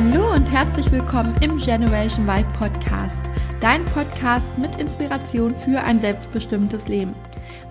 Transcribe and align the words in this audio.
Hallo 0.00 0.32
und 0.32 0.48
herzlich 0.48 0.88
willkommen 0.92 1.34
im 1.40 1.56
Generation 1.56 2.24
Vibe 2.24 2.48
Podcast, 2.56 3.20
dein 3.58 3.84
Podcast 3.86 4.56
mit 4.56 4.76
Inspiration 4.76 5.56
für 5.56 5.82
ein 5.82 5.98
selbstbestimmtes 5.98 6.86
Leben. 6.86 7.16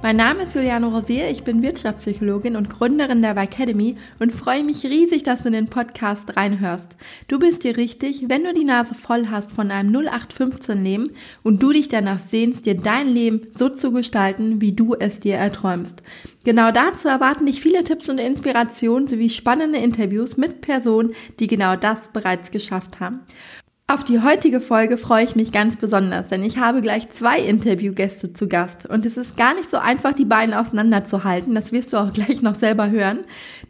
Mein 0.04 0.18
Name 0.18 0.44
ist 0.44 0.54
Juliane 0.54 0.86
Rosier, 0.86 1.28
ich 1.32 1.44
bin 1.44 1.64
Wirtschaftspsychologin 1.64 2.56
und 2.56 2.70
Gründerin 2.70 3.24
der 3.24 3.36
Academy 3.36 3.96
und 4.20 4.32
freue 4.32 4.64
mich 4.64 4.86
riesig, 4.86 5.24
dass 5.24 5.42
du 5.42 5.48
in 5.48 5.54
den 5.54 5.70
Podcast 5.70 6.38
reinhörst. 6.38 6.96
Du 7.28 7.40
bist 7.40 7.64
dir 7.64 7.78
richtig, 7.78 8.30
wenn 8.30 8.44
du 8.44 8.54
die 8.54 8.64
Nase 8.64 8.94
voll 8.94 9.28
hast 9.32 9.52
von 9.52 9.72
einem 9.72 9.92
0815 9.94 10.84
Leben 10.84 11.10
und 11.42 11.64
du 11.64 11.72
dich 11.72 11.90
danach 11.90 12.20
sehnst, 12.20 12.68
dir 12.68 12.76
dein 12.76 13.08
Leben 13.08 13.48
so 13.56 13.70
zu 13.70 13.92
gestalten, 13.92 14.62
wie 14.62 14.72
du 14.72 14.94
es 14.94 15.20
dir 15.20 15.38
erträumst. 15.38 16.04
Genau 16.46 16.72
dazu 16.72 17.08
erwarten 17.08 17.48
dich 17.48 17.60
viele 17.60 17.84
Tipps 17.84 18.08
und 18.08 18.20
Inspirationen 18.20 19.08
sowie 19.08 19.32
spannende 19.32 19.80
Interviews 19.80 20.38
mit 20.38 20.62
Personen, 20.62 21.14
die 21.40 21.48
genau 21.48 21.76
das 21.76 22.10
bereits 22.10 22.52
geschafft 22.52 23.00
haben. 23.00 23.22
Auf 23.90 24.04
die 24.04 24.20
heutige 24.20 24.60
Folge 24.60 24.98
freue 24.98 25.24
ich 25.24 25.38
mich 25.38 25.54
ganz 25.54 25.78
besonders, 25.78 26.28
denn 26.28 26.44
ich 26.44 26.58
habe 26.58 26.82
gleich 26.82 27.08
zwei 27.08 27.40
Interviewgäste 27.40 28.34
zu 28.34 28.50
Gast 28.50 28.86
und 28.86 29.06
es 29.06 29.16
ist 29.16 29.38
gar 29.38 29.56
nicht 29.56 29.70
so 29.70 29.78
einfach, 29.78 30.12
die 30.12 30.26
beiden 30.26 30.54
auseinanderzuhalten. 30.54 31.56
Das 31.56 31.72
wirst 31.72 31.94
du 31.94 31.98
auch 31.98 32.12
gleich 32.12 32.42
noch 32.42 32.56
selber 32.56 32.90
hören, 32.90 33.20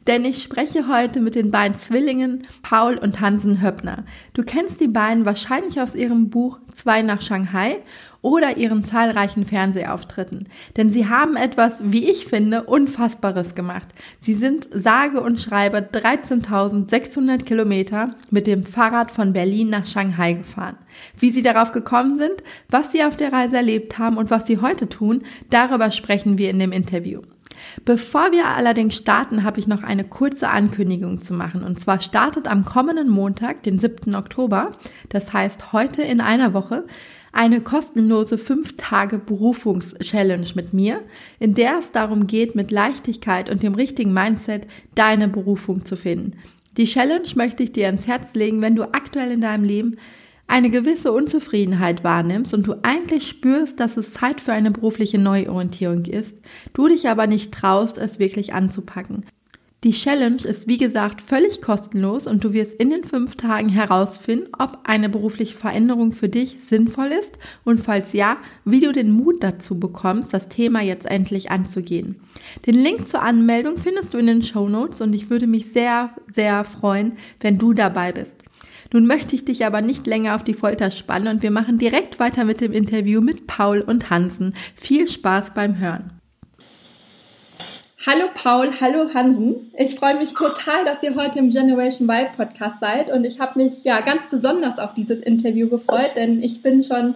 denn 0.07 0.25
ich 0.25 0.41
spreche 0.41 0.87
heute 0.87 1.21
mit 1.21 1.35
den 1.35 1.51
beiden 1.51 1.77
Zwillingen 1.77 2.47
Paul 2.63 2.97
und 2.97 3.21
Hansen 3.21 3.61
Höppner. 3.61 4.05
Du 4.33 4.41
kennst 4.41 4.79
die 4.79 4.87
beiden 4.87 5.25
wahrscheinlich 5.25 5.79
aus 5.79 5.93
ihrem 5.93 6.31
Buch 6.31 6.57
Zwei 6.77 7.01
nach 7.01 7.21
Shanghai 7.21 7.77
oder 8.21 8.57
ihren 8.57 8.83
zahlreichen 8.83 9.45
Fernsehauftritten. 9.45 10.47
Denn 10.75 10.91
sie 10.91 11.09
haben 11.09 11.35
etwas, 11.35 11.77
wie 11.81 12.09
ich 12.09 12.25
finde, 12.25 12.63
Unfassbares 12.63 13.55
gemacht. 13.55 13.87
Sie 14.19 14.33
sind 14.33 14.67
sage 14.71 15.21
und 15.21 15.41
schreibe 15.41 15.77
13.600 15.77 17.43
Kilometer 17.43 18.15
mit 18.31 18.47
dem 18.47 18.63
Fahrrad 18.63 19.11
von 19.11 19.33
Berlin 19.33 19.69
nach 19.69 19.85
Shanghai 19.85 20.33
gefahren. 20.33 20.77
Wie 21.17 21.31
sie 21.31 21.41
darauf 21.41 21.71
gekommen 21.71 22.17
sind, 22.17 22.43
was 22.69 22.91
sie 22.91 23.03
auf 23.03 23.17
der 23.17 23.33
Reise 23.33 23.57
erlebt 23.57 23.97
haben 23.97 24.17
und 24.17 24.31
was 24.31 24.47
sie 24.47 24.59
heute 24.59 24.89
tun, 24.89 25.23
darüber 25.49 25.91
sprechen 25.91 26.37
wir 26.37 26.49
in 26.49 26.59
dem 26.59 26.71
Interview. 26.71 27.21
Bevor 27.85 28.31
wir 28.31 28.47
allerdings 28.47 28.95
starten, 28.95 29.43
habe 29.43 29.59
ich 29.59 29.67
noch 29.67 29.83
eine 29.83 30.03
kurze 30.03 30.49
Ankündigung 30.49 31.21
zu 31.21 31.33
machen. 31.33 31.63
Und 31.63 31.79
zwar 31.79 32.01
startet 32.01 32.47
am 32.47 32.65
kommenden 32.65 33.09
Montag, 33.09 33.63
den 33.63 33.79
7. 33.79 34.15
Oktober, 34.15 34.71
das 35.09 35.33
heißt 35.33 35.73
heute 35.73 36.01
in 36.01 36.21
einer 36.21 36.53
Woche, 36.53 36.85
eine 37.37 37.61
kostenlose 37.61 38.35
5-Tage-Berufungs-Challenge 38.35 40.47
mit 40.55 40.73
mir, 40.73 41.03
in 41.39 41.53
der 41.53 41.77
es 41.77 41.91
darum 41.91 42.25
geht, 42.25 42.55
mit 42.55 42.71
Leichtigkeit 42.71 43.51
und 43.51 43.61
dem 43.61 43.75
richtigen 43.75 44.11
Mindset 44.11 44.65
deine 44.95 45.27
Berufung 45.27 45.85
zu 45.85 45.95
finden. 45.95 46.31
Die 46.77 46.85
Challenge 46.85 47.27
möchte 47.35 47.61
ich 47.61 47.71
dir 47.71 47.85
ans 47.85 48.07
Herz 48.07 48.33
legen, 48.33 48.63
wenn 48.63 48.75
du 48.75 48.91
aktuell 48.91 49.29
in 49.31 49.41
deinem 49.41 49.63
Leben 49.63 49.97
eine 50.47 50.71
gewisse 50.71 51.11
Unzufriedenheit 51.11 52.03
wahrnimmst 52.03 52.55
und 52.55 52.65
du 52.65 52.73
eigentlich 52.81 53.27
spürst, 53.27 53.79
dass 53.79 53.97
es 53.97 54.13
Zeit 54.13 54.41
für 54.41 54.53
eine 54.53 54.71
berufliche 54.71 55.19
Neuorientierung 55.19 56.05
ist, 56.05 56.37
du 56.73 56.87
dich 56.87 57.07
aber 57.07 57.27
nicht 57.27 57.53
traust, 57.53 57.99
es 57.99 58.17
wirklich 58.17 58.53
anzupacken. 58.53 59.23
Die 59.83 59.91
Challenge 59.91 60.41
ist 60.43 60.67
wie 60.67 60.77
gesagt 60.77 61.21
völlig 61.21 61.61
kostenlos 61.61 62.25
und 62.25 62.43
du 62.43 62.51
wirst 62.51 62.73
in 62.73 62.89
den 62.89 63.03
fünf 63.03 63.35
Tagen 63.35 63.69
herausfinden, 63.69 64.47
ob 64.57 64.79
eine 64.85 65.07
berufliche 65.07 65.55
Veränderung 65.55 66.13
für 66.13 66.29
dich 66.29 66.57
sinnvoll 66.65 67.11
ist 67.11 67.37
und 67.63 67.79
falls 67.79 68.13
ja, 68.13 68.37
wie 68.65 68.79
du 68.79 68.91
den 68.91 69.11
Mut 69.11 69.43
dazu 69.43 69.79
bekommst, 69.79 70.33
das 70.33 70.49
Thema 70.49 70.81
jetzt 70.81 71.05
endlich 71.05 71.51
anzugehen. 71.51 72.15
Den 72.65 72.73
Link 72.73 73.07
zur 73.07 73.21
Anmeldung 73.21 73.77
findest 73.77 74.15
du 74.15 74.17
in 74.17 74.25
den 74.25 74.41
Show 74.41 74.67
Notes 74.67 74.99
und 74.99 75.13
ich 75.13 75.29
würde 75.29 75.45
mich 75.45 75.67
sehr, 75.67 76.09
sehr 76.33 76.63
freuen, 76.63 77.11
wenn 77.39 77.59
du 77.59 77.73
dabei 77.73 78.11
bist. 78.11 78.33
Nun 78.93 79.05
möchte 79.05 79.35
ich 79.35 79.45
dich 79.45 79.63
aber 79.63 79.81
nicht 79.81 80.07
länger 80.07 80.33
auf 80.33 80.43
die 80.43 80.55
Folter 80.55 80.89
spannen 80.89 81.27
und 81.27 81.43
wir 81.43 81.51
machen 81.51 81.77
direkt 81.77 82.19
weiter 82.19 82.45
mit 82.45 82.61
dem 82.61 82.71
Interview 82.71 83.21
mit 83.21 83.45
Paul 83.45 83.81
und 83.81 84.09
Hansen. 84.09 84.55
Viel 84.75 85.07
Spaß 85.07 85.53
beim 85.53 85.77
Hören. 85.77 86.16
Hallo 88.05 88.25
Paul, 88.31 88.69
hallo 88.79 89.11
Hansen. 89.15 89.71
Ich 89.75 89.95
freue 89.95 90.15
mich 90.15 90.35
total, 90.35 90.85
dass 90.85 91.01
ihr 91.01 91.15
heute 91.15 91.39
im 91.39 91.49
Generation 91.49 92.07
Vibe 92.07 92.29
Podcast 92.37 92.79
seid 92.79 93.09
und 93.09 93.25
ich 93.25 93.39
habe 93.39 93.57
mich 93.57 93.83
ja 93.85 94.01
ganz 94.01 94.27
besonders 94.27 94.77
auf 94.77 94.93
dieses 94.93 95.19
Interview 95.19 95.67
gefreut, 95.67 96.11
denn 96.15 96.43
ich 96.43 96.61
bin 96.61 96.83
schon 96.83 97.15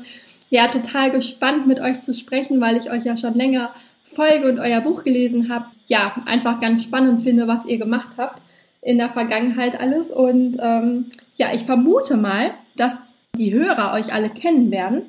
ja 0.50 0.68
total 0.70 1.12
gespannt 1.12 1.68
mit 1.68 1.80
euch 1.80 2.02
zu 2.02 2.16
sprechen, 2.16 2.60
weil 2.62 2.78
ich 2.78 2.90
euch 2.90 3.04
ja 3.04 3.16
schon 3.16 3.36
länger 3.36 3.70
folge 4.04 4.50
und 4.50 4.60
euer 4.60 4.82
Buch 4.82 5.04
gelesen 5.04 5.54
habe. 5.54 5.66
Ja, 5.86 6.16
einfach 6.26 6.60
ganz 6.60 6.82
spannend 6.82 7.22
finde, 7.22 7.48
was 7.48 7.66
ihr 7.66 7.78
gemacht 7.78 8.16
habt 8.18 8.42
in 8.82 8.98
der 8.98 9.10
Vergangenheit 9.10 9.80
alles 9.80 10.10
und 10.10 10.58
ähm, 10.60 11.06
ja, 11.36 11.50
ich 11.54 11.66
vermute 11.66 12.18
mal, 12.18 12.52
dass 12.76 12.96
die 13.38 13.54
Hörer 13.54 13.94
euch 13.94 14.14
alle 14.14 14.32
kennen 14.32 14.72
werden. 14.72 15.04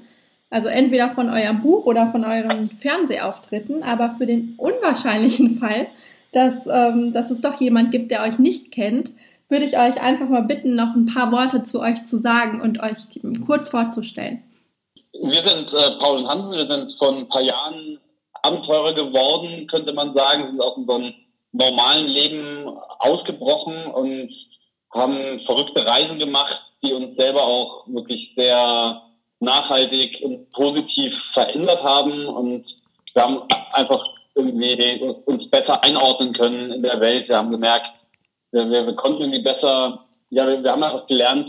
Also 0.53 0.69
entweder 0.69 1.09
von 1.09 1.31
eurem 1.31 1.63
Buch 1.63 1.87
oder 1.87 2.09
von 2.09 2.27
euren 2.27 2.69
Fernsehauftritten, 2.79 3.83
aber 3.83 4.11
für 4.11 4.27
den 4.27 4.55
unwahrscheinlichen 4.59 5.57
Fall, 5.59 5.87
dass, 6.33 6.67
ähm, 6.67 7.15
dass 7.15 7.31
es 7.31 7.41
doch 7.41 7.59
jemand 7.59 7.91
gibt, 7.91 8.11
der 8.11 8.23
euch 8.23 8.39
nicht 8.39 8.71
kennt, 8.71 9.15
würde 9.49 9.65
ich 9.65 9.79
euch 9.79 10.03
einfach 10.03 10.29
mal 10.29 10.43
bitten, 10.43 10.75
noch 10.77 10.95
ein 10.95 11.07
paar 11.07 11.33
Worte 11.33 11.63
zu 11.63 11.81
euch 11.81 12.05
zu 12.05 12.19
sagen 12.19 12.61
und 12.61 12.83
euch 12.83 12.99
kurz 13.47 13.71
vorzustellen. 13.71 14.43
Wir 15.15 15.47
sind 15.47 15.73
äh, 15.73 15.99
Paul 15.99 16.19
und 16.19 16.29
Hansen, 16.29 16.53
wir 16.53 16.71
sind 16.71 16.99
vor 16.99 17.17
ein 17.17 17.29
paar 17.29 17.43
Jahren 17.43 17.99
Abenteurer 18.43 18.93
geworden, 18.93 19.67
könnte 19.69 19.95
man 19.95 20.15
sagen, 20.15 20.43
wir 20.43 20.51
sind 20.51 20.61
aus 20.61 20.77
unserem 20.77 21.15
normalen 21.53 22.07
Leben 22.09 22.69
ausgebrochen 22.99 23.87
und 23.87 24.31
haben 24.93 25.41
verrückte 25.47 25.87
Reisen 25.87 26.19
gemacht, 26.19 26.61
die 26.83 26.93
uns 26.93 27.17
selber 27.17 27.43
auch 27.43 27.87
wirklich 27.87 28.33
sehr 28.37 29.01
nachhaltig 29.43 30.21
und 30.23 30.51
positiv 30.51 31.13
verändert 31.35 31.83
haben 31.83 32.27
und 32.27 32.65
wir 33.15 33.23
haben 33.23 33.43
einfach 33.73 34.03
irgendwie 34.35 35.01
uns 35.27 35.51
besser 35.51 35.83
einordnen 35.85 36.33
können 36.33 36.73
in 36.73 36.83
der 36.83 37.01
Welt. 37.01 37.29
Wir 37.29 37.37
haben 37.37 37.51
gemerkt, 37.51 37.89
wir, 38.53 38.71
wir 38.71 38.95
konnten 38.95 39.23
irgendwie 39.23 39.43
besser, 39.43 40.05
ja, 40.31 40.47
wir, 40.47 40.63
wir 40.63 40.71
haben 40.71 40.83
einfach 40.83 41.07
gelernt, 41.07 41.49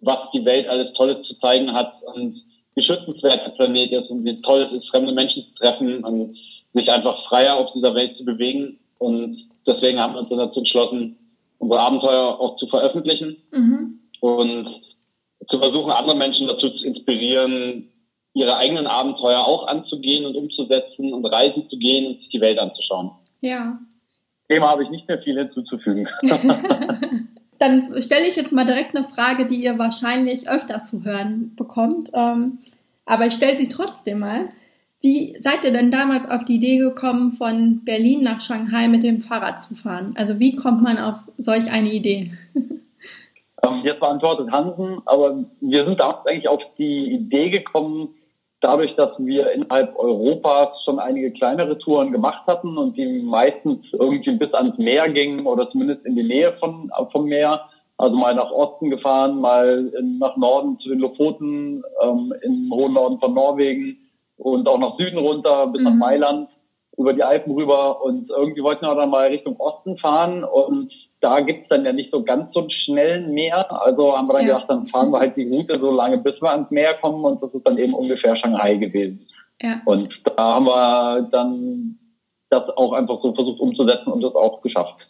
was 0.00 0.18
die 0.32 0.44
Welt 0.44 0.68
alles 0.68 0.92
Tolles 0.94 1.26
zu 1.26 1.38
zeigen 1.40 1.72
hat 1.72 1.92
und 2.14 2.40
wie 2.74 2.82
schützenswert 2.82 3.46
der 3.46 3.52
Planet 3.52 3.92
ist 3.92 4.10
und 4.10 4.24
wie 4.24 4.40
toll 4.40 4.62
es 4.62 4.72
ist, 4.72 4.88
fremde 4.88 5.12
Menschen 5.12 5.44
zu 5.44 5.54
treffen 5.54 6.04
und 6.04 6.36
sich 6.72 6.90
einfach 6.90 7.24
freier 7.26 7.56
auf 7.56 7.72
dieser 7.72 7.94
Welt 7.94 8.16
zu 8.16 8.24
bewegen. 8.24 8.78
Und 8.98 9.38
deswegen 9.66 10.00
haben 10.00 10.14
wir 10.14 10.20
uns 10.20 10.28
dazu 10.28 10.60
entschlossen, 10.60 11.16
unsere 11.58 11.80
Abenteuer 11.80 12.40
auch 12.40 12.56
zu 12.56 12.66
veröffentlichen. 12.66 13.36
Mhm. 13.52 14.00
Und 14.20 14.80
zu 15.48 15.58
versuchen, 15.58 15.90
andere 15.90 16.16
Menschen 16.16 16.46
dazu 16.46 16.70
zu 16.70 16.84
inspirieren, 16.84 17.90
ihre 18.34 18.56
eigenen 18.56 18.86
Abenteuer 18.86 19.40
auch 19.40 19.66
anzugehen 19.66 20.26
und 20.26 20.36
umzusetzen 20.36 21.12
und 21.12 21.24
reisen 21.26 21.68
zu 21.68 21.78
gehen 21.78 22.06
und 22.06 22.18
sich 22.18 22.30
die 22.30 22.40
Welt 22.40 22.58
anzuschauen. 22.58 23.12
Ja. 23.40 23.78
Dem 24.50 24.64
habe 24.64 24.82
ich 24.82 24.90
nicht 24.90 25.08
mehr 25.08 25.22
viel 25.22 25.38
hinzuzufügen. 25.38 26.08
Dann 27.58 28.02
stelle 28.02 28.26
ich 28.26 28.36
jetzt 28.36 28.52
mal 28.52 28.64
direkt 28.64 28.94
eine 28.94 29.04
Frage, 29.04 29.46
die 29.46 29.62
ihr 29.62 29.78
wahrscheinlich 29.78 30.48
öfter 30.48 30.84
zu 30.84 31.04
hören 31.04 31.54
bekommt. 31.56 32.10
Ähm, 32.12 32.58
aber 33.06 33.26
ich 33.26 33.34
stelle 33.34 33.56
sie 33.56 33.68
trotzdem 33.68 34.18
mal. 34.18 34.48
Wie 35.00 35.36
seid 35.40 35.64
ihr 35.64 35.72
denn 35.72 35.90
damals 35.90 36.28
auf 36.28 36.44
die 36.44 36.56
Idee 36.56 36.78
gekommen, 36.78 37.32
von 37.32 37.84
Berlin 37.84 38.22
nach 38.22 38.40
Shanghai 38.40 38.88
mit 38.88 39.02
dem 39.02 39.20
Fahrrad 39.20 39.62
zu 39.62 39.74
fahren? 39.74 40.14
Also 40.16 40.40
wie 40.40 40.56
kommt 40.56 40.82
man 40.82 40.98
auf 40.98 41.18
solch 41.38 41.70
eine 41.70 41.92
Idee? 41.92 42.32
Ähm, 43.66 43.80
jetzt 43.84 44.00
beantwortet 44.00 44.50
Hansen, 44.50 45.00
aber 45.06 45.44
wir 45.60 45.84
sind 45.84 46.00
damals 46.00 46.26
eigentlich 46.26 46.48
auf 46.48 46.60
die 46.78 47.12
Idee 47.12 47.50
gekommen, 47.50 48.14
dadurch, 48.60 48.94
dass 48.96 49.10
wir 49.18 49.52
innerhalb 49.52 49.96
Europas 49.98 50.82
schon 50.84 50.98
einige 50.98 51.32
kleinere 51.32 51.78
Touren 51.78 52.12
gemacht 52.12 52.46
hatten 52.46 52.78
und 52.78 52.96
die 52.96 53.22
meistens 53.22 53.80
irgendwie 53.92 54.32
bis 54.32 54.52
ans 54.54 54.78
Meer 54.78 55.08
gingen 55.10 55.46
oder 55.46 55.68
zumindest 55.68 56.04
in 56.06 56.16
die 56.16 56.22
Nähe 56.22 56.54
von, 56.58 56.90
vom 57.12 57.26
Meer. 57.26 57.60
Also 57.96 58.16
mal 58.16 58.34
nach 58.34 58.50
Osten 58.50 58.90
gefahren, 58.90 59.40
mal 59.40 59.92
in, 59.96 60.18
nach 60.18 60.36
Norden 60.36 60.78
zu 60.80 60.88
den 60.88 60.98
Lofoten, 60.98 61.84
ähm, 62.02 62.34
im 62.42 62.72
hohen 62.72 62.94
Norden 62.94 63.20
von 63.20 63.34
Norwegen 63.34 63.98
und 64.36 64.66
auch 64.66 64.78
nach 64.78 64.96
Süden 64.98 65.18
runter 65.18 65.68
bis 65.68 65.80
mhm. 65.80 65.88
nach 65.88 65.94
Mailand 65.94 66.48
über 66.96 67.12
die 67.12 67.22
Alpen 67.22 67.52
rüber 67.52 68.02
und 68.02 68.30
irgendwie 68.30 68.62
wollten 68.62 68.86
wir 68.86 68.94
dann 68.94 69.10
mal 69.10 69.28
Richtung 69.28 69.56
Osten 69.58 69.96
fahren 69.98 70.42
und 70.42 70.92
da 71.24 71.40
gibt's 71.40 71.68
dann 71.70 71.86
ja 71.86 71.92
nicht 71.92 72.10
so 72.12 72.22
ganz 72.22 72.52
so 72.52 72.68
schnell 72.84 73.26
Meer. 73.26 73.66
Also 73.82 74.16
haben 74.16 74.28
wir 74.28 74.34
dann 74.34 74.46
ja. 74.46 74.52
gedacht, 74.52 74.70
dann 74.70 74.84
fahren 74.84 75.10
wir 75.10 75.20
halt 75.20 75.36
die 75.36 75.48
Route 75.48 75.80
so 75.80 75.90
lange, 75.90 76.18
bis 76.18 76.34
wir 76.42 76.50
ans 76.50 76.70
Meer 76.70 76.94
kommen 77.00 77.24
und 77.24 77.42
das 77.42 77.52
ist 77.54 77.66
dann 77.66 77.78
eben 77.78 77.94
ungefähr 77.94 78.36
Shanghai 78.36 78.76
gewesen. 78.76 79.26
Ja. 79.62 79.80
Und 79.86 80.10
da 80.36 80.54
haben 80.56 80.66
wir 80.66 81.28
dann 81.32 81.98
das 82.50 82.68
auch 82.76 82.92
einfach 82.92 83.22
so 83.22 83.34
versucht 83.34 83.58
umzusetzen 83.58 84.12
und 84.12 84.20
das 84.20 84.34
auch 84.34 84.60
geschafft. 84.60 85.00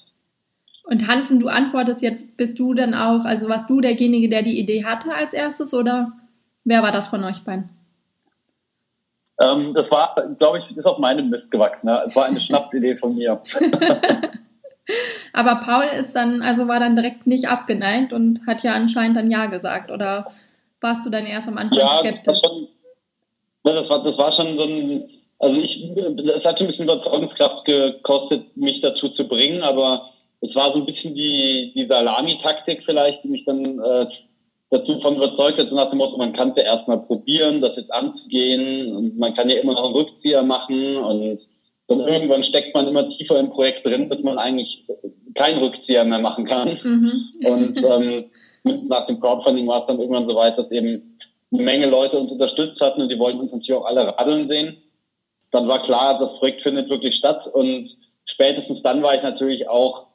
Und 0.85 1.09
Hansen, 1.09 1.41
du 1.41 1.49
antwortest 1.49 2.01
jetzt, 2.01 2.37
bist 2.37 2.61
du 2.61 2.75
dann 2.75 2.95
auch, 2.95 3.25
also 3.25 3.49
warst 3.49 3.69
du 3.69 3.81
derjenige, 3.81 4.29
der 4.29 4.43
die 4.43 4.61
Idee 4.61 4.85
hatte 4.85 5.13
als 5.15 5.33
erstes 5.33 5.75
oder 5.75 6.13
wer 6.65 6.85
war 6.85 6.93
das 6.93 7.09
von 7.09 7.25
euch 7.25 7.43
beiden? 7.43 7.71
Ähm, 9.41 9.75
das 9.75 9.91
war, 9.91 10.15
glaube 10.39 10.59
ich, 10.61 10.77
ist 10.77 10.87
auf 10.87 10.99
meinem 10.99 11.31
Mist 11.31 11.51
gewachsen. 11.51 11.87
Ne? 11.87 12.05
Es 12.07 12.15
war 12.15 12.27
eine 12.27 12.41
Schnapsidee 12.47 12.99
von 12.99 13.17
mir. 13.17 13.43
Aber 15.33 15.57
Paul 15.57 15.87
ist 15.99 16.15
dann, 16.15 16.43
also 16.43 16.69
war 16.69 16.81
dann 16.81 16.97
direkt 16.97 17.27
nicht 17.27 17.49
abgeneigt 17.49 18.13
und 18.13 18.47
hat 18.47 18.63
ja 18.63 18.75
anscheinend 18.75 19.17
dann 19.17 19.31
Ja 19.31 19.47
gesagt. 19.47 19.91
Oder 19.91 20.31
warst 20.81 21.05
du 21.07 21.11
dann 21.11 21.27
erst 21.27 21.49
am 21.49 21.59
Anfang 21.59 21.79
ja, 21.79 21.87
skeptisch? 21.87 22.39
Das, 22.43 23.75
das, 23.75 23.91
war, 23.91 24.05
das 24.05 24.19
war 24.19 24.33
schon 24.35 24.57
so 24.57 24.65
ein, 24.65 25.11
also 25.39 25.61
ich, 25.61 25.91
es 26.37 26.45
hat 26.45 26.61
ein 26.61 26.67
bisschen 26.67 26.85
Überzeugungskraft 26.85 27.65
gekostet, 27.65 28.57
mich 28.57 28.81
dazu 28.81 29.09
zu 29.11 29.27
bringen, 29.27 29.63
aber 29.63 30.11
es 30.41 30.55
war 30.55 30.73
so 30.73 30.79
ein 30.79 30.87
bisschen 30.87 31.15
die, 31.15 31.73
die 31.75 31.87
Salami-Taktik 31.87 32.83
vielleicht, 32.85 33.25
die 33.25 33.29
mich 33.29 33.45
dann 33.45 33.79
äh, 33.81 34.07
dazu 34.71 35.01
von 35.01 35.17
überzeugt 35.17 35.59
hat, 35.59 35.69
so 35.69 35.75
nach 35.75 35.91
dem 35.91 35.99
Motto, 35.99 36.17
man 36.17 36.33
kann 36.33 36.51
es 36.51 36.57
ja 36.57 36.65
erstmal 36.65 36.99
probieren, 36.99 37.61
das 37.61 37.77
jetzt 37.77 37.93
anzugehen 37.93 38.95
und 38.95 39.19
man 39.19 39.35
kann 39.35 39.49
ja 39.49 39.57
immer 39.57 39.73
noch 39.73 39.85
einen 39.85 39.95
Rückzieher 39.95 40.43
machen 40.43 40.97
und 40.97 41.41
dann 41.89 42.01
irgendwann 42.01 42.45
steckt 42.45 42.75
man 42.75 42.89
immer 42.89 43.09
tiefer 43.11 43.39
im 43.39 43.51
Projekt 43.51 43.85
drin, 43.85 44.09
bis 44.09 44.23
man 44.23 44.39
eigentlich 44.39 44.85
keinen 45.35 45.59
Rückzieher 45.59 46.05
mehr 46.05 46.19
machen 46.19 46.47
kann. 46.47 46.79
Mhm. 46.83 47.31
Und 47.47 47.85
ähm, 47.85 48.25
nach 48.89 49.07
dem 49.07 49.21
Crowdfunding 49.21 49.67
war 49.67 49.83
es 49.83 49.87
dann 49.87 50.01
irgendwann 50.01 50.29
so 50.29 50.35
weit, 50.35 50.57
dass 50.57 50.71
eben 50.71 51.19
eine 51.53 51.63
Menge 51.63 51.87
Leute 51.87 52.19
uns 52.19 52.33
unterstützt 52.33 52.81
hatten 52.81 53.03
und 53.03 53.11
die 53.11 53.19
wollten 53.19 53.41
uns 53.41 53.53
natürlich 53.53 53.75
auch 53.75 53.85
alle 53.85 54.07
radeln 54.07 54.49
sehen. 54.49 54.79
Dann 55.51 55.69
war 55.69 55.83
klar, 55.85 56.19
das 56.19 56.39
Projekt 56.39 56.63
findet 56.63 56.89
wirklich 56.89 57.17
statt 57.17 57.47
und 57.53 57.91
spätestens 58.25 58.83
dann 58.83 59.03
war 59.03 59.15
ich 59.15 59.23
natürlich 59.23 59.69
auch 59.69 60.07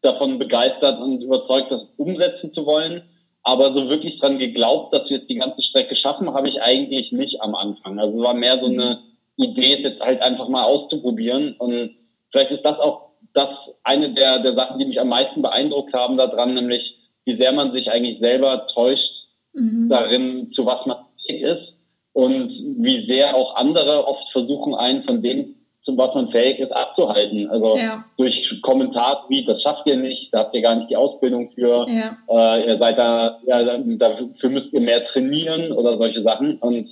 davon 0.00 0.38
begeistert 0.38 1.00
und 1.00 1.22
überzeugt, 1.22 1.70
das 1.70 1.82
umsetzen 1.96 2.52
zu 2.52 2.66
wollen. 2.66 3.02
Aber 3.44 3.72
so 3.74 3.88
wirklich 3.88 4.18
dran 4.20 4.38
geglaubt, 4.38 4.94
dass 4.94 5.08
wir 5.10 5.18
jetzt 5.18 5.28
die 5.28 5.36
ganze 5.36 5.62
Strecke 5.62 5.96
schaffen, 5.96 6.32
habe 6.32 6.48
ich 6.48 6.62
eigentlich 6.62 7.12
nicht 7.12 7.40
am 7.40 7.54
Anfang. 7.54 7.98
Also 7.98 8.20
es 8.20 8.26
war 8.26 8.34
mehr 8.34 8.58
so 8.60 8.66
eine 8.66 9.00
Idee, 9.36 9.74
es 9.74 9.82
jetzt 9.82 10.00
halt 10.00 10.22
einfach 10.22 10.48
mal 10.48 10.64
auszuprobieren. 10.64 11.54
Und 11.58 11.96
vielleicht 12.30 12.50
ist 12.50 12.64
das 12.64 12.78
auch 12.78 13.10
das 13.34 13.48
eine 13.82 14.12
der, 14.12 14.40
der 14.40 14.54
Sachen, 14.54 14.78
die 14.78 14.84
mich 14.84 15.00
am 15.00 15.08
meisten 15.08 15.42
beeindruckt 15.42 15.94
haben 15.94 16.16
daran, 16.16 16.54
nämlich 16.54 16.96
wie 17.24 17.36
sehr 17.36 17.52
man 17.52 17.72
sich 17.72 17.90
eigentlich 17.90 18.18
selber 18.20 18.66
täuscht 18.74 19.28
mhm. 19.52 19.88
darin, 19.88 20.52
zu 20.52 20.66
was 20.66 20.84
man 20.86 20.98
fähig 21.26 21.42
ist 21.42 21.74
und 22.12 22.50
wie 22.78 23.06
sehr 23.06 23.34
auch 23.36 23.56
andere 23.56 24.06
oft 24.06 24.30
versuchen, 24.32 24.74
einen 24.74 25.04
von 25.04 25.22
dem 25.22 25.54
zum 25.84 25.98
was 25.98 26.14
man 26.14 26.30
fähig 26.30 26.60
ist, 26.60 26.70
abzuhalten. 26.70 27.50
Also 27.50 27.76
ja. 27.76 28.04
durch 28.16 28.60
Kommentar 28.62 29.24
wie, 29.28 29.44
das 29.44 29.62
schafft 29.62 29.86
ihr 29.86 29.96
nicht, 29.96 30.32
da 30.32 30.40
habt 30.40 30.54
ihr 30.54 30.62
gar 30.62 30.76
nicht 30.76 30.90
die 30.90 30.96
Ausbildung 30.96 31.50
für, 31.52 31.86
ja. 31.88 32.16
äh, 32.28 32.68
ihr 32.68 32.78
seid 32.78 32.98
da, 32.98 33.40
ja, 33.44 33.78
dafür 33.78 34.50
müsst 34.50 34.72
ihr 34.72 34.80
mehr 34.80 35.04
trainieren 35.06 35.72
oder 35.72 35.94
solche 35.94 36.22
Sachen. 36.22 36.58
Und 36.58 36.88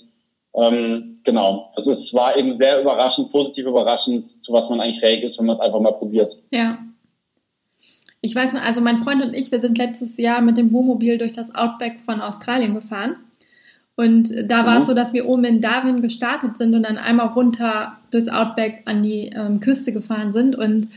ähm, 0.55 1.21
genau, 1.25 1.73
also 1.77 1.93
es 1.93 2.13
war 2.13 2.37
eben 2.37 2.59
sehr 2.59 2.81
überraschend, 2.81 3.31
positiv 3.31 3.67
überraschend, 3.67 4.31
zu 4.45 4.53
was 4.53 4.69
man 4.69 4.81
eigentlich 4.81 5.01
fähig 5.01 5.23
ist, 5.23 5.39
wenn 5.39 5.47
man 5.47 5.57
es 5.57 5.63
einfach 5.63 5.81
mal 5.81 5.93
probiert. 5.93 6.37
Ja. 6.51 6.79
Ich 8.23 8.35
weiß 8.35 8.53
noch, 8.53 8.61
also 8.61 8.81
mein 8.81 8.99
Freund 8.99 9.23
und 9.23 9.35
ich, 9.35 9.51
wir 9.51 9.61
sind 9.61 9.79
letztes 9.79 10.19
Jahr 10.19 10.43
mit 10.43 10.59
dem 10.59 10.73
Wohnmobil 10.73 11.17
durch 11.19 11.33
das 11.33 11.55
Outback 11.55 12.01
von 12.05 12.21
Australien 12.21 12.75
gefahren. 12.75 13.17
Und 13.97 14.33
da 14.49 14.65
war 14.65 14.77
es 14.77 14.81
mhm. 14.81 14.85
so, 14.87 14.95
dass 14.95 15.13
wir 15.13 15.27
oben 15.27 15.45
in 15.45 15.61
Darwin 15.61 16.03
gestartet 16.03 16.57
sind 16.57 16.75
und 16.75 16.85
dann 16.85 16.97
einmal 16.97 17.29
runter 17.29 17.99
durchs 18.11 18.29
Outback 18.29 18.83
an 18.87 19.03
die 19.03 19.31
ähm, 19.35 19.61
Küste 19.61 19.93
gefahren 19.93 20.33
sind. 20.33 20.57
Und 20.57 20.89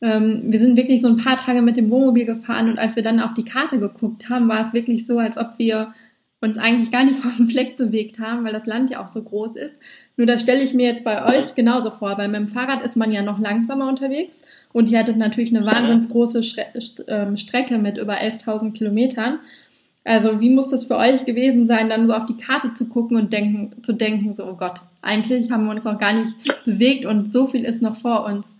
ähm, 0.00 0.42
wir 0.44 0.58
sind 0.58 0.76
wirklich 0.76 1.00
so 1.00 1.08
ein 1.08 1.18
paar 1.18 1.36
Tage 1.36 1.62
mit 1.62 1.76
dem 1.76 1.90
Wohnmobil 1.90 2.24
gefahren. 2.24 2.68
Und 2.68 2.78
als 2.78 2.96
wir 2.96 3.02
dann 3.02 3.20
auf 3.20 3.34
die 3.34 3.44
Karte 3.44 3.78
geguckt 3.78 4.28
haben, 4.28 4.48
war 4.48 4.60
es 4.60 4.72
wirklich 4.72 5.06
so, 5.06 5.18
als 5.18 5.38
ob 5.38 5.58
wir 5.58 5.94
uns 6.40 6.58
eigentlich 6.58 6.90
gar 6.90 7.04
nicht 7.04 7.18
vom 7.20 7.46
Fleck 7.46 7.76
bewegt 7.76 8.18
haben, 8.18 8.44
weil 8.44 8.52
das 8.52 8.66
Land 8.66 8.90
ja 8.90 9.02
auch 9.02 9.08
so 9.08 9.22
groß 9.22 9.56
ist. 9.56 9.80
Nur 10.16 10.26
das 10.26 10.42
stelle 10.42 10.62
ich 10.62 10.74
mir 10.74 10.86
jetzt 10.86 11.04
bei 11.04 11.24
euch 11.24 11.54
genauso 11.54 11.90
vor, 11.90 12.18
weil 12.18 12.28
mit 12.28 12.40
dem 12.40 12.48
Fahrrad 12.48 12.82
ist 12.82 12.96
man 12.96 13.12
ja 13.12 13.22
noch 13.22 13.38
langsamer 13.38 13.88
unterwegs 13.88 14.42
und 14.72 14.90
ihr 14.90 14.98
hattet 14.98 15.16
natürlich 15.16 15.54
eine 15.54 15.66
wahnsinnig 15.66 16.08
große 16.08 16.40
ähm, 17.08 17.36
Strecke 17.36 17.78
mit 17.78 17.98
über 17.98 18.14
11.000 18.14 18.72
Kilometern. 18.72 19.40
Also 20.04 20.40
wie 20.40 20.50
muss 20.50 20.68
das 20.68 20.86
für 20.86 20.96
euch 20.96 21.26
gewesen 21.26 21.66
sein, 21.66 21.90
dann 21.90 22.06
so 22.06 22.14
auf 22.14 22.24
die 22.24 22.36
Karte 22.36 22.72
zu 22.72 22.88
gucken 22.88 23.16
und 23.18 23.32
denken, 23.32 23.82
zu 23.82 23.92
denken, 23.92 24.34
so, 24.34 24.46
oh 24.46 24.54
Gott, 24.54 24.80
eigentlich 25.02 25.50
haben 25.50 25.66
wir 25.66 25.72
uns 25.72 25.84
noch 25.84 25.98
gar 25.98 26.14
nicht 26.14 26.34
bewegt 26.64 27.04
und 27.04 27.30
so 27.30 27.46
viel 27.46 27.64
ist 27.64 27.82
noch 27.82 27.96
vor 27.96 28.24
uns. 28.24 28.56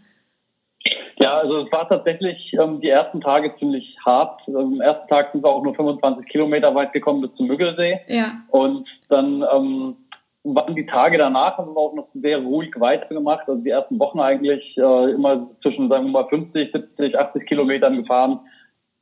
Ja, 1.21 1.37
also 1.39 1.59
es 1.59 1.73
war 1.73 1.89
tatsächlich 1.89 2.53
ähm, 2.61 2.81
die 2.81 2.89
ersten 2.89 3.21
Tage 3.21 3.55
ziemlich 3.59 3.97
hart. 4.05 4.41
Also 4.47 4.59
am 4.59 4.81
ersten 4.81 5.09
Tag 5.09 5.33
sind 5.33 5.45
wir 5.45 5.51
auch 5.51 5.63
nur 5.63 5.75
25 5.75 6.27
Kilometer 6.27 6.75
weit 6.75 6.93
gekommen 6.93 7.23
bis 7.23 7.35
zum 7.35 7.47
Müggelsee. 7.47 8.01
Ja. 8.09 8.43
Und 8.49 8.89
dann 9.09 9.45
ähm, 9.53 9.97
waren 10.45 10.75
die 10.75 10.87
Tage 10.87 11.19
danach, 11.19 11.59
haben 11.59 11.75
wir 11.75 11.81
auch 11.81 11.95
noch 11.95 12.09
sehr 12.15 12.39
ruhig 12.39 12.71
weitergemacht. 12.79 13.49
Also 13.49 13.61
die 13.63 13.71
ersten 13.71 13.99
Wochen 13.99 14.21
eigentlich 14.21 14.77
äh, 14.77 15.11
immer 15.11 15.49
zwischen, 15.63 15.89
sagen 15.89 16.07
wir 16.07 16.23
mal, 16.23 16.29
50, 16.29 16.73
70, 16.73 17.19
80 17.19 17.47
Kilometern 17.47 17.97
gefahren 17.97 18.41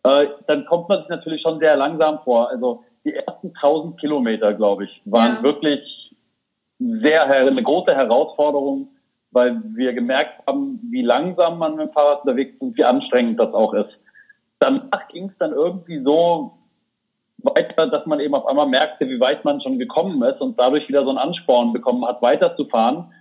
äh, 0.07 0.29
dann 0.47 0.65
kommt 0.67 0.89
man 0.89 1.01
sich 1.01 1.09
natürlich 1.09 1.43
schon 1.43 1.59
sehr 1.59 1.77
langsam 1.77 2.21
vor. 2.23 2.49
Also 2.49 2.85
die 3.05 3.15
ersten 3.15 3.49
1000 3.49 3.99
Kilometer, 3.99 4.55
glaube 4.55 4.85
ich, 4.85 5.03
waren 5.05 5.37
ja. 5.37 5.43
wirklich 5.43 6.15
sehr 6.79 7.29
eine 7.29 7.63
große 7.63 7.95
Herausforderung, 7.95 8.89
weil 9.31 9.61
wir 9.75 9.93
gemerkt 9.93 10.47
haben, 10.47 10.81
wie 10.91 11.03
langsam 11.03 11.59
man 11.59 11.77
mit 11.77 11.89
dem 11.89 11.93
Fahrrad 11.93 12.23
unterwegs 12.23 12.55
ist 12.55 12.61
und 12.63 12.77
wie 12.77 12.85
anstrengend 12.85 13.39
das 13.39 13.53
auch 13.53 13.75
ist. 13.75 13.99
Danach 14.59 15.09
ging 15.09 15.29
es 15.29 15.39
dann 15.39 15.53
irgendwie 15.53 16.03
so 16.03 16.53
weiter, 17.39 17.87
dass 17.87 18.07
man 18.07 18.21
eben 18.21 18.35
auf 18.35 18.47
einmal 18.47 18.67
merkte, 18.67 19.09
wie 19.09 19.21
weit 19.21 19.45
man 19.45 19.61
schon 19.61 19.79
gekommen 19.79 20.23
ist 20.23 20.41
und 20.41 20.59
dadurch 20.59 20.89
wieder 20.89 21.03
so 21.03 21.11
einen 21.11 21.19
Ansporn 21.19 21.73
bekommen 21.73 22.05
hat, 22.07 22.23
weiterzufahren. 22.23 23.13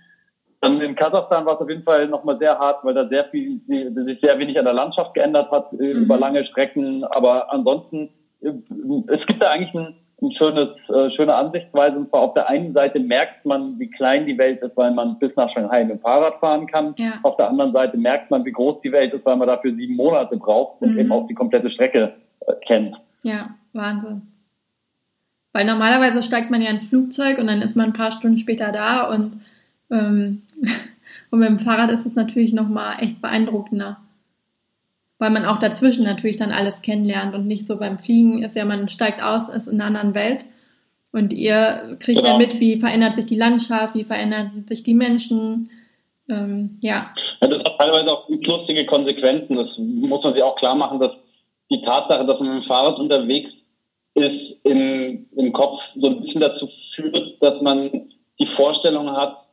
Dann 0.60 0.80
in 0.80 0.96
Kasachstan 0.96 1.44
war 1.44 1.54
es 1.54 1.60
auf 1.60 1.68
jeden 1.68 1.84
Fall 1.84 2.08
nochmal 2.08 2.38
sehr 2.38 2.58
hart, 2.58 2.82
weil 2.84 2.94
da 2.94 3.06
sehr 3.08 3.26
viel, 3.26 3.60
sich 3.68 4.20
sehr 4.20 4.38
wenig 4.38 4.58
an 4.58 4.64
der 4.64 4.74
Landschaft 4.74 5.14
geändert 5.14 5.50
hat 5.50 5.72
äh, 5.74 5.94
mhm. 5.94 6.04
über 6.04 6.18
lange 6.18 6.44
Strecken. 6.46 7.04
Aber 7.04 7.52
ansonsten, 7.52 8.08
äh, 8.40 8.52
es 9.08 9.24
gibt 9.26 9.42
da 9.42 9.50
eigentlich 9.50 9.74
ein, 9.74 9.94
ein 10.22 10.32
schönes, 10.32 10.68
äh, 10.88 11.10
schöne 11.10 11.34
Ansichtsweise. 11.34 11.96
Und 11.96 12.08
zwar 12.08 12.22
auf 12.22 12.34
der 12.34 12.48
einen 12.48 12.72
Seite 12.72 12.98
merkt 13.00 13.44
man, 13.44 13.78
wie 13.78 13.90
klein 13.90 14.26
die 14.26 14.38
Welt 14.38 14.62
ist, 14.62 14.76
weil 14.76 14.92
man 14.92 15.18
bis 15.18 15.34
nach 15.36 15.50
Shanghai 15.52 15.84
mit 15.84 15.98
dem 15.98 16.00
Fahrrad 16.00 16.40
fahren 16.40 16.66
kann. 16.66 16.94
Ja. 16.96 17.20
Auf 17.22 17.36
der 17.36 17.50
anderen 17.50 17.72
Seite 17.72 17.98
merkt 17.98 18.30
man, 18.30 18.44
wie 18.44 18.52
groß 18.52 18.80
die 18.82 18.92
Welt 18.92 19.12
ist, 19.12 19.26
weil 19.26 19.36
man 19.36 19.48
dafür 19.48 19.74
sieben 19.74 19.96
Monate 19.96 20.36
braucht 20.36 20.80
und 20.80 20.92
mhm. 20.92 20.98
eben 20.98 21.12
auch 21.12 21.26
die 21.26 21.34
komplette 21.34 21.70
Strecke 21.70 22.14
äh, 22.40 22.52
kennt. 22.66 22.96
Ja, 23.22 23.50
Wahnsinn. 23.74 24.22
Weil 25.52 25.66
normalerweise 25.66 26.22
steigt 26.22 26.50
man 26.50 26.62
ja 26.62 26.70
ins 26.70 26.84
Flugzeug 26.84 27.38
und 27.38 27.46
dann 27.46 27.62
ist 27.62 27.76
man 27.76 27.86
ein 27.86 27.92
paar 27.92 28.12
Stunden 28.12 28.38
später 28.38 28.72
da 28.72 29.08
und 29.08 29.38
ähm, 29.90 30.42
und 31.30 31.38
mit 31.38 31.48
dem 31.48 31.58
Fahrrad 31.58 31.90
ist 31.90 32.06
es 32.06 32.14
natürlich 32.14 32.52
nochmal 32.52 32.96
echt 33.00 33.20
beeindruckender. 33.20 33.98
Weil 35.18 35.30
man 35.30 35.46
auch 35.46 35.58
dazwischen 35.58 36.04
natürlich 36.04 36.36
dann 36.36 36.52
alles 36.52 36.82
kennenlernt 36.82 37.34
und 37.34 37.46
nicht 37.46 37.66
so 37.66 37.78
beim 37.78 37.98
Fliegen 37.98 38.42
ist 38.42 38.54
ja, 38.54 38.64
man 38.64 38.88
steigt 38.88 39.22
aus, 39.22 39.48
ist 39.48 39.66
in 39.66 39.80
einer 39.80 39.86
anderen 39.86 40.14
Welt. 40.14 40.44
Und 41.12 41.32
ihr 41.32 41.96
kriegt 41.98 42.18
genau. 42.18 42.32
ja 42.32 42.36
mit, 42.36 42.60
wie 42.60 42.76
verändert 42.76 43.14
sich 43.14 43.24
die 43.24 43.36
Landschaft, 43.36 43.94
wie 43.94 44.04
verändern 44.04 44.64
sich 44.68 44.82
die 44.82 44.92
Menschen. 44.92 45.70
Ähm, 46.28 46.76
ja. 46.82 47.10
ja. 47.40 47.48
Das 47.48 47.58
hat 47.60 47.78
teilweise 47.78 48.12
auch 48.12 48.28
lustige 48.28 48.84
Konsequenzen. 48.84 49.56
Das 49.56 49.70
muss 49.78 50.22
man 50.22 50.34
sich 50.34 50.42
auch 50.42 50.56
klar 50.56 50.74
machen, 50.74 51.00
dass 51.00 51.12
die 51.70 51.80
Tatsache, 51.82 52.26
dass 52.26 52.38
man 52.38 52.54
mit 52.54 52.64
dem 52.64 52.68
Fahrrad 52.68 52.98
unterwegs 52.98 53.50
ist, 54.14 54.56
im, 54.64 55.26
im 55.36 55.52
Kopf 55.52 55.80
so 55.96 56.08
ein 56.08 56.20
bisschen 56.20 56.40
dazu 56.40 56.68
führt, 56.94 57.42
dass 57.42 57.60
man 57.62 58.10
die 58.38 58.48
Vorstellung 58.56 59.10
hat, 59.10 59.45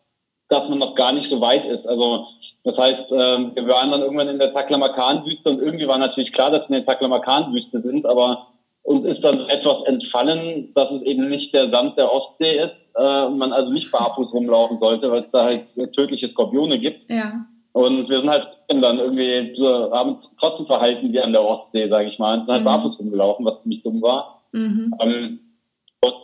dass 0.54 0.70
man 0.70 0.80
noch 0.80 0.96
gar 0.96 1.12
nicht 1.12 1.30
so 1.30 1.42
weit 1.42 1.66
ist. 1.66 1.86
Also 1.88 2.28
das 2.64 2.78
heißt, 2.78 3.12
äh, 3.12 3.56
wir 3.56 3.68
waren 3.68 3.92
dann 3.92 4.02
irgendwann 4.02 4.30
in 4.30 4.40
der 4.40 4.54
Taklamakan-Wüste 4.54 5.50
und 5.50 5.62
irgendwie 5.62 5.88
war 5.88 5.98
natürlich 5.98 6.32
klar, 6.32 6.52
dass 6.52 6.70
wir 6.70 6.78
in 6.78 6.86
der 6.86 6.94
Taklamakan-Wüste 6.94 7.82
sind, 7.82 8.06
aber 8.06 8.48
uns 8.84 9.06
ist 9.06 9.24
dann 9.24 9.50
etwas 9.50 9.84
entfallen, 9.86 10.72
dass 10.76 10.92
es 10.92 11.02
eben 11.04 11.30
nicht 11.30 11.54
der 11.54 11.74
Sand 11.74 11.98
der 11.98 12.12
Ostsee 12.12 12.60
ist 12.60 12.76
äh, 12.96 13.26
und 13.26 13.38
man 13.38 13.52
also 13.52 13.72
nicht 13.72 13.92
barfuß 13.92 14.34
rumlaufen 14.34 14.80
sollte, 14.80 15.12
weil 15.12 15.22
es 15.22 15.32
da 15.32 15.46
halt 15.46 15.66
tödliche 15.96 16.30
Skorpione 16.30 16.80
gibt. 16.80 17.10
Ja. 17.10 17.46
Und 17.72 18.08
wir 18.08 18.20
sind 18.20 18.30
halt 18.30 18.48
dann 18.70 19.00
irgendwie 19.00 19.56
so, 19.56 19.92
haben 19.92 20.18
trotzdem 20.40 20.68
verhalten 20.68 21.12
wie 21.12 21.20
an 21.20 21.32
der 21.32 21.44
Ostsee, 21.44 21.90
sage 21.90 22.10
ich 22.10 22.20
mal, 22.20 22.34
und 22.34 22.46
sind 22.46 22.54
halt 22.54 22.62
mhm. 22.62 22.68
barfuß 22.68 23.00
rumgelaufen, 23.00 23.46
was 23.46 23.62
ziemlich 23.62 23.84
dumm 23.84 24.02
war. 24.02 24.42
Mhm. 24.52 24.94
Ähm, 25.00 25.40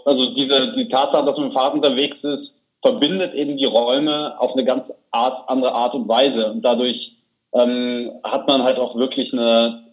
also 0.05 0.33
diese 0.36 0.74
die 0.75 0.88
Tatsache, 0.88 1.25
dass 1.25 1.38
man 1.38 1.45
mit 1.45 1.53
dem 1.53 1.57
Fahrrad 1.57 1.74
unterwegs 1.74 2.17
ist, 2.21 2.51
verbindet 2.81 3.33
eben 3.33 3.57
die 3.57 3.65
Räume 3.65 4.39
auf 4.39 4.53
eine 4.53 4.65
ganz 4.65 4.86
Art, 5.12 5.50
andere 5.50 5.74
Art 5.74 5.93
und 5.93 6.07
Weise. 6.07 6.51
Und 6.51 6.62
dadurch 6.62 7.17
ähm, 7.53 8.12
hat 8.24 8.48
man 8.48 8.63
halt 8.63 8.77
auch 8.77 8.95
wirklich 8.95 9.33
eine, 9.33 9.83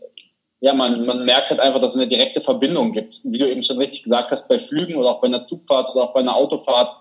ja, 0.60 0.74
man, 0.74 1.04
man 1.04 1.24
merkt 1.24 1.50
halt 1.50 1.60
einfach, 1.60 1.80
dass 1.80 1.90
es 1.90 1.96
eine 1.96 2.08
direkte 2.08 2.40
Verbindung 2.40 2.92
gibt. 2.92 3.14
Wie 3.24 3.38
du 3.38 3.48
eben 3.48 3.64
schon 3.64 3.78
richtig 3.78 4.04
gesagt 4.04 4.30
hast, 4.30 4.48
bei 4.48 4.60
Flügen 4.68 4.96
oder 4.96 5.10
auch 5.10 5.20
bei 5.20 5.26
einer 5.26 5.46
Zugfahrt 5.48 5.94
oder 5.94 6.04
auch 6.04 6.14
bei 6.14 6.20
einer 6.20 6.36
Autofahrt, 6.36 6.96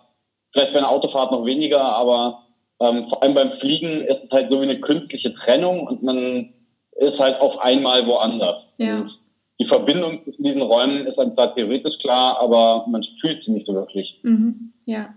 vielleicht 0.53 0.73
bei 0.73 0.79
einer 0.79 0.91
Autofahrt 0.91 1.31
noch 1.31 1.45
weniger, 1.45 1.83
aber 1.83 2.43
ähm, 2.79 3.07
vor 3.09 3.23
allem 3.23 3.35
beim 3.35 3.51
Fliegen 3.59 4.01
ist 4.01 4.23
es 4.23 4.31
halt 4.31 4.51
so 4.51 4.59
wie 4.59 4.65
eine 4.65 4.79
künstliche 4.79 5.33
Trennung 5.33 5.87
und 5.87 6.03
man 6.03 6.53
ist 6.97 7.19
halt 7.19 7.39
auf 7.41 7.57
einmal 7.59 8.05
woanders. 8.07 8.63
Ja. 8.77 9.01
Und 9.01 9.19
die 9.59 9.65
Verbindung 9.65 10.23
zwischen 10.23 10.43
diesen 10.43 10.61
Räumen 10.61 11.05
ist 11.07 11.17
einem 11.17 11.33
zwar 11.33 11.55
theoretisch 11.55 11.97
klar, 11.99 12.39
aber 12.41 12.85
man 12.89 13.05
fühlt 13.21 13.43
sie 13.43 13.51
nicht 13.51 13.67
so 13.67 13.73
wirklich. 13.73 14.19
Mhm. 14.23 14.73
Ja. 14.85 15.13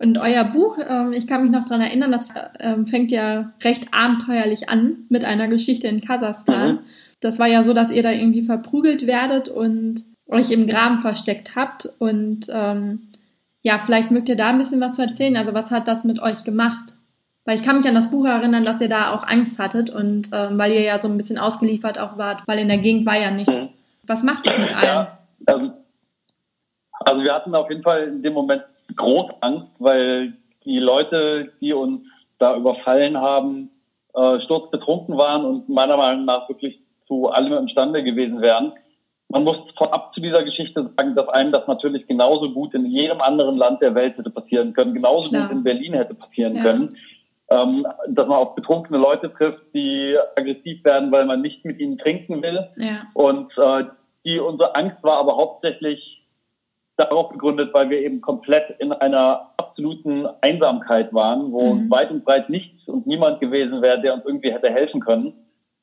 Und 0.00 0.16
euer 0.16 0.44
Buch, 0.44 0.78
ähm, 0.88 1.12
ich 1.12 1.26
kann 1.26 1.42
mich 1.42 1.50
noch 1.50 1.66
dran 1.66 1.82
erinnern, 1.82 2.10
das 2.10 2.28
ähm, 2.58 2.86
fängt 2.86 3.10
ja 3.10 3.52
recht 3.62 3.88
abenteuerlich 3.92 4.70
an 4.70 5.04
mit 5.10 5.26
einer 5.26 5.46
Geschichte 5.46 5.88
in 5.88 6.00
Kasachstan. 6.00 6.72
Mhm. 6.72 6.78
Das 7.20 7.38
war 7.38 7.46
ja 7.48 7.62
so, 7.62 7.74
dass 7.74 7.90
ihr 7.90 8.02
da 8.02 8.10
irgendwie 8.10 8.42
verprügelt 8.42 9.06
werdet 9.06 9.50
und 9.50 10.04
euch 10.26 10.50
im 10.52 10.66
Graben 10.66 10.98
versteckt 10.98 11.54
habt. 11.54 11.86
Und 11.98 12.46
ähm, 12.48 13.08
ja, 13.60 13.78
vielleicht 13.78 14.10
mögt 14.10 14.30
ihr 14.30 14.36
da 14.36 14.48
ein 14.48 14.56
bisschen 14.56 14.80
was 14.80 14.94
zu 14.94 15.02
erzählen. 15.02 15.36
Also 15.36 15.52
was 15.52 15.70
hat 15.70 15.86
das 15.86 16.02
mit 16.04 16.18
euch 16.18 16.44
gemacht? 16.44 16.96
Weil 17.44 17.56
ich 17.56 17.62
kann 17.62 17.76
mich 17.76 17.86
an 17.86 17.94
das 17.94 18.10
Buch 18.10 18.24
erinnern, 18.24 18.64
dass 18.64 18.80
ihr 18.80 18.88
da 18.88 19.12
auch 19.12 19.28
Angst 19.28 19.58
hattet 19.58 19.90
und 19.90 20.30
ähm, 20.32 20.56
weil 20.56 20.72
ihr 20.72 20.80
ja 20.80 20.98
so 20.98 21.08
ein 21.08 21.18
bisschen 21.18 21.36
ausgeliefert 21.36 21.98
auch 21.98 22.16
wart, 22.16 22.42
weil 22.46 22.58
in 22.58 22.68
der 22.68 22.78
Gegend 22.78 23.04
war 23.04 23.20
ja 23.20 23.30
nichts. 23.30 23.66
Mhm. 23.66 23.68
Was 24.06 24.22
macht 24.22 24.46
das 24.46 24.56
mit 24.56 24.74
allem? 24.74 24.86
Ja, 24.86 25.18
ähm, 25.46 25.72
also 27.00 27.22
wir 27.22 27.34
hatten 27.34 27.54
auf 27.54 27.68
jeden 27.68 27.82
Fall 27.82 28.04
in 28.04 28.22
dem 28.22 28.32
Moment 28.32 28.62
groß 28.96 29.30
Angst, 29.40 29.68
weil 29.78 30.34
die 30.64 30.78
Leute, 30.78 31.52
die 31.60 31.72
uns 31.72 32.02
da 32.38 32.56
überfallen 32.56 33.18
haben, 33.18 33.70
äh, 34.14 34.40
sturzbetrunken 34.40 35.16
waren 35.16 35.44
und 35.44 35.68
meiner 35.68 35.96
Meinung 35.96 36.24
nach 36.24 36.48
wirklich 36.48 36.80
zu 37.06 37.28
allem 37.28 37.52
imstande 37.52 38.02
gewesen 38.02 38.40
wären. 38.40 38.72
Man 39.28 39.44
muss 39.44 39.58
vorab 39.78 40.12
zu 40.14 40.20
dieser 40.20 40.42
Geschichte 40.42 40.90
sagen, 40.96 41.14
dass 41.14 41.28
einem 41.28 41.52
das 41.52 41.66
natürlich 41.68 42.06
genauso 42.08 42.50
gut 42.50 42.74
in 42.74 42.86
jedem 42.86 43.20
anderen 43.20 43.56
Land 43.56 43.80
der 43.80 43.94
Welt 43.94 44.18
hätte 44.18 44.30
passieren 44.30 44.72
können, 44.72 44.94
genauso 44.94 45.28
Klar. 45.28 45.42
gut 45.42 45.52
in 45.52 45.62
Berlin 45.62 45.94
hätte 45.94 46.14
passieren 46.14 46.56
ja. 46.56 46.62
können. 46.62 46.96
Ähm, 47.52 47.86
dass 48.08 48.28
man 48.28 48.38
auf 48.38 48.54
betrunkene 48.54 48.98
Leute 48.98 49.32
trifft, 49.32 49.62
die 49.74 50.16
aggressiv 50.36 50.84
werden, 50.84 51.10
weil 51.10 51.26
man 51.26 51.40
nicht 51.40 51.64
mit 51.64 51.80
ihnen 51.80 51.98
trinken 51.98 52.42
will. 52.42 52.68
Ja. 52.76 53.08
Und 53.14 53.52
äh, 53.58 53.86
die 54.24 54.38
unsere 54.38 54.76
Angst 54.76 55.02
war 55.02 55.18
aber 55.18 55.36
hauptsächlich 55.36 56.19
darauf 57.00 57.30
begründet, 57.30 57.70
weil 57.72 57.90
wir 57.90 58.00
eben 58.00 58.20
komplett 58.20 58.76
in 58.78 58.92
einer 58.92 59.50
absoluten 59.56 60.26
Einsamkeit 60.40 61.12
waren, 61.12 61.52
wo 61.52 61.74
mhm. 61.74 61.90
weit 61.90 62.10
und 62.10 62.24
breit 62.24 62.50
nichts 62.50 62.86
und 62.86 63.06
niemand 63.06 63.40
gewesen 63.40 63.82
wäre, 63.82 64.00
der 64.00 64.14
uns 64.14 64.24
irgendwie 64.24 64.52
hätte 64.52 64.70
helfen 64.70 65.00
können. 65.00 65.32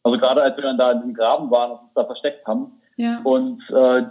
Also 0.03 0.19
gerade 0.19 0.43
als 0.43 0.55
wir 0.55 0.63
dann 0.63 0.77
da 0.77 0.91
in 0.91 1.01
dem 1.01 1.13
Graben 1.13 1.51
waren 1.51 1.71
und 1.71 1.79
uns 1.79 1.93
da 1.95 2.05
versteckt 2.05 2.45
haben. 2.47 2.79
Ja. 2.95 3.19
Und 3.23 3.61
äh, 3.69 4.03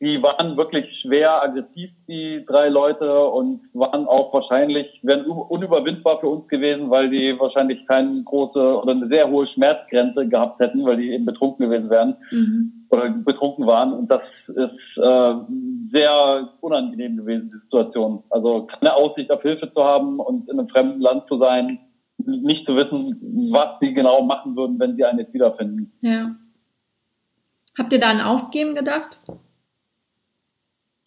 die 0.00 0.22
waren 0.22 0.56
wirklich 0.56 0.86
schwer 1.00 1.42
aggressiv, 1.42 1.90
die 2.08 2.44
drei 2.46 2.68
Leute, 2.68 3.24
und 3.24 3.60
waren 3.72 4.06
auch 4.06 4.34
wahrscheinlich, 4.34 5.00
wären 5.02 5.24
unüberwindbar 5.24 6.20
für 6.20 6.28
uns 6.28 6.48
gewesen, 6.48 6.90
weil 6.90 7.08
die 7.08 7.38
wahrscheinlich 7.38 7.86
keine 7.86 8.22
große 8.24 8.58
oder 8.82 8.92
eine 8.92 9.08
sehr 9.08 9.30
hohe 9.30 9.46
Schmerzgrenze 9.46 10.28
gehabt 10.28 10.60
hätten, 10.60 10.84
weil 10.84 10.98
die 10.98 11.12
eben 11.12 11.24
betrunken 11.24 11.66
gewesen 11.66 11.90
wären 11.90 12.16
mhm. 12.30 12.86
oder 12.90 13.08
betrunken 13.08 13.66
waren. 13.66 13.92
Und 13.92 14.10
das 14.10 14.22
ist 14.48 15.02
äh, 15.02 15.34
sehr 15.94 16.52
unangenehm 16.60 17.16
gewesen, 17.16 17.50
die 17.52 17.60
Situation. 17.60 18.24
Also 18.30 18.66
keine 18.66 18.96
Aussicht 18.96 19.32
auf 19.32 19.42
Hilfe 19.42 19.72
zu 19.72 19.84
haben 19.84 20.18
und 20.18 20.48
in 20.50 20.58
einem 20.58 20.68
fremden 20.68 21.00
Land 21.00 21.28
zu 21.28 21.38
sein, 21.38 21.78
nicht 22.18 22.66
zu 22.66 22.74
wissen, 22.74 23.50
was 23.52 23.78
sie 23.80 23.94
genau 23.94 24.22
machen 24.22 24.56
würden, 24.56 24.78
wenn 24.80 24.96
sie 24.96 25.04
einen 25.04 25.20
jetzt 25.20 25.32
wiederfinden. 25.32 25.92
Ja. 26.00 26.34
Habt 27.78 27.92
ihr 27.92 28.00
da 28.00 28.10
an 28.10 28.20
Aufgeben 28.20 28.74
gedacht? 28.74 29.20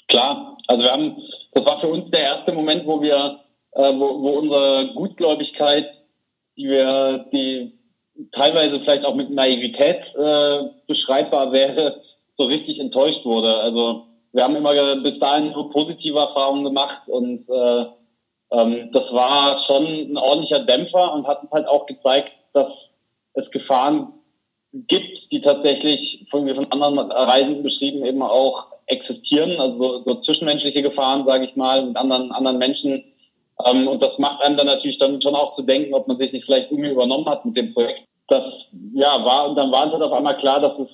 Klar, 0.07 0.57
also 0.67 0.83
wir 0.83 0.91
haben, 0.91 1.17
das 1.53 1.65
war 1.65 1.81
für 1.81 1.87
uns 1.87 2.09
der 2.11 2.21
erste 2.21 2.53
Moment, 2.53 2.85
wo 2.85 3.01
wir, 3.01 3.39
äh, 3.71 3.93
wo, 3.93 4.21
wo 4.21 4.29
unsere 4.39 4.93
Gutgläubigkeit, 4.93 5.85
die 6.55 6.67
wir, 6.69 7.25
die 7.33 7.73
teilweise 8.31 8.79
vielleicht 8.79 9.05
auch 9.05 9.15
mit 9.15 9.29
Naivität 9.31 10.01
äh, 10.15 10.69
beschreibbar 10.87 11.51
wäre, 11.51 12.01
so 12.37 12.45
richtig 12.45 12.79
enttäuscht 12.79 13.25
wurde. 13.25 13.55
Also 13.57 14.06
wir 14.37 14.43
haben 14.43 14.55
immer 14.55 14.95
bis 15.01 15.19
dahin 15.19 15.51
nur 15.51 15.71
positive 15.71 16.19
Erfahrungen 16.19 16.63
gemacht 16.63 17.07
und 17.07 17.49
äh, 17.49 17.85
ähm, 18.51 18.91
das 18.93 19.11
war 19.11 19.63
schon 19.65 19.83
ein 19.83 20.15
ordentlicher 20.15 20.63
Dämpfer 20.63 21.11
und 21.11 21.27
hat 21.27 21.41
uns 21.41 21.51
halt 21.51 21.67
auch 21.67 21.87
gezeigt, 21.87 22.31
dass 22.53 22.67
es 23.33 23.49
Gefahren 23.49 24.13
gibt, 24.71 25.31
die 25.31 25.41
tatsächlich 25.41 26.27
von, 26.29 26.47
von 26.53 26.71
anderen 26.71 27.11
Reisenden 27.11 27.63
beschrieben 27.63 28.05
eben 28.05 28.21
auch 28.21 28.67
existieren, 28.85 29.59
also 29.59 30.03
so, 30.05 30.21
zwischenmenschliche 30.21 30.83
Gefahren, 30.83 31.25
sage 31.25 31.45
ich 31.45 31.55
mal, 31.55 31.83
mit 31.83 31.97
anderen, 31.97 32.31
anderen 32.31 32.59
Menschen. 32.59 33.03
Ähm, 33.65 33.87
und 33.87 34.03
das 34.03 34.19
macht 34.19 34.43
einem 34.43 34.55
dann 34.55 34.67
natürlich 34.67 34.99
dann 34.99 35.19
schon 35.19 35.33
auch 35.33 35.55
zu 35.55 35.63
denken, 35.63 35.95
ob 35.95 36.07
man 36.07 36.17
sich 36.19 36.31
nicht 36.31 36.45
vielleicht 36.45 36.69
irgendwie 36.69 36.91
übernommen 36.91 37.27
hat 37.27 37.43
mit 37.43 37.57
dem 37.57 37.73
Projekt. 37.73 38.03
Das 38.27 38.43
ja 38.93 39.25
war 39.25 39.49
und 39.49 39.55
dann 39.55 39.71
war 39.71 39.85
uns 39.85 39.93
halt 39.93 40.03
auf 40.03 40.13
einmal 40.13 40.37
klar, 40.37 40.59
dass 40.59 40.77
es 40.77 40.89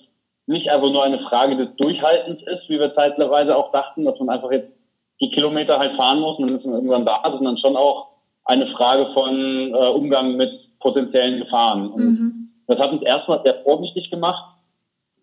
nicht 0.45 0.69
einfach 0.69 0.89
nur 0.89 1.03
eine 1.03 1.19
Frage 1.19 1.55
des 1.57 1.75
Durchhaltens 1.77 2.41
ist, 2.43 2.69
wie 2.69 2.79
wir 2.79 2.95
zeitweise 2.95 3.55
auch 3.57 3.71
dachten, 3.71 4.05
dass 4.05 4.19
man 4.19 4.29
einfach 4.29 4.51
jetzt 4.51 4.71
die 5.21 5.29
Kilometer 5.31 5.79
halt 5.79 5.95
fahren 5.95 6.19
muss 6.19 6.37
und 6.37 6.47
dann 6.47 6.57
ist 6.57 6.65
man 6.65 6.75
irgendwann 6.75 7.05
da, 7.05 7.21
sondern 7.23 7.57
schon 7.57 7.77
auch 7.77 8.09
eine 8.45 8.67
Frage 8.67 9.07
von 9.13 9.73
äh, 9.73 9.87
Umgang 9.89 10.35
mit 10.35 10.51
potenziellen 10.79 11.39
Gefahren. 11.39 11.89
Und 11.89 12.03
mhm. 12.03 12.49
das 12.67 12.79
hat 12.79 12.91
uns 12.91 13.03
erstmal 13.03 13.41
sehr 13.43 13.63
vorsichtig 13.63 14.09
gemacht 14.09 14.53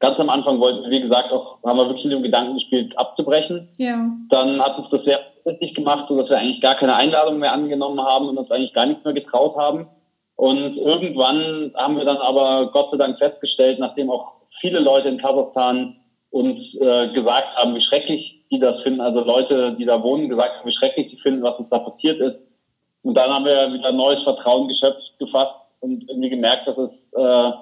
ganz 0.01 0.19
am 0.19 0.31
Anfang 0.31 0.59
wollten, 0.59 0.91
wie 0.91 1.03
gesagt, 1.03 1.31
auch 1.31 1.59
haben 1.65 1.79
wir 1.79 1.87
wirklich 1.87 2.05
mit 2.05 2.15
dem 2.15 2.23
Gedanken 2.23 2.55
gespielt, 2.55 2.99
abzubrechen. 2.99 3.69
Ja. 3.77 4.11
Dann 4.31 4.61
hat 4.61 4.79
uns 4.79 4.89
das 4.91 5.05
sehr 5.05 5.21
richtig 5.47 5.75
gemacht, 5.75 6.07
so 6.09 6.17
dass 6.19 6.31
wir 6.31 6.39
eigentlich 6.39 6.61
gar 6.61 6.75
keine 6.75 6.97
Einladung 6.97 7.39
mehr 7.39 7.53
angenommen 7.53 8.01
haben 8.01 8.29
und 8.29 8.39
uns 8.39 8.51
eigentlich 8.51 8.73
gar 8.73 8.87
nichts 8.87 9.05
mehr 9.05 9.15
getraut 9.15 9.57
haben. 9.57 9.89
Und 10.37 10.77
irgendwann 10.77 11.73
haben 11.77 11.99
wir 11.99 12.07
dann 12.07 12.17
aber 12.17 12.71
Gott 12.73 12.91
sei 12.91 12.97
Dank 12.97 13.19
festgestellt, 13.19 13.79
nachdem 13.79 14.11
auch 14.11 14.40
viele 14.61 14.81
Leute 14.81 15.09
in 15.09 15.19
Kasachstan 15.19 15.97
uns 16.31 16.59
äh, 16.81 17.09
gesagt 17.13 17.57
haben, 17.57 17.75
wie 17.75 17.83
schrecklich 17.83 18.45
die 18.51 18.59
das 18.59 18.83
finden, 18.83 19.01
also 19.01 19.21
Leute, 19.21 19.77
die 19.79 19.85
da 19.85 20.03
wohnen, 20.03 20.29
gesagt 20.29 20.59
haben, 20.59 20.69
wie 20.69 20.75
schrecklich 20.75 21.11
sie 21.11 21.19
finden, 21.19 21.43
was 21.43 21.59
uns 21.59 21.69
da 21.71 21.79
passiert 21.79 22.21
ist. 22.21 22.37
Und 23.03 23.17
dann 23.17 23.31
haben 23.31 23.45
wir 23.45 23.73
wieder 23.73 23.93
neues 23.93 24.23
Vertrauen 24.23 24.69
geschöpft, 24.69 25.19
gefasst 25.19 25.55
und 25.81 26.09
irgendwie 26.09 26.31
gemerkt, 26.31 26.67
dass 26.67 26.77
es 26.77 26.91
äh, 27.17 27.53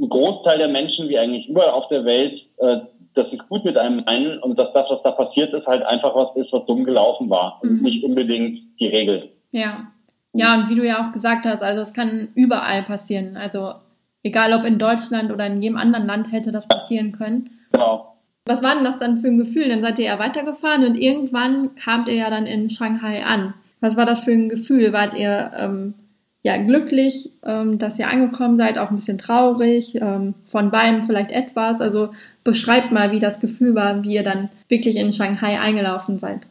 ein 0.00 0.08
Großteil 0.08 0.58
der 0.58 0.68
Menschen, 0.68 1.08
wie 1.08 1.18
eigentlich 1.18 1.48
überall 1.48 1.70
auf 1.70 1.88
der 1.88 2.04
Welt, 2.04 2.40
äh, 2.58 2.78
dass 3.14 3.28
sie 3.30 3.36
es 3.36 3.48
gut 3.48 3.64
mit 3.64 3.76
einem 3.76 4.04
meinen 4.04 4.38
und 4.40 4.58
dass 4.58 4.72
das, 4.72 4.86
was 4.88 5.02
da 5.02 5.10
passiert 5.12 5.52
ist, 5.52 5.66
halt 5.66 5.82
einfach 5.82 6.14
was 6.14 6.34
ist, 6.36 6.52
was 6.52 6.64
dumm 6.66 6.84
gelaufen 6.84 7.28
war 7.28 7.58
und 7.62 7.78
mhm. 7.78 7.82
nicht 7.82 8.04
unbedingt 8.04 8.60
die 8.78 8.86
Regel. 8.86 9.30
Ja. 9.50 9.92
Ja, 10.32 10.54
und 10.54 10.68
wie 10.68 10.76
du 10.76 10.86
ja 10.86 11.04
auch 11.04 11.12
gesagt 11.12 11.44
hast, 11.44 11.62
also 11.62 11.80
es 11.80 11.92
kann 11.92 12.28
überall 12.36 12.84
passieren. 12.84 13.36
Also 13.36 13.74
egal 14.22 14.52
ob 14.52 14.64
in 14.64 14.78
Deutschland 14.78 15.30
oder 15.32 15.46
in 15.46 15.62
jedem 15.62 15.76
anderen 15.76 16.06
Land 16.06 16.32
hätte 16.32 16.52
das 16.52 16.68
passieren 16.68 17.12
können. 17.12 17.50
Genau. 17.72 18.16
Was 18.46 18.62
war 18.62 18.74
denn 18.74 18.84
das 18.84 18.98
dann 18.98 19.20
für 19.20 19.28
ein 19.28 19.38
Gefühl? 19.38 19.68
Dann 19.68 19.82
seid 19.82 19.98
ihr 19.98 20.06
ja 20.06 20.18
weitergefahren 20.18 20.84
und 20.84 20.96
irgendwann 20.96 21.74
kamt 21.74 22.08
ihr 22.08 22.14
ja 22.14 22.30
dann 22.30 22.46
in 22.46 22.70
Shanghai 22.70 23.24
an. 23.24 23.54
Was 23.80 23.96
war 23.96 24.06
das 24.06 24.22
für 24.22 24.32
ein 24.32 24.48
Gefühl? 24.48 24.92
Wart 24.92 25.14
ihr 25.14 25.52
ähm, 25.56 25.94
ja, 26.42 26.56
glücklich, 26.56 27.30
ähm, 27.44 27.78
dass 27.78 27.98
ihr 27.98 28.08
angekommen 28.08 28.56
seid, 28.56 28.78
auch 28.78 28.90
ein 28.90 28.96
bisschen 28.96 29.18
traurig, 29.18 29.94
ähm, 29.96 30.34
von 30.46 30.70
beiden 30.70 31.04
vielleicht 31.04 31.32
etwas. 31.32 31.80
Also 31.80 32.10
beschreibt 32.44 32.92
mal, 32.92 33.12
wie 33.12 33.18
das 33.18 33.40
Gefühl 33.40 33.74
war, 33.74 34.02
wie 34.04 34.14
ihr 34.14 34.22
dann 34.22 34.48
wirklich 34.68 34.96
in 34.96 35.12
Shanghai 35.12 35.60
eingelaufen 35.60 36.18
seid. 36.18 36.46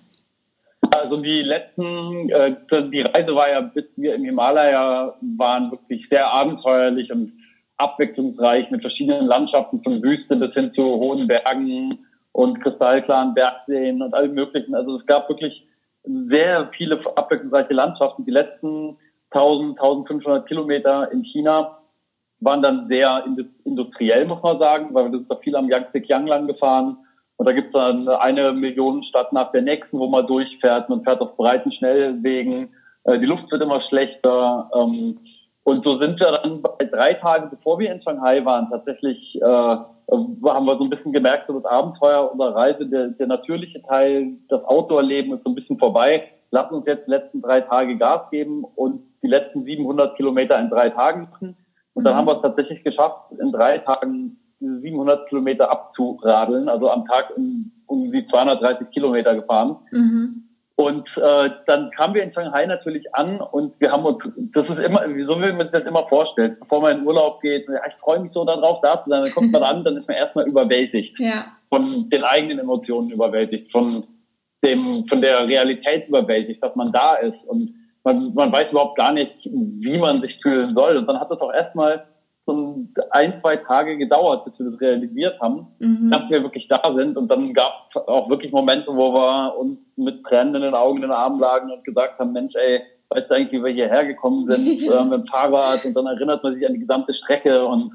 Also 0.96 1.18
die 1.18 1.42
letzten, 1.42 2.30
äh, 2.30 2.56
die 2.92 3.02
Reise 3.02 3.36
war 3.36 3.50
ja, 3.50 3.62
bis 3.62 3.86
wir 3.96 4.16
im 4.16 4.24
Himalaya 4.24 5.16
waren, 5.38 5.72
wirklich 5.72 6.08
sehr 6.10 6.32
abenteuerlich 6.32 7.12
und 7.12 7.34
abwechslungsreich 7.80 8.70
mit 8.72 8.82
verschiedenen 8.82 9.26
Landschaften 9.26 9.82
von 9.84 10.04
Wüste 10.04 10.36
bis 10.36 10.54
hin 10.54 10.72
zu 10.74 10.84
hohen 10.84 11.28
Bergen 11.28 12.06
und 12.32 12.62
kristallklaren 12.62 13.34
Bergseen 13.34 14.02
und 14.02 14.14
allem 14.14 14.34
möglichen. 14.34 14.76
Also 14.76 14.98
es 14.98 15.06
gab 15.06 15.30
wirklich 15.30 15.66
sehr 16.04 16.70
viele 16.78 17.00
abwechslungsreiche 17.16 17.74
Landschaften. 17.74 18.26
Die 18.26 18.32
letzten 18.32 18.98
1000, 19.32 19.80
1500 19.80 20.48
Kilometer 20.48 21.12
in 21.12 21.24
China 21.24 21.78
waren 22.42 22.62
dann 22.62 22.88
sehr 22.88 23.26
industriell, 23.66 24.26
muss 24.26 24.42
man 24.42 24.62
sagen, 24.62 24.90
weil 24.94 25.06
wir 25.06 25.18
sind 25.18 25.30
da 25.30 25.36
viel 25.36 25.56
am 25.56 25.70
Yangtze 25.70 26.02
Kiang 26.02 26.28
lang 26.28 26.48
gefahren. 26.48 26.98
Und 27.38 27.48
da 27.48 27.54
gibt 27.54 27.68
es 27.68 27.82
dann 27.82 28.08
eine 28.08 28.52
Millionenstadt 28.52 29.32
nach 29.32 29.52
der 29.52 29.62
nächsten, 29.62 29.98
wo 29.98 30.08
man 30.08 30.28
durchfährt. 30.28 30.90
Man 30.90 31.04
fährt 31.04 31.22
auf 31.22 31.38
breiten 31.38 31.72
Schnellwegen. 31.72 32.70
Äh, 33.06 33.20
die 33.20 33.26
Luft 33.26 33.50
wird 33.52 33.62
immer 33.62 33.82
schlechter. 33.88 34.70
Und 35.70 35.84
so 35.84 36.00
sind 36.00 36.20
wir 36.20 36.32
dann 36.32 36.64
bei 36.64 36.86
drei 36.86 37.14
Tagen, 37.14 37.52
bevor 37.52 37.78
wir 37.78 37.92
in 37.92 38.02
Shanghai 38.02 38.44
waren, 38.44 38.68
tatsächlich 38.72 39.40
äh, 39.40 39.46
haben 39.46 40.66
wir 40.66 40.78
so 40.78 40.84
ein 40.84 40.90
bisschen 40.90 41.14
gemerkt, 41.14 41.44
so 41.48 41.60
das 41.60 41.72
Abenteuer 41.72 42.32
unserer 42.32 42.56
Reise, 42.56 42.88
der, 42.88 43.10
der 43.10 43.28
natürliche 43.28 43.80
Teil, 43.84 44.32
das 44.50 44.64
Outdoor-Leben 44.64 45.32
ist 45.34 45.44
so 45.44 45.52
ein 45.52 45.56
bisschen 45.56 45.78
vorbei. 45.78 46.28
Lassen 46.50 46.74
uns 46.74 46.88
jetzt 46.88 47.06
die 47.06 47.12
letzten 47.12 47.44
drei 47.44 47.62
Tage 47.62 47.96
Gas 47.98 48.32
geben 48.32 48.64
und 48.64 49.04
die 49.22 49.28
letzten 49.28 49.64
700 49.64 50.16
Kilometer 50.18 50.60
in 50.60 50.72
drei 50.72 50.90
Tagen 50.90 51.30
machen. 51.30 51.56
Und 51.94 52.04
dann 52.04 52.14
mhm. 52.14 52.18
haben 52.18 52.28
wir 52.28 52.36
es 52.38 52.42
tatsächlich 52.42 52.84
geschafft, 52.84 53.32
in 53.40 53.52
drei 53.52 53.78
Tagen 53.78 54.40
diese 54.60 54.80
700 54.80 55.30
Kilometer 55.30 55.72
abzuradeln. 55.72 56.68
Also 56.68 56.90
am 56.90 57.06
Tag 57.06 57.38
um, 57.38 57.72
um 57.86 58.12
die 58.12 58.26
230 58.26 58.90
Kilometer 58.90 59.36
gefahren. 59.36 59.78
Mhm. 59.92 60.49
Und 60.80 61.10
äh, 61.18 61.50
dann 61.68 61.92
kamen 61.92 62.14
wir 62.14 62.24
in 62.24 62.32
Shanghai 62.32 62.66
natürlich 62.66 63.14
an 63.14 63.42
und 63.42 63.78
wir 63.82 63.92
haben 63.92 64.06
uns, 64.06 64.24
das 64.54 64.64
ist 64.70 64.78
immer, 64.78 65.02
so 65.02 65.36
wie 65.42 65.52
man 65.52 65.64
sich 65.64 65.72
das 65.72 65.84
immer 65.84 66.08
vorstellt, 66.08 66.58
bevor 66.58 66.80
man 66.80 67.00
in 67.00 67.06
Urlaub 67.06 67.42
geht, 67.42 67.68
ja, 67.68 67.82
ich 67.86 67.96
freue 67.96 68.22
mich 68.22 68.32
so 68.32 68.46
darauf, 68.46 68.80
da 68.82 69.04
zu 69.04 69.10
sein, 69.10 69.24
dann 69.24 69.32
kommt 69.34 69.52
man 69.52 69.64
an, 69.72 69.84
dann 69.84 69.98
ist 69.98 70.08
man 70.08 70.16
erstmal 70.16 70.48
überwältigt. 70.48 71.20
Ja. 71.20 71.48
Von 71.68 72.10
den 72.10 72.24
eigenen 72.24 72.60
Emotionen 72.60 73.10
überwältigt, 73.10 73.70
von 73.74 74.08
dem, 74.64 75.06
von 75.10 75.20
der 75.20 75.46
Realität 75.50 76.08
überwältigt, 76.08 76.64
dass 76.64 76.74
man 76.78 76.94
da 76.94 77.16
ist 77.16 77.44
und 77.48 77.76
man, 78.06 78.34
man 78.34 78.50
weiß 78.50 78.72
überhaupt 78.72 78.98
gar 78.98 79.12
nicht, 79.12 79.36
wie 79.44 79.98
man 79.98 80.22
sich 80.22 80.40
fühlen 80.42 80.74
soll. 80.78 80.96
Und 80.96 81.08
dann 81.08 81.20
hat 81.20 81.30
es 81.30 81.42
auch 81.42 81.52
erstmal 81.52 82.06
so 82.50 82.88
ein, 83.12 83.40
zwei 83.42 83.56
Tage 83.58 83.98
gedauert, 83.98 84.46
bis 84.46 84.60
wir 84.60 84.72
das 84.72 84.82
realisiert 84.82 85.40
haben, 85.40 85.68
mhm. 85.80 86.10
dass 86.12 86.30
wir 86.30 86.44
wirklich 86.44 86.68
da 86.68 86.82
sind. 86.96 87.18
Und 87.18 87.30
dann 87.30 87.54
gab 87.54 87.90
es 87.90 88.02
auch 88.08 88.30
wirklich 88.30 88.52
Momente, 88.52 88.88
wo 88.88 89.14
wir 89.14 89.58
uns 89.58 89.80
mit 89.96 90.24
Tränen 90.24 90.56
in 90.56 90.62
den 90.62 90.74
Augen 90.74 90.98
in 90.98 91.04
den 91.04 91.12
Armen 91.12 91.40
lagen 91.40 91.72
und 91.72 91.84
gesagt 91.84 92.20
haben, 92.20 92.34
Mensch, 92.34 92.54
ey, 92.56 92.82
weißt 93.10 93.30
du 93.30 93.36
eigentlich, 93.36 93.52
wie 93.52 93.66
wir 93.66 93.74
hierher 93.74 94.06
gekommen 94.06 94.48
sind 94.48 94.68
äh, 94.68 95.04
mit 95.04 95.14
dem 95.14 95.28
Fahrrad? 95.28 95.86
Und 95.86 95.94
dann 95.94 96.08
erinnert 96.08 96.44
man 96.44 96.56
sich 96.56 96.66
an 96.66 96.74
die 96.74 96.80
gesamte 96.80 97.14
Strecke 97.14 97.66
und 97.66 97.92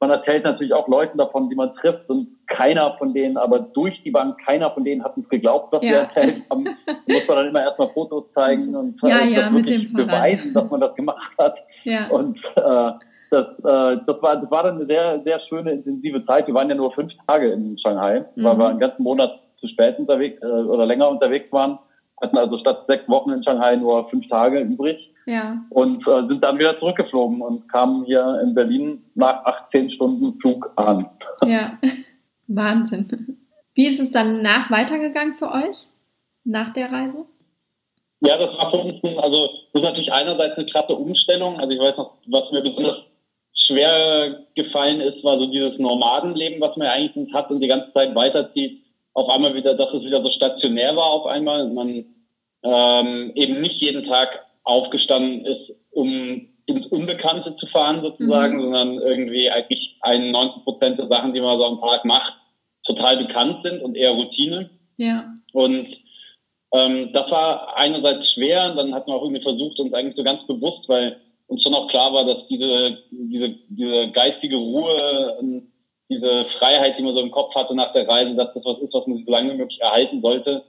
man 0.00 0.10
erzählt 0.10 0.44
natürlich 0.44 0.74
auch 0.74 0.86
Leuten 0.86 1.16
davon, 1.16 1.48
die 1.48 1.56
man 1.56 1.74
trifft 1.76 2.08
und 2.10 2.28
keiner 2.46 2.94
von 2.98 3.14
denen, 3.14 3.38
aber 3.38 3.58
durch 3.58 4.02
die 4.02 4.10
Bank, 4.10 4.38
keiner 4.44 4.70
von 4.70 4.84
denen 4.84 5.02
hat 5.02 5.16
uns 5.16 5.28
geglaubt, 5.30 5.72
was 5.72 5.82
ja. 5.82 5.90
wir 5.90 5.98
erzählt 6.00 6.42
haben. 6.50 6.64
Da 6.86 6.94
muss 7.08 7.26
man 7.26 7.36
dann 7.38 7.48
immer 7.48 7.62
erstmal 7.62 7.88
Fotos 7.88 8.24
zeigen 8.34 8.76
und 8.76 9.00
ja, 9.02 9.22
ja, 9.22 9.52
wirklich 9.52 9.92
beweisen, 9.92 10.52
dass 10.52 10.70
man 10.70 10.80
das 10.80 10.94
gemacht 10.94 11.32
hat. 11.38 11.56
Ja. 11.84 12.08
Und 12.08 12.38
äh, 12.56 12.92
das, 13.34 13.46
äh, 13.58 14.00
das, 14.06 14.22
war, 14.22 14.36
das 14.36 14.50
war 14.50 14.62
dann 14.62 14.76
eine 14.76 14.86
sehr, 14.86 15.20
sehr 15.24 15.40
schöne, 15.40 15.72
intensive 15.72 16.24
Zeit. 16.26 16.46
Wir 16.46 16.54
waren 16.54 16.68
ja 16.68 16.74
nur 16.74 16.92
fünf 16.92 17.12
Tage 17.26 17.50
in 17.50 17.76
Shanghai, 17.78 18.24
mhm. 18.36 18.44
weil 18.44 18.58
wir 18.58 18.68
einen 18.68 18.78
ganzen 18.78 19.02
Monat 19.02 19.40
zu 19.58 19.68
spät 19.68 19.98
unterwegs 19.98 20.40
äh, 20.42 20.46
oder 20.46 20.86
länger 20.86 21.10
unterwegs 21.10 21.50
waren. 21.52 21.78
Hatten 22.22 22.38
also 22.38 22.58
statt 22.58 22.84
sechs 22.86 23.08
Wochen 23.08 23.30
in 23.30 23.42
Shanghai 23.42 23.76
nur 23.76 24.08
fünf 24.08 24.28
Tage 24.28 24.60
übrig. 24.60 25.10
Ja. 25.26 25.58
Und 25.70 26.06
äh, 26.06 26.26
sind 26.28 26.44
dann 26.44 26.58
wieder 26.58 26.78
zurückgeflogen 26.78 27.40
und 27.40 27.68
kamen 27.68 28.04
hier 28.04 28.40
in 28.42 28.54
Berlin 28.54 29.02
nach 29.14 29.44
18 29.44 29.90
Stunden 29.92 30.38
Flug 30.40 30.70
an. 30.76 31.08
Ja, 31.46 31.78
Wahnsinn. 32.46 33.38
Wie 33.74 33.86
ist 33.86 34.00
es 34.00 34.12
dann 34.12 34.38
nach 34.38 34.70
weitergegangen 34.70 35.34
für 35.34 35.50
euch? 35.50 35.88
Nach 36.44 36.72
der 36.72 36.92
Reise? 36.92 37.24
Ja, 38.20 38.38
das 38.38 38.56
war 38.56 38.70
für 38.70 38.78
uns, 38.78 39.02
also 39.18 39.48
das 39.72 39.82
ist 39.82 39.82
natürlich 39.82 40.12
einerseits 40.12 40.56
eine 40.56 40.66
krasse 40.66 40.94
Umstellung. 40.94 41.58
Also 41.58 41.72
ich 41.72 41.80
weiß 41.80 41.96
noch, 41.96 42.14
was 42.26 42.50
mir 42.52 42.62
besonders 42.62 42.98
schwer 43.66 44.44
gefallen 44.54 45.00
ist, 45.00 45.22
war 45.24 45.38
so 45.38 45.46
dieses 45.46 45.78
Nomadenleben, 45.78 46.60
was 46.60 46.76
man 46.76 46.88
eigentlich 46.88 47.32
hat 47.32 47.50
und 47.50 47.60
die 47.60 47.68
ganze 47.68 47.92
Zeit 47.92 48.14
weiterzieht. 48.14 48.82
Auf 49.14 49.28
einmal 49.28 49.54
wieder, 49.54 49.74
dass 49.74 49.92
es 49.94 50.02
wieder 50.02 50.22
so 50.22 50.30
stationär 50.30 50.96
war 50.96 51.06
auf 51.06 51.26
einmal. 51.26 51.68
Man 51.68 52.04
ähm, 52.62 53.32
eben 53.34 53.60
nicht 53.60 53.80
jeden 53.80 54.04
Tag 54.06 54.44
aufgestanden 54.64 55.44
ist, 55.44 55.72
um 55.92 56.48
ins 56.66 56.86
Unbekannte 56.86 57.56
zu 57.56 57.66
fahren 57.66 58.00
sozusagen, 58.02 58.56
mhm. 58.56 58.62
sondern 58.62 58.94
irgendwie 58.94 59.50
eigentlich 59.50 59.96
91 60.00 60.64
Prozent 60.64 60.98
der 60.98 61.08
Sachen, 61.08 61.34
die 61.34 61.40
man 61.40 61.58
so 61.58 61.66
am 61.66 61.80
Tag 61.80 62.04
macht, 62.04 62.34
total 62.84 63.18
bekannt 63.18 63.58
sind 63.62 63.82
und 63.82 63.96
eher 63.96 64.12
Routine. 64.12 64.70
Ja. 64.96 65.34
Und 65.52 65.88
ähm, 66.72 67.10
das 67.12 67.30
war 67.30 67.76
einerseits 67.76 68.32
schwer, 68.32 68.70
und 68.70 68.76
dann 68.76 68.94
hat 68.94 69.06
man 69.06 69.16
auch 69.16 69.22
irgendwie 69.22 69.42
versucht, 69.42 69.78
uns 69.78 69.92
eigentlich 69.92 70.16
so 70.16 70.24
ganz 70.24 70.46
bewusst, 70.46 70.88
weil 70.88 71.20
uns 71.46 71.62
schon 71.62 71.74
auch 71.74 71.88
klar 71.88 72.12
war, 72.12 72.24
dass 72.24 72.46
diese, 72.48 72.98
diese, 73.10 73.54
diese 73.68 74.10
geistige 74.12 74.56
Ruhe, 74.56 75.36
ähm, 75.40 75.72
diese 76.08 76.46
Freiheit, 76.58 76.98
die 76.98 77.02
man 77.02 77.14
so 77.14 77.20
im 77.20 77.30
Kopf 77.30 77.54
hatte 77.54 77.74
nach 77.74 77.92
der 77.92 78.08
Reise, 78.08 78.34
dass 78.34 78.52
das 78.54 78.64
was 78.64 78.78
ist, 78.78 78.94
was 78.94 79.06
man 79.06 79.24
so 79.24 79.32
lange 79.32 79.52
wie 79.52 79.56
möglich 79.56 79.80
erhalten 79.80 80.20
sollte. 80.22 80.64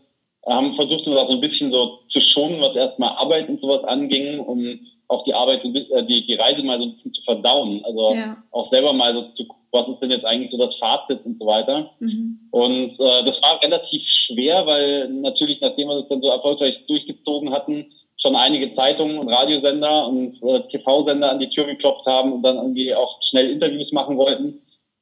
Wir 0.46 0.56
haben 0.56 0.76
versucht, 0.76 1.08
uns 1.08 1.18
auch 1.18 1.28
so 1.28 1.34
ein 1.34 1.42
bisschen 1.42 1.72
so 1.72 2.00
zu 2.10 2.22
schonen, 2.22 2.62
was 2.62 2.76
erstmal 2.76 3.16
Arbeit 3.18 3.50
und 3.50 3.62
sowas 3.62 3.84
anging, 3.84 4.40
um 4.40 4.80
auch 5.08 5.24
die 5.24 5.34
Arbeit, 5.34 5.64
äh, 5.64 6.06
die, 6.06 6.26
die 6.26 6.36
Reise 6.36 6.64
mal 6.64 6.80
so 6.80 6.86
ein 6.86 6.96
bisschen 6.96 7.14
zu 7.14 7.22
verdauen. 7.24 7.84
Also 7.86 8.16
ja. 8.16 8.38
auch 8.52 8.72
selber 8.72 8.94
mal 8.94 9.14
so 9.14 9.22
zu 9.36 9.46
gucken, 9.46 9.66
was 9.72 9.88
ist 9.90 10.00
denn 10.02 10.12
jetzt 10.12 10.26
eigentlich 10.26 10.52
so 10.52 10.58
das 10.58 10.76
Fazit 10.78 11.26
und 11.26 11.38
so 11.40 11.46
weiter. 11.46 11.92
Mhm. 12.00 12.40
Und 12.52 12.92
äh, 13.00 13.24
das 13.26 13.36
war 13.42 13.62
relativ 13.62 14.02
schwer, 14.26 14.66
weil 14.66 15.10
natürlich, 15.10 15.60
nachdem 15.62 15.90
wir 15.90 16.00
das 16.00 16.08
dann 16.08 16.22
so 16.22 16.30
erfolgreich 16.30 16.86
durchgezogen 16.88 17.52
hatten, 17.52 17.92
schon 18.26 18.36
einige 18.36 18.76
Zeitungen 18.76 19.20
und 19.20 19.30
Radiosender 19.30 20.08
und 20.08 20.42
äh, 20.42 20.62
TV-Sender 20.72 21.32
an 21.32 21.40
die 21.40 21.50
Tür 21.50 21.66
geklopft 21.66 22.06
haben 22.08 22.34
und 22.34 22.44
dann 22.44 22.58
irgendwie 22.58 22.96
auch 22.96 23.20
schnell 23.30 23.52
Interviews 23.52 23.92
machen 23.92 24.18
wollten. 24.18 24.62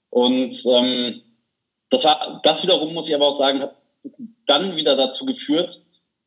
Und 0.10 0.62
ähm, 0.66 1.22
das, 1.90 2.04
war, 2.04 2.42
das 2.44 2.62
wiederum, 2.64 2.94
muss 2.94 3.08
ich 3.08 3.16
aber 3.16 3.28
auch 3.28 3.40
sagen, 3.40 3.62
hat 3.62 3.76
dann 4.48 4.76
wieder 4.76 4.96
dazu 4.96 5.26
geführt, 5.26 5.80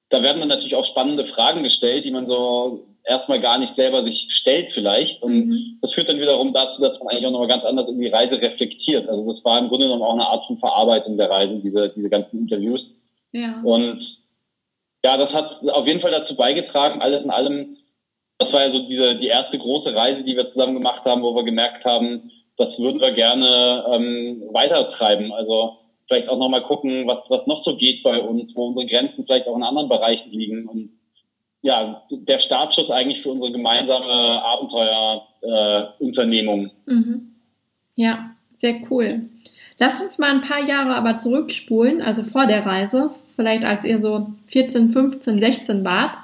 da 0.09 0.23
werden 0.23 0.41
dann 0.41 0.49
natürlich 0.49 0.75
auch 0.75 0.87
spannende 0.87 1.27
Fragen 1.27 1.63
gestellt, 1.63 2.05
die 2.05 2.11
man 2.11 2.27
so 2.27 2.87
erstmal 3.05 3.41
gar 3.41 3.59
nicht 3.59 3.77
selber 3.77 4.03
sich 4.05 4.27
stellt 4.41 4.73
vielleicht. 4.73 5.23
Und 5.23 5.49
mhm. 5.49 5.79
das 5.83 5.93
führt 5.93 6.09
dann 6.09 6.21
wiederum 6.21 6.55
dazu, 6.55 6.81
dass 6.81 6.99
man 6.99 7.09
eigentlich 7.09 7.27
auch 7.27 7.33
nochmal 7.33 7.49
ganz 7.49 7.65
anders 7.65 7.89
in 7.89 8.01
die 8.01 8.09
Reise 8.09 8.41
reflektiert. 8.41 9.09
Also 9.09 9.33
das 9.33 9.45
war 9.45 9.59
im 9.59 9.69
Grunde 9.69 9.87
genommen 9.87 10.03
auch 10.03 10.15
eine 10.15 10.27
Art 10.27 10.47
von 10.47 10.59
Verarbeitung 10.59 11.19
der 11.19 11.31
Reise, 11.31 11.61
diese, 11.63 11.93
diese 11.95 12.09
ganzen 12.09 12.39
Interviews. 12.39 12.81
Ja. 13.33 13.61
Und 13.63 14.01
ja, 15.07 15.17
das 15.17 15.33
hat 15.33 15.63
auf 15.69 15.87
jeden 15.87 16.01
Fall 16.01 16.11
dazu 16.11 16.35
beigetragen, 16.35 17.01
alles 17.01 17.23
in 17.23 17.31
allem, 17.31 17.77
das 18.39 18.53
war 18.53 18.67
ja 18.67 18.73
so 18.73 18.89
diese, 18.89 19.15
die 19.17 19.29
erste 19.29 19.57
große 19.57 19.95
Reise, 19.95 20.25
die 20.25 20.37
wir 20.37 20.53
zusammen 20.53 20.75
gemacht 20.75 21.05
haben, 21.05 21.23
wo 21.23 21.33
wir 21.37 21.45
gemerkt 21.45 21.85
haben, 21.85 22.33
das 22.57 22.77
würden 22.77 23.01
wir 23.01 23.13
gerne 23.13 23.85
ähm, 23.93 24.43
weitertreiben. 24.53 25.33
Also 25.33 25.79
vielleicht 26.09 26.29
auch 26.29 26.39
nochmal 26.39 26.63
gucken, 26.63 27.07
was, 27.07 27.19
was 27.29 27.47
noch 27.47 27.63
so 27.65 27.77
geht 27.77 28.03
bei 28.03 28.21
uns, 28.21 28.51
wo 28.57 28.67
unsere 28.67 28.87
Grenzen 28.87 29.25
vielleicht 29.25 29.47
auch 29.47 29.55
in 29.57 29.63
anderen 29.63 29.89
Bereichen 29.89 30.33
liegen. 30.33 30.67
Und 30.67 30.91
ja, 31.63 32.03
der 32.11 32.41
Startschuss 32.41 32.91
eigentlich 32.91 33.23
für 33.23 33.31
unsere 33.31 33.53
gemeinsame 33.53 34.43
Abenteuerunternehmung. 34.43 36.67
Äh, 36.67 36.93
mhm. 36.93 37.37
Ja, 37.95 38.31
sehr 38.57 38.81
cool. 38.91 39.29
Lasst 39.79 40.03
uns 40.03 40.19
mal 40.19 40.33
ein 40.33 40.41
paar 40.41 40.67
Jahre 40.67 40.97
aber 40.97 41.19
zurückspulen, 41.19 42.03
also 42.03 42.25
vor 42.25 42.47
der 42.47 42.67
Reise, 42.67 43.11
vielleicht 43.37 43.65
als 43.65 43.85
ihr 43.85 44.01
so 44.01 44.29
14, 44.49 44.91
15, 44.91 45.41
16 45.41 45.85
wart. 45.85 46.17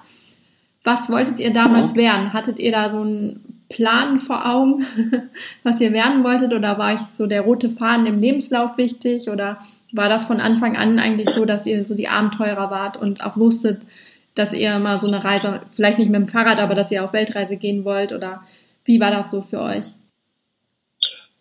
Was 0.83 1.09
wolltet 1.11 1.38
ihr 1.38 1.53
damals 1.53 1.94
werden? 1.94 2.33
Hattet 2.33 2.59
ihr 2.59 2.72
da 2.72 2.90
so 2.90 3.03
einen 3.03 3.62
Plan 3.68 4.18
vor 4.18 4.46
Augen, 4.46 4.85
was 5.62 5.81
ihr 5.81 5.92
werden 5.92 6.25
wolltet? 6.25 6.53
Oder 6.53 6.79
war 6.79 6.94
euch 6.94 7.01
so 7.12 7.27
der 7.27 7.42
rote 7.42 7.70
Faden 7.70 8.07
im 8.07 8.20
Lebenslauf 8.20 8.77
wichtig? 8.77 9.31
Oder 9.31 9.59
war 9.92 10.09
das 10.09 10.25
von 10.25 10.40
Anfang 10.40 10.77
an 10.77 10.98
eigentlich 10.98 11.31
so, 11.31 11.44
dass 11.44 11.66
ihr 11.66 11.85
so 11.85 11.94
die 11.94 12.09
Abenteurer 12.09 12.70
wart 12.70 12.96
und 12.96 13.25
auch 13.25 13.37
wusstet, 13.37 13.87
dass 14.35 14.53
ihr 14.53 14.79
mal 14.79 14.98
so 14.98 15.07
eine 15.07 15.22
Reise, 15.22 15.61
vielleicht 15.70 15.98
nicht 15.98 16.11
mit 16.11 16.20
dem 16.20 16.29
Fahrrad, 16.29 16.59
aber 16.59 16.75
dass 16.75 16.90
ihr 16.90 17.05
auf 17.05 17.12
Weltreise 17.12 17.57
gehen 17.57 17.85
wollt? 17.85 18.12
Oder 18.12 18.42
wie 18.85 19.01
war 19.01 19.11
das 19.11 19.31
so 19.31 19.42
für 19.42 19.61
euch? 19.61 19.92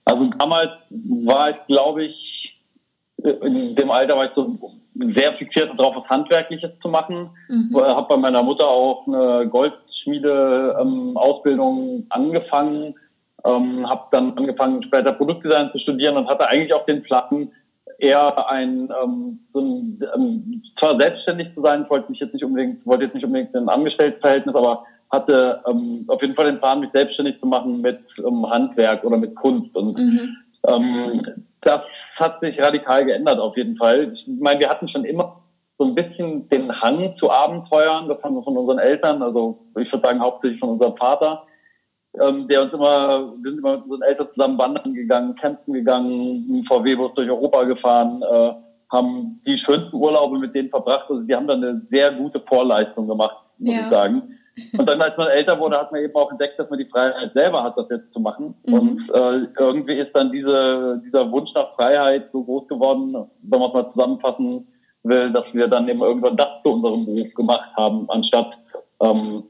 Also 0.05 0.29
damals 0.37 0.71
war 0.89 1.51
ich, 1.51 1.67
glaube 1.67 2.05
ich, 2.05 2.40
in 3.23 3.75
dem 3.75 3.91
Alter 3.91 4.17
war 4.17 4.25
ich 4.25 4.31
so 4.35 4.57
sehr 5.15 5.33
fixiert 5.33 5.71
darauf, 5.77 5.95
was 5.95 6.09
Handwerkliches 6.09 6.71
zu 6.81 6.89
machen. 6.89 7.29
Mhm. 7.47 7.73
Habe 7.75 8.07
bei 8.09 8.17
meiner 8.17 8.41
Mutter 8.43 8.67
auch 8.67 9.07
eine 9.07 9.47
Goldschmiede-Ausbildung 9.47 11.89
ähm, 11.89 12.05
angefangen, 12.09 12.95
ähm, 13.45 13.89
habe 13.89 14.07
dann 14.11 14.37
angefangen, 14.37 14.83
später 14.83 15.13
Produktdesign 15.13 15.71
zu 15.71 15.79
studieren 15.79 16.17
und 16.17 16.27
hatte 16.27 16.49
eigentlich 16.49 16.73
auch 16.73 16.85
den 16.85 17.03
Plan, 17.03 17.49
eher 18.01 18.49
ein, 18.49 18.89
ähm, 19.03 19.39
so 19.53 19.59
ein 19.59 19.99
ähm, 20.15 20.63
zwar 20.79 20.99
selbstständig 20.99 21.53
zu 21.53 21.61
sein, 21.63 21.85
wollte 21.89 22.11
mich 22.11 22.19
jetzt 22.19 22.33
nicht 22.33 22.43
unbedingt, 22.43 22.85
wollte 22.85 23.05
jetzt 23.05 23.13
nicht 23.13 23.25
unbedingt 23.25 23.55
ein 23.55 23.69
Angestelltenverhältnis, 23.69 24.55
aber 24.55 24.83
hatte 25.11 25.61
ähm, 25.67 26.05
auf 26.07 26.21
jeden 26.21 26.35
Fall 26.35 26.45
den 26.45 26.59
Plan, 26.59 26.79
mich 26.79 26.89
selbstständig 26.93 27.39
zu 27.39 27.45
machen 27.45 27.81
mit 27.81 27.99
ähm, 28.17 28.49
Handwerk 28.49 29.03
oder 29.03 29.17
mit 29.17 29.35
Kunst. 29.35 29.75
Und 29.75 29.97
mhm. 29.97 30.35
Ähm, 30.67 31.45
das 31.61 31.81
hat 32.15 32.39
sich 32.41 32.59
radikal 32.59 33.05
geändert 33.05 33.39
auf 33.39 33.55
jeden 33.57 33.77
Fall. 33.77 34.13
Ich 34.13 34.25
meine, 34.27 34.59
wir 34.59 34.69
hatten 34.69 34.87
schon 34.87 35.05
immer 35.05 35.41
so 35.77 35.85
ein 35.85 35.95
bisschen 35.95 36.47
den 36.49 36.71
Hang 36.81 37.15
zu 37.17 37.31
Abenteuern. 37.31 38.07
Das 38.07 38.21
haben 38.21 38.35
wir 38.35 38.43
von 38.43 38.57
unseren 38.57 38.79
Eltern, 38.79 39.21
also 39.23 39.59
ich 39.79 39.91
würde 39.91 40.07
sagen 40.07 40.19
hauptsächlich 40.19 40.59
von 40.59 40.69
unserem 40.69 40.95
Vater, 40.95 41.43
ähm, 42.21 42.47
der 42.47 42.63
uns 42.63 42.73
immer, 42.73 43.33
wir 43.41 43.51
sind 43.51 43.59
immer 43.59 43.77
mit 43.77 43.85
unseren 43.85 44.01
Eltern 44.03 44.27
zusammen 44.35 44.59
wandern 44.59 44.93
gegangen, 44.93 45.35
campen 45.35 45.73
gegangen, 45.73 46.65
VW-Bus 46.69 47.13
durch 47.15 47.29
Europa 47.29 47.63
gefahren, 47.63 48.21
äh, 48.21 48.53
haben 48.91 49.41
die 49.47 49.57
schönsten 49.57 49.95
Urlaube 49.95 50.37
mit 50.37 50.53
denen 50.53 50.69
verbracht. 50.69 51.05
Also 51.09 51.21
die 51.21 51.35
haben 51.35 51.47
dann 51.47 51.63
eine 51.63 51.81
sehr 51.89 52.11
gute 52.11 52.41
Vorleistung 52.41 53.07
gemacht, 53.07 53.37
muss 53.57 53.73
ja. 53.73 53.85
ich 53.85 53.93
sagen. 53.93 54.37
Und 54.77 54.89
dann, 54.89 55.01
als 55.01 55.17
man 55.17 55.27
älter 55.27 55.59
wurde, 55.59 55.77
hat 55.77 55.91
man 55.91 56.01
eben 56.01 56.15
auch 56.15 56.31
entdeckt, 56.31 56.59
dass 56.59 56.69
man 56.69 56.79
die 56.79 56.85
Freiheit 56.85 57.31
selber 57.33 57.63
hat, 57.63 57.77
das 57.77 57.87
jetzt 57.89 58.13
zu 58.13 58.19
machen. 58.19 58.53
Mhm. 58.65 58.73
Und 58.73 59.09
äh, 59.13 59.47
irgendwie 59.59 59.95
ist 59.95 60.11
dann 60.13 60.31
diese, 60.31 61.01
dieser 61.05 61.31
Wunsch 61.31 61.51
nach 61.55 61.73
Freiheit 61.75 62.29
so 62.31 62.43
groß 62.43 62.67
geworden, 62.67 63.15
wenn 63.43 63.59
man 63.59 63.69
es 63.69 63.73
mal 63.73 63.91
zusammenfassen 63.93 64.67
will, 65.03 65.31
dass 65.31 65.45
wir 65.53 65.67
dann 65.67 65.87
eben 65.87 66.01
irgendwann 66.01 66.37
das 66.37 66.49
zu 66.63 66.73
unserem 66.73 67.05
Beruf 67.05 67.33
gemacht 67.33 67.69
haben, 67.75 68.09
anstatt 68.09 68.51
ähm, 69.01 69.43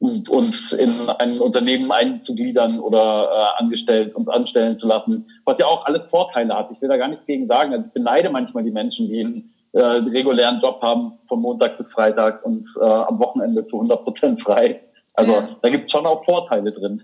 uns 0.00 0.56
in 0.78 1.10
ein 1.10 1.40
Unternehmen 1.40 1.92
einzugliedern 1.92 2.80
oder 2.80 3.28
äh, 3.30 3.62
angestellt 3.62 4.14
uns 4.14 4.28
anstellen 4.28 4.78
zu 4.78 4.86
lassen, 4.86 5.26
was 5.44 5.56
ja 5.58 5.66
auch 5.66 5.84
alles 5.84 6.02
Vorteile 6.10 6.56
hat. 6.56 6.70
Ich 6.72 6.80
will 6.80 6.88
da 6.88 6.96
gar 6.96 7.08
nichts 7.08 7.26
gegen 7.26 7.46
sagen. 7.46 7.72
Also 7.72 7.84
ich 7.86 7.92
beneide 7.92 8.30
manchmal 8.30 8.64
die 8.64 8.70
Menschen, 8.70 9.08
die 9.08 9.20
in 9.20 9.50
äh, 9.72 9.80
regulären 9.80 10.60
Job 10.60 10.80
haben 10.82 11.12
von 11.28 11.40
Montag 11.40 11.78
bis 11.78 11.86
Freitag 11.92 12.44
und 12.44 12.66
äh, 12.80 12.84
am 12.84 13.18
Wochenende 13.18 13.66
zu 13.68 13.76
100 13.76 14.04
Prozent 14.04 14.42
frei. 14.42 14.80
Also 15.14 15.32
ja. 15.32 15.48
da 15.62 15.68
gibt 15.68 15.86
es 15.86 15.92
schon 15.92 16.06
auch 16.06 16.24
Vorteile 16.24 16.72
drin. 16.72 17.02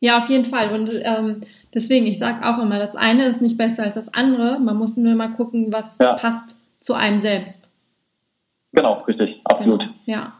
Ja, 0.00 0.18
auf 0.18 0.28
jeden 0.28 0.44
Fall. 0.44 0.72
Und 0.72 0.90
ähm, 1.02 1.40
deswegen, 1.74 2.06
ich 2.06 2.18
sage 2.18 2.46
auch 2.48 2.62
immer, 2.62 2.78
das 2.78 2.94
eine 2.96 3.24
ist 3.24 3.42
nicht 3.42 3.58
besser 3.58 3.84
als 3.84 3.94
das 3.94 4.12
andere. 4.14 4.58
Man 4.60 4.76
muss 4.76 4.96
nur 4.96 5.14
mal 5.14 5.30
gucken, 5.30 5.72
was 5.72 5.98
ja. 5.98 6.14
passt 6.14 6.56
zu 6.80 6.94
einem 6.94 7.20
selbst. 7.20 7.68
Genau, 8.72 8.94
richtig, 9.08 9.40
absolut. 9.44 9.80
Genau, 9.80 9.92
ja. 10.06 10.32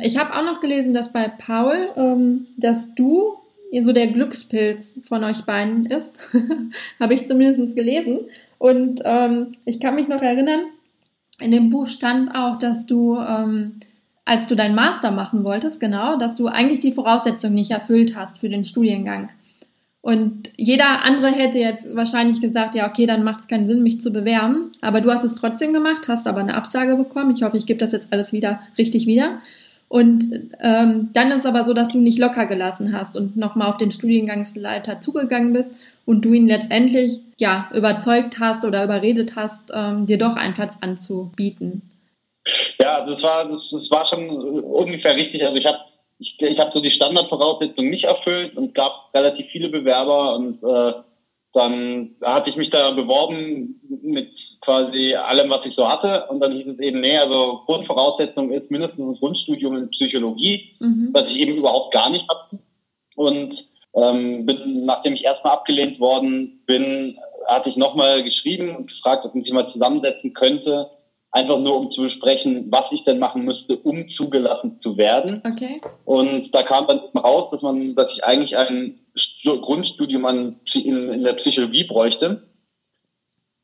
Ich 0.00 0.18
habe 0.18 0.34
auch 0.34 0.42
noch 0.42 0.60
gelesen, 0.60 0.94
dass 0.94 1.12
bei 1.12 1.28
Paul, 1.28 1.90
ähm, 1.96 2.46
dass 2.56 2.94
du 2.94 3.34
so 3.80 3.92
der 3.92 4.08
Glückspilz 4.08 4.94
von 5.06 5.24
euch 5.24 5.44
beiden 5.44 5.86
ist. 5.86 6.30
habe 7.00 7.14
ich 7.14 7.26
zumindest 7.26 7.76
gelesen. 7.76 8.20
Und 8.58 9.02
ähm, 9.04 9.48
ich 9.64 9.80
kann 9.80 9.94
mich 9.94 10.08
noch 10.08 10.22
erinnern, 10.22 10.60
in 11.40 11.50
dem 11.50 11.70
Buch 11.70 11.88
stand 11.88 12.34
auch, 12.34 12.58
dass 12.58 12.86
du, 12.86 13.16
ähm, 13.18 13.80
als 14.24 14.46
du 14.46 14.56
deinen 14.56 14.74
Master 14.74 15.10
machen 15.10 15.44
wolltest, 15.44 15.80
genau, 15.80 16.16
dass 16.16 16.36
du 16.36 16.46
eigentlich 16.46 16.80
die 16.80 16.92
Voraussetzungen 16.92 17.54
nicht 17.54 17.70
erfüllt 17.70 18.16
hast 18.16 18.38
für 18.38 18.48
den 18.48 18.64
Studiengang. 18.64 19.30
Und 20.00 20.50
jeder 20.58 21.02
andere 21.02 21.28
hätte 21.28 21.58
jetzt 21.58 21.96
wahrscheinlich 21.96 22.42
gesagt, 22.42 22.74
ja, 22.74 22.86
okay, 22.86 23.06
dann 23.06 23.24
macht 23.24 23.40
es 23.40 23.48
keinen 23.48 23.66
Sinn, 23.66 23.82
mich 23.82 24.02
zu 24.02 24.12
bewerben. 24.12 24.70
Aber 24.82 25.00
du 25.00 25.10
hast 25.10 25.24
es 25.24 25.34
trotzdem 25.34 25.72
gemacht, 25.72 26.08
hast 26.08 26.26
aber 26.26 26.40
eine 26.40 26.56
Absage 26.56 26.94
bekommen. 26.96 27.34
Ich 27.34 27.42
hoffe, 27.42 27.56
ich 27.56 27.64
gebe 27.64 27.78
das 27.78 27.92
jetzt 27.92 28.12
alles 28.12 28.30
wieder 28.30 28.60
richtig 28.76 29.06
wieder. 29.06 29.38
Und 29.94 30.24
ähm, 30.60 31.10
dann 31.12 31.30
ist 31.30 31.46
aber 31.46 31.64
so, 31.64 31.72
dass 31.72 31.92
du 31.92 31.98
nicht 31.98 32.18
locker 32.18 32.46
gelassen 32.46 32.92
hast 32.92 33.16
und 33.16 33.36
nochmal 33.36 33.68
auf 33.68 33.76
den 33.76 33.92
Studiengangsleiter 33.92 34.98
zugegangen 34.98 35.52
bist 35.52 35.72
und 36.04 36.24
du 36.24 36.32
ihn 36.32 36.48
letztendlich 36.48 37.20
ja 37.38 37.70
überzeugt 37.72 38.40
hast 38.40 38.64
oder 38.64 38.82
überredet 38.82 39.36
hast, 39.36 39.70
ähm, 39.72 40.06
dir 40.06 40.18
doch 40.18 40.34
einen 40.34 40.54
Platz 40.54 40.78
anzubieten. 40.80 41.82
Ja, 42.82 43.06
das 43.06 43.22
war 43.22 43.48
das, 43.48 43.62
das 43.70 43.88
war 43.92 44.04
schon 44.08 44.28
ungefähr 44.64 45.14
richtig. 45.14 45.44
Also 45.44 45.58
ich 45.58 45.64
habe 45.64 45.78
ich, 46.18 46.34
ich 46.40 46.58
habe 46.58 46.72
so 46.74 46.80
die 46.80 46.90
Standardvoraussetzungen 46.90 47.90
nicht 47.90 48.02
erfüllt 48.02 48.56
und 48.56 48.74
gab 48.74 49.14
relativ 49.14 49.46
viele 49.52 49.68
Bewerber 49.68 50.34
und 50.34 50.60
äh, 50.64 50.92
dann 51.52 52.16
hatte 52.20 52.50
ich 52.50 52.56
mich 52.56 52.70
da 52.70 52.90
beworben 52.90 53.80
mit 54.02 54.32
quasi 54.64 55.14
allem, 55.14 55.50
was 55.50 55.64
ich 55.66 55.74
so 55.74 55.86
hatte. 55.86 56.26
Und 56.28 56.40
dann 56.40 56.52
hieß 56.52 56.66
es 56.66 56.78
eben, 56.78 57.00
nee, 57.00 57.16
also 57.16 57.62
Grundvoraussetzung 57.66 58.50
ist 58.50 58.70
mindestens 58.70 59.00
ein 59.00 59.18
Grundstudium 59.18 59.76
in 59.76 59.90
Psychologie, 59.90 60.76
mhm. 60.80 61.10
was 61.12 61.24
ich 61.28 61.36
eben 61.36 61.56
überhaupt 61.56 61.92
gar 61.92 62.10
nicht 62.10 62.26
hatte. 62.28 62.58
Und 63.16 63.54
ähm, 63.94 64.46
bin, 64.46 64.84
nachdem 64.84 65.14
ich 65.14 65.24
erstmal 65.24 65.54
abgelehnt 65.54 66.00
worden 66.00 66.62
bin, 66.66 67.16
hatte 67.46 67.68
ich 67.68 67.76
nochmal 67.76 68.22
geschrieben 68.24 68.74
und 68.74 68.88
gefragt, 68.88 69.24
ob 69.24 69.34
man 69.34 69.44
sich 69.44 69.52
mal 69.52 69.70
zusammensetzen 69.72 70.32
könnte, 70.32 70.90
einfach 71.30 71.58
nur 71.58 71.76
um 71.76 71.90
zu 71.90 72.02
besprechen, 72.02 72.68
was 72.70 72.84
ich 72.92 73.04
denn 73.04 73.18
machen 73.18 73.44
müsste, 73.44 73.76
um 73.76 74.08
zugelassen 74.16 74.78
zu 74.82 74.96
werden. 74.96 75.42
Okay. 75.44 75.80
Und 76.04 76.50
da 76.52 76.62
kam 76.62 76.86
dann 76.86 77.00
raus, 77.20 77.50
dass 77.50 77.60
man, 77.60 77.94
dass 77.94 78.06
ich 78.14 78.24
eigentlich 78.24 78.56
ein 78.56 79.00
Grundstudium 79.44 80.24
an, 80.24 80.60
in, 80.72 81.12
in 81.12 81.24
der 81.24 81.34
Psychologie 81.34 81.84
bräuchte. 81.84 82.42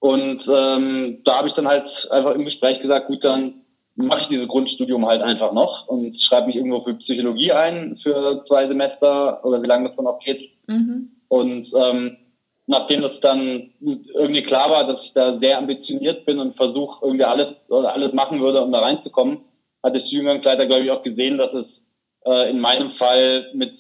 Und 0.01 0.43
ähm, 0.49 1.19
da 1.25 1.39
habe 1.39 1.49
ich 1.49 1.55
dann 1.55 1.69
halt 1.69 1.85
einfach 2.11 2.35
im 2.35 2.47
Gespräch 2.47 2.81
gesagt, 2.81 3.07
gut, 3.07 3.23
dann 3.23 3.61
mache 3.97 4.23
ich 4.23 4.29
dieses 4.29 4.49
Grundstudium 4.49 5.07
halt 5.07 5.21
einfach 5.21 5.53
noch 5.53 5.87
und 5.89 6.17
schreibe 6.23 6.47
mich 6.47 6.57
irgendwo 6.57 6.83
für 6.83 6.95
Psychologie 6.95 7.53
ein 7.53 7.99
für 8.03 8.43
zwei 8.49 8.67
Semester 8.67 9.45
oder 9.45 9.63
wie 9.63 9.67
lange 9.67 9.89
das 9.89 9.97
dann 9.97 10.07
auch 10.07 10.19
geht. 10.21 10.51
Mhm. 10.67 11.11
Und 11.29 11.69
ähm, 11.75 12.17
nachdem 12.67 13.03
das 13.03 13.13
dann 13.21 13.71
irgendwie 13.81 14.43
klar 14.43 14.71
war, 14.71 14.87
dass 14.87 15.05
ich 15.05 15.13
da 15.13 15.39
sehr 15.39 15.59
ambitioniert 15.59 16.25
bin 16.25 16.39
und 16.39 16.57
versuche 16.57 17.05
irgendwie 17.05 17.25
alles 17.25 17.49
oder 17.69 17.93
alles 17.93 18.13
machen 18.13 18.41
würde, 18.41 18.63
um 18.63 18.73
da 18.73 18.81
reinzukommen, 18.81 19.39
hat 19.83 19.95
der 19.95 20.01
Studiengangsleiter, 20.01 20.67
glaube 20.67 20.85
ich, 20.85 20.91
auch 20.91 21.03
gesehen, 21.03 21.39
dass 21.39 21.53
es 21.53 21.67
äh, 22.25 22.51
in 22.51 22.61
meinem 22.61 22.93
Fall 22.93 23.51
mit 23.55 23.73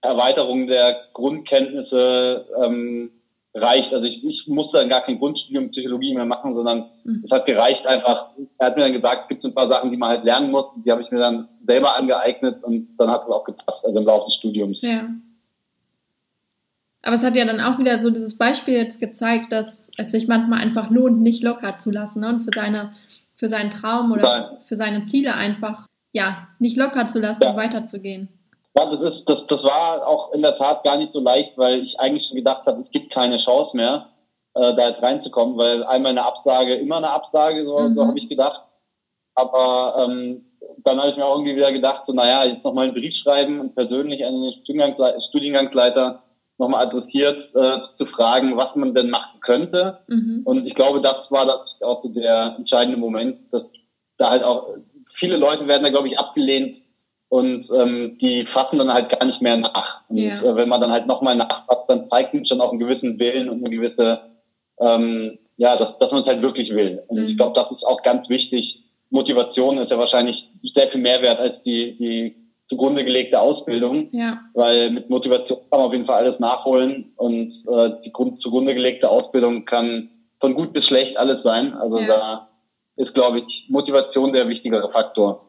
Erweiterung 0.00 0.66
der 0.66 0.96
Grundkenntnisse 1.14 2.46
ähm, 2.64 3.10
reicht. 3.54 3.92
Also 3.92 4.04
ich, 4.04 4.24
ich 4.24 4.46
musste 4.48 4.78
dann 4.78 4.88
gar 4.88 5.02
kein 5.02 5.18
Grundstudium 5.18 5.70
Psychologie 5.70 6.14
mehr 6.14 6.24
machen, 6.24 6.54
sondern 6.54 6.86
mhm. 7.04 7.24
es 7.24 7.30
hat 7.30 7.46
gereicht 7.46 7.86
einfach. 7.86 8.30
Er 8.58 8.66
hat 8.66 8.76
mir 8.76 8.82
dann 8.82 8.92
gesagt, 8.92 9.22
es 9.22 9.28
gibt 9.28 9.44
ein 9.44 9.54
paar 9.54 9.72
Sachen, 9.72 9.90
die 9.90 9.96
man 9.96 10.10
halt 10.10 10.24
lernen 10.24 10.50
muss. 10.50 10.66
Die 10.84 10.90
habe 10.90 11.02
ich 11.02 11.10
mir 11.10 11.20
dann 11.20 11.48
selber 11.66 11.96
angeeignet 11.96 12.62
und 12.62 12.88
dann 12.98 13.10
hat 13.10 13.22
es 13.22 13.30
auch 13.30 13.44
gepasst, 13.44 13.84
also 13.84 13.98
im 13.98 14.06
Laufe 14.06 14.26
des 14.26 14.36
Studiums. 14.36 14.78
Ja. 14.80 15.08
Aber 17.02 17.16
es 17.16 17.24
hat 17.24 17.36
ja 17.36 17.44
dann 17.44 17.60
auch 17.60 17.78
wieder 17.78 17.98
so 17.98 18.10
dieses 18.10 18.38
Beispiel 18.38 18.74
jetzt 18.74 18.98
gezeigt, 18.98 19.52
dass 19.52 19.90
es 19.98 20.10
sich 20.10 20.26
manchmal 20.26 20.60
einfach 20.60 20.90
lohnt, 20.90 21.20
nicht 21.20 21.42
locker 21.42 21.78
zu 21.78 21.90
lassen 21.90 22.20
ne? 22.20 22.28
und 22.28 22.40
für 22.40 22.50
seine, 22.54 22.92
für 23.36 23.48
seinen 23.48 23.70
Traum 23.70 24.10
oder 24.10 24.22
Nein. 24.22 24.58
für 24.64 24.76
seine 24.76 25.04
Ziele 25.04 25.34
einfach, 25.34 25.86
ja, 26.12 26.48
nicht 26.58 26.78
locker 26.78 27.08
zu 27.08 27.20
lassen 27.20 27.42
ja. 27.42 27.50
und 27.50 27.56
weiterzugehen. 27.56 28.28
Ja, 28.76 28.86
das 28.86 29.14
ist, 29.14 29.24
das, 29.26 29.46
das 29.48 29.62
war 29.62 30.06
auch 30.06 30.32
in 30.32 30.42
der 30.42 30.58
Tat 30.58 30.82
gar 30.82 30.96
nicht 30.96 31.12
so 31.12 31.20
leicht, 31.20 31.56
weil 31.56 31.84
ich 31.84 31.98
eigentlich 32.00 32.26
schon 32.26 32.36
gedacht 32.36 32.66
habe, 32.66 32.82
es 32.82 32.90
gibt 32.90 33.14
keine 33.14 33.38
Chance 33.44 33.76
mehr, 33.76 34.08
äh, 34.54 34.74
da 34.74 34.88
jetzt 34.88 35.02
reinzukommen, 35.02 35.56
weil 35.56 35.84
einmal 35.84 36.10
eine 36.10 36.24
Absage, 36.24 36.74
immer 36.74 36.96
eine 36.96 37.10
Absage, 37.10 37.64
so, 37.64 37.78
mhm. 37.78 37.94
so 37.94 38.06
habe 38.06 38.18
ich 38.18 38.28
gedacht. 38.28 38.62
Aber 39.36 40.04
ähm, 40.04 40.44
dann 40.78 40.98
habe 40.98 41.10
ich 41.10 41.16
mir 41.16 41.24
auch 41.24 41.36
irgendwie 41.36 41.56
wieder 41.56 41.72
gedacht, 41.72 42.02
so 42.06 42.12
naja, 42.12 42.44
jetzt 42.44 42.64
nochmal 42.64 42.86
einen 42.86 42.94
Brief 42.94 43.14
schreiben 43.22 43.60
und 43.60 43.74
persönlich 43.74 44.24
an 44.24 44.40
den 44.40 44.52
Studiengangsleiter, 44.62 45.20
Studiengangsleiter 45.28 46.22
nochmal 46.58 46.86
adressiert 46.86 47.54
äh, 47.54 47.78
zu 47.98 48.06
fragen, 48.06 48.56
was 48.56 48.74
man 48.76 48.94
denn 48.94 49.10
machen 49.10 49.40
könnte. 49.40 49.98
Mhm. 50.08 50.42
Und 50.44 50.66
ich 50.66 50.74
glaube, 50.74 51.00
das 51.00 51.30
war 51.30 51.46
das 51.46 51.60
auch 51.82 52.02
so 52.02 52.08
der 52.08 52.56
entscheidende 52.58 52.98
Moment, 52.98 53.52
dass 53.52 53.62
da 54.18 54.30
halt 54.30 54.44
auch 54.44 54.68
viele 55.18 55.36
Leute 55.36 55.66
werden 55.66 55.82
da, 55.82 55.90
glaube 55.90 56.08
ich, 56.08 56.18
abgelehnt, 56.18 56.83
und 57.28 57.68
ähm, 57.76 58.18
die 58.20 58.46
fassen 58.46 58.78
dann 58.78 58.92
halt 58.92 59.10
gar 59.10 59.26
nicht 59.26 59.42
mehr 59.42 59.56
nach. 59.56 60.02
Und 60.08 60.18
ja. 60.18 60.42
äh, 60.42 60.56
wenn 60.56 60.68
man 60.68 60.80
dann 60.80 60.92
halt 60.92 61.06
nochmal 61.06 61.36
nachfasst, 61.36 61.84
dann 61.88 62.08
zeigt 62.08 62.34
man 62.34 62.46
schon 62.46 62.60
auch 62.60 62.70
einen 62.70 62.80
gewissen 62.80 63.18
Willen 63.18 63.48
und 63.48 63.64
eine 63.64 63.74
gewisse, 63.74 64.20
ähm, 64.80 65.38
ja, 65.56 65.76
dass, 65.76 65.98
dass 65.98 66.10
man 66.10 66.22
es 66.22 66.28
halt 66.28 66.42
wirklich 66.42 66.70
will. 66.74 67.02
Und 67.08 67.18
mhm. 67.18 67.26
ich 67.26 67.36
glaube, 67.36 67.54
das 67.54 67.70
ist 67.70 67.84
auch 67.84 68.02
ganz 68.02 68.28
wichtig. 68.28 68.80
Motivation 69.10 69.78
ist 69.78 69.90
ja 69.90 69.98
wahrscheinlich 69.98 70.48
sehr 70.74 70.88
viel 70.88 71.00
mehr 71.00 71.22
wert 71.22 71.38
als 71.38 71.62
die, 71.64 71.96
die 71.96 72.36
zugrunde 72.68 73.04
gelegte 73.04 73.40
Ausbildung, 73.40 74.08
ja. 74.12 74.40
weil 74.54 74.90
mit 74.90 75.10
Motivation 75.10 75.58
kann 75.70 75.80
man 75.80 75.86
auf 75.86 75.92
jeden 75.92 76.06
Fall 76.06 76.24
alles 76.24 76.40
nachholen 76.40 77.12
und 77.16 77.52
äh, 77.68 77.90
die 78.04 78.12
Grund, 78.12 78.40
zugrunde 78.40 78.74
gelegte 78.74 79.10
Ausbildung 79.10 79.64
kann 79.64 80.10
von 80.40 80.54
gut 80.54 80.72
bis 80.72 80.86
schlecht 80.86 81.16
alles 81.16 81.42
sein. 81.42 81.74
Also 81.74 81.98
ja. 81.98 82.06
da 82.06 82.48
ist, 82.96 83.14
glaube 83.14 83.40
ich, 83.40 83.66
Motivation 83.68 84.32
der 84.32 84.48
wichtigere 84.48 84.90
Faktor. 84.90 85.46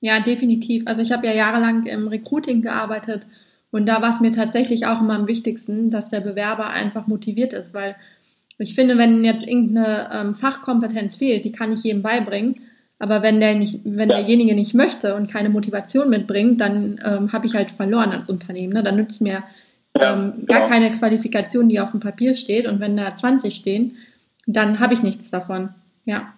Ja, 0.00 0.20
definitiv. 0.20 0.84
Also 0.86 1.02
ich 1.02 1.12
habe 1.12 1.26
ja 1.26 1.32
jahrelang 1.32 1.86
im 1.86 2.08
Recruiting 2.08 2.62
gearbeitet 2.62 3.26
und 3.70 3.86
da 3.86 4.02
war 4.02 4.14
es 4.14 4.20
mir 4.20 4.30
tatsächlich 4.30 4.86
auch 4.86 5.00
immer 5.00 5.14
am 5.14 5.26
wichtigsten, 5.26 5.90
dass 5.90 6.08
der 6.08 6.20
Bewerber 6.20 6.68
einfach 6.68 7.06
motiviert 7.06 7.52
ist, 7.52 7.74
weil 7.74 7.96
ich 8.58 8.74
finde, 8.74 8.96
wenn 8.96 9.24
jetzt 9.24 9.46
irgendeine 9.46 10.10
ähm, 10.12 10.34
Fachkompetenz 10.34 11.16
fehlt, 11.16 11.44
die 11.44 11.52
kann 11.52 11.72
ich 11.72 11.82
jedem 11.84 12.02
beibringen. 12.02 12.56
Aber 12.98 13.22
wenn 13.22 13.40
der 13.40 13.54
nicht, 13.54 13.80
wenn 13.84 14.08
ja. 14.08 14.16
derjenige 14.16 14.54
nicht 14.54 14.72
möchte 14.72 15.14
und 15.14 15.30
keine 15.30 15.50
Motivation 15.50 16.08
mitbringt, 16.08 16.60
dann 16.60 16.98
ähm, 17.04 17.32
habe 17.32 17.46
ich 17.46 17.54
halt 17.54 17.70
verloren 17.70 18.12
als 18.12 18.30
Unternehmen. 18.30 18.72
Ne? 18.72 18.82
Dann 18.82 18.96
nützt 18.96 19.20
mir 19.20 19.42
ja, 20.00 20.14
ähm, 20.14 20.46
gar 20.46 20.60
genau. 20.60 20.68
keine 20.68 20.90
Qualifikation, 20.90 21.68
die 21.68 21.80
auf 21.80 21.90
dem 21.90 22.00
Papier 22.00 22.34
steht. 22.34 22.66
Und 22.66 22.80
wenn 22.80 22.96
da 22.96 23.14
20 23.14 23.54
stehen, 23.54 23.96
dann 24.46 24.80
habe 24.80 24.94
ich 24.94 25.02
nichts 25.02 25.30
davon. 25.30 25.70
Ja. 26.06 26.32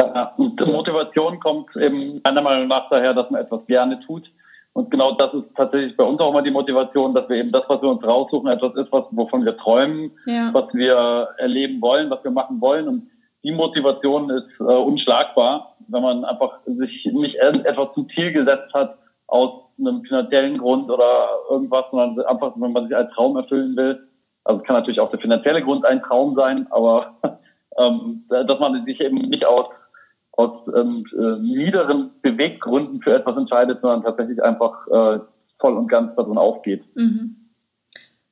Ja, 0.00 0.32
und 0.36 0.60
Motivation 0.66 1.40
kommt 1.40 1.76
eben 1.76 2.20
meiner 2.24 2.42
Meinung 2.42 2.68
nach 2.68 2.88
daher, 2.88 3.14
dass 3.14 3.30
man 3.30 3.42
etwas 3.42 3.66
gerne 3.66 4.00
tut. 4.00 4.30
Und 4.72 4.90
genau 4.90 5.12
das 5.12 5.34
ist 5.34 5.44
tatsächlich 5.56 5.96
bei 5.96 6.04
uns 6.04 6.20
auch 6.20 6.32
mal 6.32 6.42
die 6.42 6.50
Motivation, 6.50 7.12
dass 7.12 7.28
wir 7.28 7.36
eben 7.36 7.52
das, 7.52 7.64
was 7.68 7.82
wir 7.82 7.90
uns 7.90 8.04
raussuchen, 8.04 8.48
etwas 8.48 8.74
ist, 8.76 8.92
was, 8.92 9.04
wovon 9.10 9.44
wir 9.44 9.56
träumen, 9.56 10.12
ja. 10.26 10.50
was 10.52 10.72
wir 10.72 11.28
erleben 11.38 11.82
wollen, 11.82 12.08
was 12.08 12.22
wir 12.22 12.30
machen 12.30 12.60
wollen. 12.60 12.88
Und 12.88 13.10
die 13.42 13.52
Motivation 13.52 14.30
ist 14.30 14.48
äh, 14.60 14.62
unschlagbar, 14.62 15.76
wenn 15.88 16.02
man 16.02 16.24
einfach 16.24 16.60
sich 16.66 17.04
nicht 17.12 17.36
etwas 17.36 17.92
zum 17.94 18.08
Ziel 18.10 18.32
gesetzt 18.32 18.72
hat 18.72 18.96
aus 19.26 19.50
einem 19.78 20.02
finanziellen 20.04 20.58
Grund 20.58 20.90
oder 20.90 21.28
irgendwas, 21.50 21.84
sondern 21.90 22.24
einfach, 22.26 22.52
wenn 22.56 22.72
man 22.72 22.86
sich 22.86 22.96
einen 22.96 23.10
Traum 23.10 23.36
erfüllen 23.36 23.76
will. 23.76 24.06
Also 24.44 24.60
es 24.60 24.66
kann 24.66 24.76
natürlich 24.76 25.00
auch 25.00 25.10
der 25.10 25.20
finanzielle 25.20 25.62
Grund 25.62 25.84
ein 25.86 26.02
Traum 26.02 26.34
sein, 26.36 26.66
aber 26.70 27.16
ähm, 27.78 28.24
dass 28.28 28.60
man 28.60 28.84
sich 28.84 29.00
eben 29.00 29.16
nicht 29.16 29.46
aus 29.46 29.66
aus 30.40 30.68
ähm, 30.74 31.04
äh, 31.12 31.40
niederen 31.40 32.10
Beweggründen 32.22 33.02
für 33.02 33.14
etwas 33.14 33.36
entscheidet, 33.36 33.80
sondern 33.80 34.02
tatsächlich 34.02 34.42
einfach 34.42 34.86
äh, 34.88 35.20
voll 35.58 35.74
und 35.74 35.88
ganz 35.88 36.14
darin 36.16 36.38
aufgeht. 36.38 36.84
Mhm. 36.94 37.36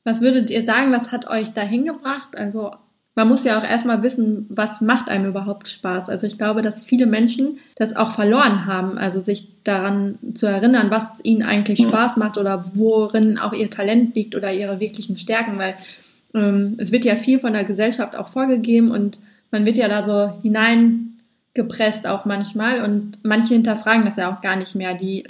Was 0.04 0.20
würdet 0.20 0.50
ihr 0.50 0.64
sagen, 0.64 0.92
was 0.92 1.12
hat 1.12 1.28
euch 1.28 1.52
dahin 1.52 1.84
gebracht? 1.84 2.36
Also 2.36 2.72
man 3.14 3.28
muss 3.28 3.44
ja 3.44 3.58
auch 3.58 3.64
erstmal 3.64 4.02
wissen, 4.04 4.46
was 4.48 4.80
macht 4.80 5.10
einem 5.10 5.26
überhaupt 5.26 5.68
Spaß. 5.68 6.08
Also 6.08 6.26
ich 6.26 6.38
glaube, 6.38 6.62
dass 6.62 6.84
viele 6.84 7.06
Menschen 7.06 7.58
das 7.74 7.96
auch 7.96 8.12
verloren 8.12 8.64
haben, 8.64 8.96
also 8.96 9.18
sich 9.18 9.48
daran 9.64 10.18
zu 10.34 10.46
erinnern, 10.46 10.90
was 10.90 11.22
ihnen 11.24 11.42
eigentlich 11.42 11.80
mhm. 11.80 11.88
Spaß 11.88 12.16
macht 12.16 12.38
oder 12.38 12.64
worin 12.74 13.38
auch 13.38 13.52
ihr 13.52 13.70
Talent 13.70 14.14
liegt 14.14 14.34
oder 14.36 14.52
ihre 14.52 14.78
wirklichen 14.78 15.16
Stärken, 15.16 15.58
weil 15.58 15.74
ähm, 16.32 16.76
es 16.78 16.92
wird 16.92 17.04
ja 17.04 17.16
viel 17.16 17.40
von 17.40 17.52
der 17.52 17.64
Gesellschaft 17.64 18.16
auch 18.16 18.28
vorgegeben 18.28 18.92
und 18.92 19.18
man 19.50 19.66
wird 19.66 19.76
ja 19.76 19.88
da 19.88 20.04
so 20.04 20.32
hinein 20.42 21.07
gepresst 21.58 22.06
auch 22.06 22.24
manchmal 22.24 22.82
und 22.82 23.18
manche 23.24 23.54
hinterfragen 23.54 24.04
das 24.04 24.16
ja 24.16 24.32
auch 24.32 24.40
gar 24.40 24.54
nicht 24.54 24.76
mehr. 24.76 24.94
Die 24.94 25.24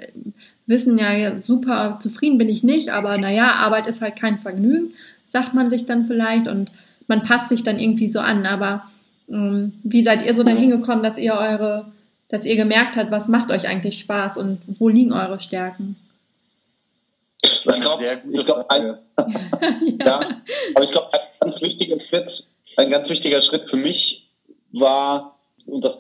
wissen 0.67 0.99
ja, 0.99 1.41
super 1.43 1.99
zufrieden 2.01 2.37
bin 2.37 2.51
ich 2.51 2.63
nicht, 2.63 2.91
aber 2.91 3.17
naja, 3.17 3.53
Arbeit 3.53 3.87
ist 3.87 4.03
halt 4.03 4.17
kein 4.17 4.39
Vergnügen, 4.39 4.93
sagt 5.27 5.55
man 5.55 5.71
sich 5.71 5.87
dann 5.87 6.05
vielleicht 6.05 6.47
und 6.47 6.71
man 7.07 7.23
passt 7.23 7.49
sich 7.49 7.63
dann 7.63 7.79
irgendwie 7.79 8.11
so 8.11 8.21
an. 8.21 8.45
Aber 8.45 8.85
ähm, 9.31 9.73
wie 9.83 10.03
seid 10.03 10.23
ihr 10.23 10.35
so 10.35 10.43
dahin 10.43 10.69
gekommen, 10.69 11.03
dass 11.03 11.17
ihr 11.17 11.33
eure 11.33 11.87
dass 12.29 12.45
ihr 12.45 12.57
gemerkt 12.57 12.97
habt, 12.97 13.11
was 13.11 13.27
macht 13.27 13.51
euch 13.51 13.67
eigentlich 13.67 13.99
Spaß 13.99 14.37
und 14.37 14.61
wo 14.79 14.91
liegen 14.91 15.13
eure 15.13 15.41
Stärken? 15.41 15.97
Ich 17.43 17.63
glaube, 17.65 18.21
glaub, 18.45 18.71
ein, 18.71 18.83
ja. 19.99 20.07
ja. 20.07 20.21
aber 20.75 20.85
ich 20.85 20.91
glaube, 20.91 21.09
ein 21.13 21.21
ganz 21.41 21.63
wichtiger 21.63 21.97
Schritt, 22.05 22.45
ein 22.77 22.91
ganz 22.91 23.09
wichtiger 23.09 23.41
Schritt 23.43 23.71
für 23.71 23.77
mich 23.77 24.29
war, 24.73 25.38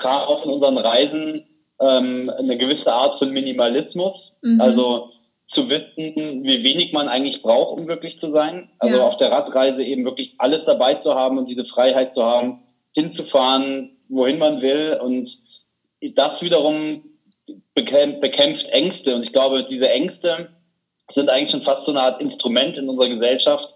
kam 0.08 0.22
auch 0.22 0.44
in 0.44 0.50
unseren 0.50 0.78
Reisen, 0.78 1.46
ähm, 1.80 2.30
eine 2.36 2.56
gewisse 2.56 2.92
Art 2.92 3.18
von 3.18 3.30
Minimalismus. 3.30 4.14
Mhm. 4.42 4.60
Also 4.60 5.10
zu 5.54 5.68
wissen, 5.70 6.44
wie 6.44 6.62
wenig 6.62 6.92
man 6.92 7.08
eigentlich 7.08 7.40
braucht, 7.42 7.78
um 7.78 7.86
glücklich 7.86 8.20
zu 8.20 8.32
sein. 8.32 8.70
Also 8.78 8.98
ja. 8.98 9.02
auf 9.02 9.16
der 9.16 9.32
Radreise 9.32 9.82
eben 9.82 10.04
wirklich 10.04 10.34
alles 10.38 10.60
dabei 10.66 10.94
zu 10.94 11.14
haben 11.14 11.38
und 11.38 11.46
diese 11.46 11.64
Freiheit 11.64 12.14
zu 12.14 12.22
haben, 12.22 12.60
hinzufahren, 12.92 13.96
wohin 14.08 14.38
man 14.38 14.60
will. 14.60 14.98
Und 15.02 15.30
das 16.14 16.40
wiederum 16.42 17.02
bekämpft, 17.74 18.20
bekämpft 18.20 18.66
Ängste. 18.72 19.14
Und 19.14 19.22
ich 19.22 19.32
glaube, 19.32 19.66
diese 19.70 19.88
Ängste 19.88 20.50
sind 21.14 21.30
eigentlich 21.30 21.50
schon 21.50 21.62
fast 21.62 21.86
so 21.86 21.92
eine 21.92 22.02
Art 22.02 22.20
Instrument 22.20 22.76
in 22.76 22.88
unserer 22.88 23.08
Gesellschaft, 23.08 23.66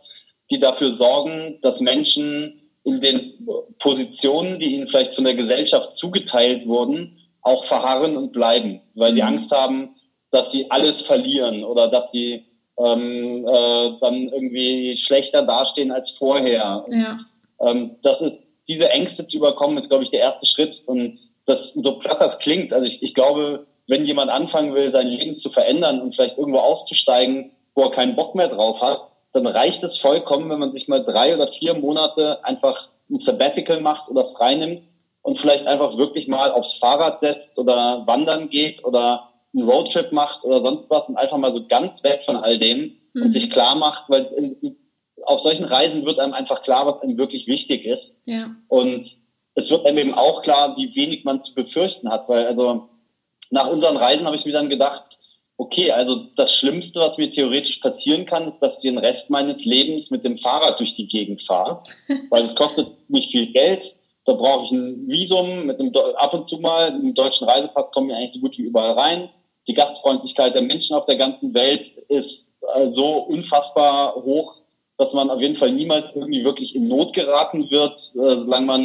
die 0.50 0.60
dafür 0.60 0.96
sorgen, 0.98 1.58
dass 1.62 1.80
Menschen 1.80 2.61
in 2.84 3.00
den 3.00 3.48
Positionen, 3.78 4.58
die 4.58 4.74
ihnen 4.74 4.88
vielleicht 4.88 5.14
von 5.14 5.24
der 5.24 5.34
Gesellschaft 5.34 5.96
zugeteilt 5.98 6.66
wurden, 6.66 7.18
auch 7.42 7.64
verharren 7.66 8.16
und 8.16 8.32
bleiben, 8.32 8.80
weil 8.94 9.14
sie 9.14 9.22
mhm. 9.22 9.28
Angst 9.28 9.56
haben, 9.56 9.96
dass 10.30 10.50
sie 10.52 10.66
alles 10.70 11.02
verlieren 11.06 11.64
oder 11.64 11.88
dass 11.88 12.04
sie 12.12 12.44
ähm, 12.78 13.46
äh, 13.46 13.90
dann 14.00 14.28
irgendwie 14.28 14.98
schlechter 15.06 15.42
dastehen 15.42 15.92
als 15.92 16.10
vorher. 16.18 16.84
Ja. 16.88 17.18
Ähm, 17.60 17.96
das 18.02 18.20
ist 18.20 18.38
diese 18.68 18.88
Ängste 18.90 19.26
zu 19.28 19.36
überkommen, 19.36 19.78
ist 19.78 19.88
glaube 19.88 20.04
ich 20.04 20.10
der 20.10 20.20
erste 20.20 20.46
Schritt 20.46 20.80
und 20.86 21.18
das 21.46 21.58
so 21.74 21.98
platt 21.98 22.18
das 22.20 22.38
klingt. 22.38 22.72
Also 22.72 22.86
ich, 22.86 23.02
ich 23.02 23.14
glaube, 23.14 23.66
wenn 23.88 24.06
jemand 24.06 24.30
anfangen 24.30 24.74
will, 24.74 24.92
sein 24.92 25.08
Leben 25.08 25.40
zu 25.40 25.50
verändern 25.50 26.00
und 26.00 26.14
vielleicht 26.14 26.38
irgendwo 26.38 26.60
auszusteigen, 26.60 27.50
wo 27.74 27.82
er 27.82 27.90
keinen 27.90 28.16
Bock 28.16 28.34
mehr 28.34 28.48
drauf 28.48 28.80
hat, 28.80 29.11
dann 29.32 29.46
reicht 29.46 29.82
es 29.82 29.98
vollkommen, 29.98 30.50
wenn 30.50 30.58
man 30.58 30.72
sich 30.72 30.88
mal 30.88 31.04
drei 31.04 31.34
oder 31.34 31.48
vier 31.58 31.74
Monate 31.74 32.44
einfach 32.44 32.88
ein 33.10 33.20
Sabbatical 33.24 33.80
macht 33.80 34.08
oder 34.08 34.28
freinimmt 34.36 34.82
und 35.22 35.38
vielleicht 35.40 35.66
einfach 35.66 35.96
wirklich 35.96 36.28
mal 36.28 36.50
aufs 36.50 36.78
Fahrrad 36.80 37.20
setzt 37.20 37.56
oder 37.56 38.04
wandern 38.06 38.48
geht 38.48 38.84
oder 38.84 39.30
einen 39.54 39.68
Roadtrip 39.68 40.12
macht 40.12 40.44
oder 40.44 40.60
sonst 40.60 40.84
was 40.88 41.08
und 41.08 41.16
einfach 41.16 41.36
mal 41.36 41.54
so 41.54 41.66
ganz 41.66 42.02
weg 42.02 42.22
von 42.24 42.36
all 42.36 42.58
dem 42.58 42.96
mhm. 43.14 43.22
und 43.22 43.32
sich 43.32 43.50
klar 43.50 43.74
macht, 43.74 44.04
weil 44.08 44.24
in, 44.36 44.76
auf 45.24 45.42
solchen 45.42 45.64
Reisen 45.64 46.04
wird 46.04 46.18
einem 46.18 46.34
einfach 46.34 46.62
klar, 46.62 46.86
was 46.86 47.00
einem 47.02 47.16
wirklich 47.16 47.46
wichtig 47.46 47.84
ist. 47.84 48.02
Ja. 48.24 48.50
Und 48.68 49.10
es 49.54 49.68
wird 49.70 49.86
einem 49.86 49.98
eben 49.98 50.14
auch 50.14 50.42
klar, 50.42 50.76
wie 50.76 50.94
wenig 50.94 51.24
man 51.24 51.44
zu 51.44 51.54
befürchten 51.54 52.10
hat, 52.10 52.28
weil 52.28 52.46
also 52.46 52.88
nach 53.50 53.68
unseren 53.68 53.98
Reisen 53.98 54.26
habe 54.26 54.36
ich 54.36 54.44
mir 54.44 54.52
dann 54.52 54.70
gedacht, 54.70 55.04
okay, 55.62 55.92
also 55.92 56.26
das 56.36 56.50
Schlimmste, 56.58 56.98
was 56.98 57.16
mir 57.18 57.32
theoretisch 57.32 57.78
passieren 57.80 58.26
kann, 58.26 58.48
ist, 58.48 58.58
dass 58.60 58.74
ich 58.76 58.82
den 58.82 58.98
Rest 58.98 59.30
meines 59.30 59.64
Lebens 59.64 60.10
mit 60.10 60.24
dem 60.24 60.38
Fahrrad 60.38 60.78
durch 60.80 60.94
die 60.96 61.06
Gegend 61.06 61.42
fahre, 61.46 61.82
weil 62.30 62.46
es 62.46 62.56
kostet 62.56 62.88
nicht 63.08 63.30
viel 63.30 63.52
Geld. 63.52 63.82
Da 64.24 64.34
brauche 64.34 64.66
ich 64.66 64.72
ein 64.72 65.08
Visum 65.08 65.66
mit 65.66 65.80
einem 65.80 65.92
ab 66.16 66.34
und 66.34 66.48
zu 66.48 66.58
mal 66.58 66.92
mit 66.92 67.02
dem 67.02 67.14
deutschen 67.14 67.48
Reisepass 67.48 67.90
komme 67.92 68.08
ich 68.08 68.16
eigentlich 68.16 68.34
so 68.34 68.40
gut 68.40 68.58
wie 68.58 68.62
überall 68.62 68.92
rein. 68.92 69.28
Die 69.68 69.74
Gastfreundlichkeit 69.74 70.54
der 70.54 70.62
Menschen 70.62 70.96
auf 70.96 71.06
der 71.06 71.16
ganzen 71.16 71.54
Welt 71.54 71.86
ist 72.08 72.44
äh, 72.74 72.90
so 72.94 73.06
unfassbar 73.06 74.14
hoch, 74.16 74.56
dass 74.98 75.12
man 75.12 75.30
auf 75.30 75.40
jeden 75.40 75.56
Fall 75.56 75.72
niemals 75.72 76.06
irgendwie 76.14 76.44
wirklich 76.44 76.74
in 76.74 76.88
Not 76.88 77.14
geraten 77.14 77.70
wird, 77.70 77.94
äh, 78.14 78.44
solange 78.44 78.66
man 78.66 78.82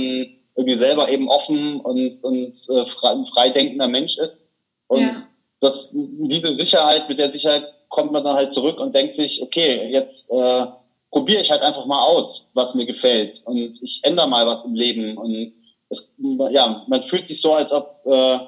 irgendwie 0.56 0.80
selber 0.80 1.10
eben 1.10 1.30
offen 1.30 1.80
und, 1.82 2.24
und 2.24 2.54
äh, 2.70 2.86
frei, 3.00 3.16
frei 3.34 3.50
denkender 3.50 3.88
Mensch 3.88 4.16
ist. 4.18 4.38
Und 4.88 5.02
ja. 5.02 5.28
Das, 5.62 5.74
diese 5.92 6.56
Sicherheit, 6.56 7.10
mit 7.10 7.20
der 7.20 7.32
Sicherheit 7.32 7.64
kommt 7.90 8.12
man 8.12 8.24
dann 8.24 8.36
halt 8.36 8.54
zurück 8.54 8.80
und 8.80 8.96
denkt 8.96 9.16
sich, 9.16 9.42
okay, 9.42 9.90
jetzt 9.90 10.30
äh, 10.30 10.66
probiere 11.12 11.42
ich 11.42 11.50
halt 11.50 11.62
einfach 11.62 11.86
mal 11.86 12.04
aus, 12.04 12.42
was 12.54 12.76
mir 12.76 12.86
gefällt 12.86 13.42
und 13.46 13.78
ich 13.82 14.00
ändere 14.04 14.28
mal 14.28 14.46
was 14.46 14.66
im 14.66 14.76
Leben 14.76 15.18
und 15.18 15.54
es, 15.90 16.00
ja, 16.52 16.84
man 16.88 17.04
fühlt 17.04 17.28
sich 17.28 17.42
so, 17.42 17.52
als 17.52 17.72
ob 17.72 18.02
äh, 18.06 18.40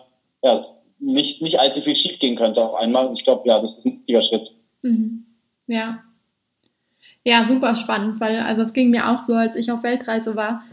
ja, 0.44 0.66
nicht, 1.00 1.42
nicht 1.42 1.60
allzu 1.60 1.82
viel 1.82 1.96
schief 1.96 2.20
gehen 2.20 2.36
könnte 2.36 2.64
auf 2.64 2.76
einmal. 2.76 3.12
Ich 3.14 3.24
glaube, 3.24 3.48
ja, 3.48 3.60
das 3.60 3.72
ist 3.72 3.86
ein 3.86 3.94
wichtiger 3.94 4.24
Schritt. 4.24 4.52
Mhm. 4.82 5.26
Ja. 5.68 6.04
Ja, 7.24 7.46
super 7.46 7.76
spannend, 7.76 8.20
weil 8.20 8.40
also 8.40 8.62
es 8.62 8.74
ging 8.74 8.90
mir 8.90 9.10
auch 9.10 9.20
so, 9.20 9.34
als 9.34 9.56
ich 9.56 9.72
auf 9.72 9.84
Weltreise 9.84 10.36
war, 10.36 10.64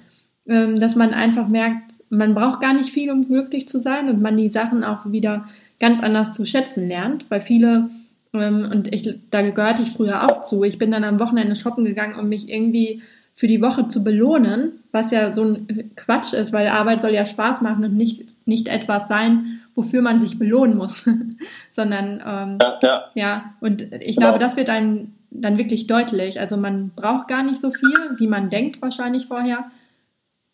ähm, 0.47 0.79
dass 0.79 0.95
man 0.95 1.13
einfach 1.13 1.49
merkt, 1.49 1.93
man 2.09 2.35
braucht 2.35 2.61
gar 2.61 2.73
nicht 2.73 2.91
viel, 2.91 3.11
um 3.11 3.27
glücklich 3.27 3.69
zu 3.69 3.81
sein 3.81 4.09
und 4.09 4.23
man 4.23 4.37
die 4.37 4.51
Sachen 4.51 4.85
auch 4.85 5.07
wieder 5.07 5.47
ganz 5.81 6.03
anders 6.03 6.33
zu 6.33 6.45
schätzen 6.45 6.89
lernt, 6.89 7.31
weil 7.31 7.41
viele 7.41 7.91
ähm, 8.33 8.69
und 8.71 8.93
ich, 8.93 9.19
da 9.31 9.43
gehörte 9.43 9.83
ich 9.83 9.91
früher 9.91 10.25
auch 10.25 10.43
zu. 10.43 10.65
Ich 10.65 10.79
bin 10.79 10.91
dann 10.91 11.05
am 11.05 11.21
Wochenende 11.21 11.57
shoppen 11.57 11.85
gegangen, 11.85 12.19
um 12.19 12.29
mich 12.29 12.49
irgendwie 12.49 13.03
für 13.35 13.47
die 13.47 13.61
Woche 13.61 13.87
zu 13.89 14.03
belohnen, 14.03 14.81
was 14.93 15.11
ja 15.11 15.31
so 15.33 15.45
ein 15.45 15.91
Quatsch 15.95 16.33
ist, 16.33 16.55
weil 16.55 16.69
Arbeit 16.69 17.03
soll 17.03 17.13
ja 17.13 17.27
Spaß 17.27 17.61
machen 17.61 17.85
und 17.85 17.95
nicht, 17.95 18.25
nicht 18.47 18.69
etwas 18.69 19.09
sein, 19.09 19.61
wofür 19.75 20.01
man 20.01 20.19
sich 20.19 20.39
belohnen 20.39 20.79
muss, 20.79 21.05
sondern 21.73 22.23
ähm, 22.27 22.59
ja, 22.63 22.79
ja. 22.83 23.05
ja, 23.15 23.55
und 23.61 23.83
ich 23.83 24.17
genau. 24.17 24.29
glaube, 24.29 24.39
das 24.39 24.57
wird 24.57 24.71
einem 24.71 25.13
dann 25.31 25.59
wirklich 25.59 25.87
deutlich. 25.87 26.41
Also 26.41 26.57
man 26.57 26.93
braucht 26.97 27.29
gar 27.29 27.43
nicht 27.43 27.61
so 27.61 27.71
viel, 27.71 27.95
wie 28.17 28.27
man 28.27 28.49
denkt 28.49 28.81
wahrscheinlich 28.81 29.27
vorher, 29.27 29.71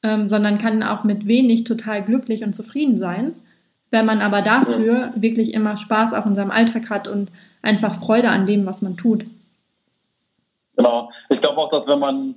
ähm, 0.02 0.26
sondern 0.26 0.58
kann 0.58 0.82
auch 0.82 1.04
mit 1.04 1.28
wenig 1.28 1.62
total 1.62 2.02
glücklich 2.02 2.42
und 2.42 2.52
zufrieden 2.52 2.96
sein. 2.96 3.34
Wenn 3.92 4.06
man 4.06 4.22
aber 4.22 4.40
dafür 4.40 4.94
ja. 4.94 5.12
wirklich 5.14 5.52
immer 5.52 5.76
Spaß 5.76 6.14
auch 6.14 6.24
in 6.24 6.34
seinem 6.34 6.50
Alltag 6.50 6.88
hat 6.88 7.08
und 7.08 7.30
einfach 7.60 7.94
Freude 7.94 8.30
an 8.30 8.46
dem, 8.46 8.64
was 8.64 8.80
man 8.80 8.96
tut. 8.96 9.26
Genau. 10.76 11.10
Ich 11.28 11.40
glaube 11.42 11.58
auch, 11.58 11.70
dass 11.70 11.86
wenn 11.86 11.98
man 11.98 12.34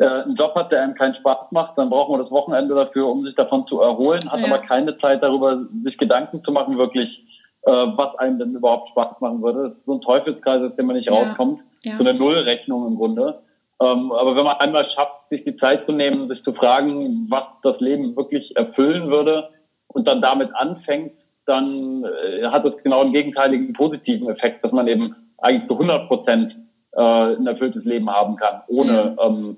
äh, 0.00 0.06
einen 0.06 0.34
Job 0.34 0.54
hat, 0.54 0.72
der 0.72 0.82
einem 0.82 0.94
keinen 0.94 1.14
Spaß 1.16 1.52
macht, 1.52 1.76
dann 1.76 1.90
braucht 1.90 2.10
man 2.10 2.20
das 2.20 2.30
Wochenende 2.30 2.74
dafür, 2.74 3.06
um 3.06 3.22
sich 3.22 3.34
davon 3.34 3.66
zu 3.66 3.82
erholen, 3.82 4.22
hat 4.32 4.40
ja. 4.40 4.46
aber 4.46 4.58
keine 4.60 4.96
Zeit 4.98 5.22
darüber, 5.22 5.66
sich 5.84 5.98
Gedanken 5.98 6.42
zu 6.42 6.50
machen, 6.52 6.78
wirklich, 6.78 7.22
äh, 7.66 7.70
was 7.70 8.16
einem 8.18 8.38
denn 8.38 8.54
überhaupt 8.54 8.88
Spaß 8.88 9.20
machen 9.20 9.42
würde. 9.42 9.68
Das 9.68 9.72
ist 9.72 9.84
so 9.84 9.92
ein 9.92 10.00
Teufelskreis, 10.00 10.62
aus 10.62 10.76
dem 10.76 10.86
man 10.86 10.96
nicht 10.96 11.08
ja. 11.08 11.12
rauskommt. 11.12 11.60
Ja. 11.82 11.98
So 11.98 12.00
eine 12.00 12.14
Nullrechnung 12.14 12.86
im 12.86 12.96
Grunde. 12.96 13.40
Ähm, 13.82 14.10
aber 14.10 14.36
wenn 14.36 14.44
man 14.44 14.56
einmal 14.56 14.86
schafft, 14.92 15.28
sich 15.28 15.44
die 15.44 15.56
Zeit 15.58 15.84
zu 15.84 15.92
nehmen, 15.92 16.28
sich 16.28 16.42
zu 16.44 16.54
fragen, 16.54 17.26
was 17.28 17.44
das 17.62 17.78
Leben 17.80 18.16
wirklich 18.16 18.56
erfüllen 18.56 19.10
würde 19.10 19.50
und 19.94 20.06
dann 20.06 20.20
damit 20.20 20.54
anfängt, 20.54 21.12
dann 21.46 22.04
äh, 22.04 22.46
hat 22.46 22.64
das 22.64 22.74
genau 22.82 23.00
einen 23.00 23.12
gegenteiligen 23.12 23.72
positiven 23.72 24.28
Effekt, 24.28 24.64
dass 24.64 24.72
man 24.72 24.86
eben 24.86 25.14
eigentlich 25.38 25.68
zu 25.68 25.74
100 25.74 26.08
Prozent 26.08 26.56
äh, 26.92 27.02
ein 27.02 27.46
erfülltes 27.46 27.84
Leben 27.84 28.10
haben 28.10 28.36
kann, 28.36 28.62
ohne 28.68 29.16
ähm, 29.20 29.56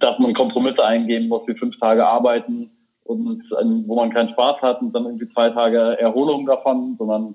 dass 0.00 0.18
man 0.18 0.34
Kompromisse 0.34 0.84
eingehen 0.84 1.28
muss, 1.28 1.46
wie 1.46 1.54
fünf 1.54 1.78
Tage 1.78 2.06
arbeiten 2.06 2.70
und 3.04 3.42
ähm, 3.60 3.84
wo 3.86 3.96
man 3.96 4.12
keinen 4.12 4.30
Spaß 4.30 4.62
hat 4.62 4.80
und 4.80 4.94
dann 4.94 5.04
irgendwie 5.04 5.28
zwei 5.32 5.50
Tage 5.50 5.98
Erholung 5.98 6.46
davon, 6.46 6.96
sondern 6.98 7.34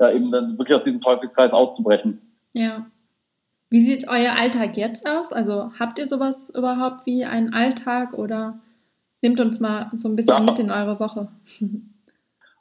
ja, 0.00 0.10
eben 0.10 0.30
dann 0.30 0.58
wirklich 0.58 0.76
aus 0.76 0.84
diesem 0.84 1.00
Teufelskreis 1.00 1.52
auszubrechen. 1.52 2.20
Ja. 2.54 2.86
Wie 3.68 3.80
sieht 3.80 4.06
euer 4.08 4.34
Alltag 4.38 4.76
jetzt 4.76 5.08
aus? 5.08 5.32
Also 5.32 5.72
habt 5.78 5.98
ihr 5.98 6.06
sowas 6.06 6.50
überhaupt 6.50 7.04
wie 7.06 7.24
einen 7.24 7.52
Alltag 7.52 8.14
oder 8.14 8.60
nehmt 9.22 9.40
uns 9.40 9.60
mal 9.60 9.90
so 9.96 10.08
ein 10.08 10.16
bisschen 10.16 10.36
ja. 10.36 10.42
mit 10.42 10.58
in 10.58 10.70
eure 10.70 10.98
Woche? 11.00 11.28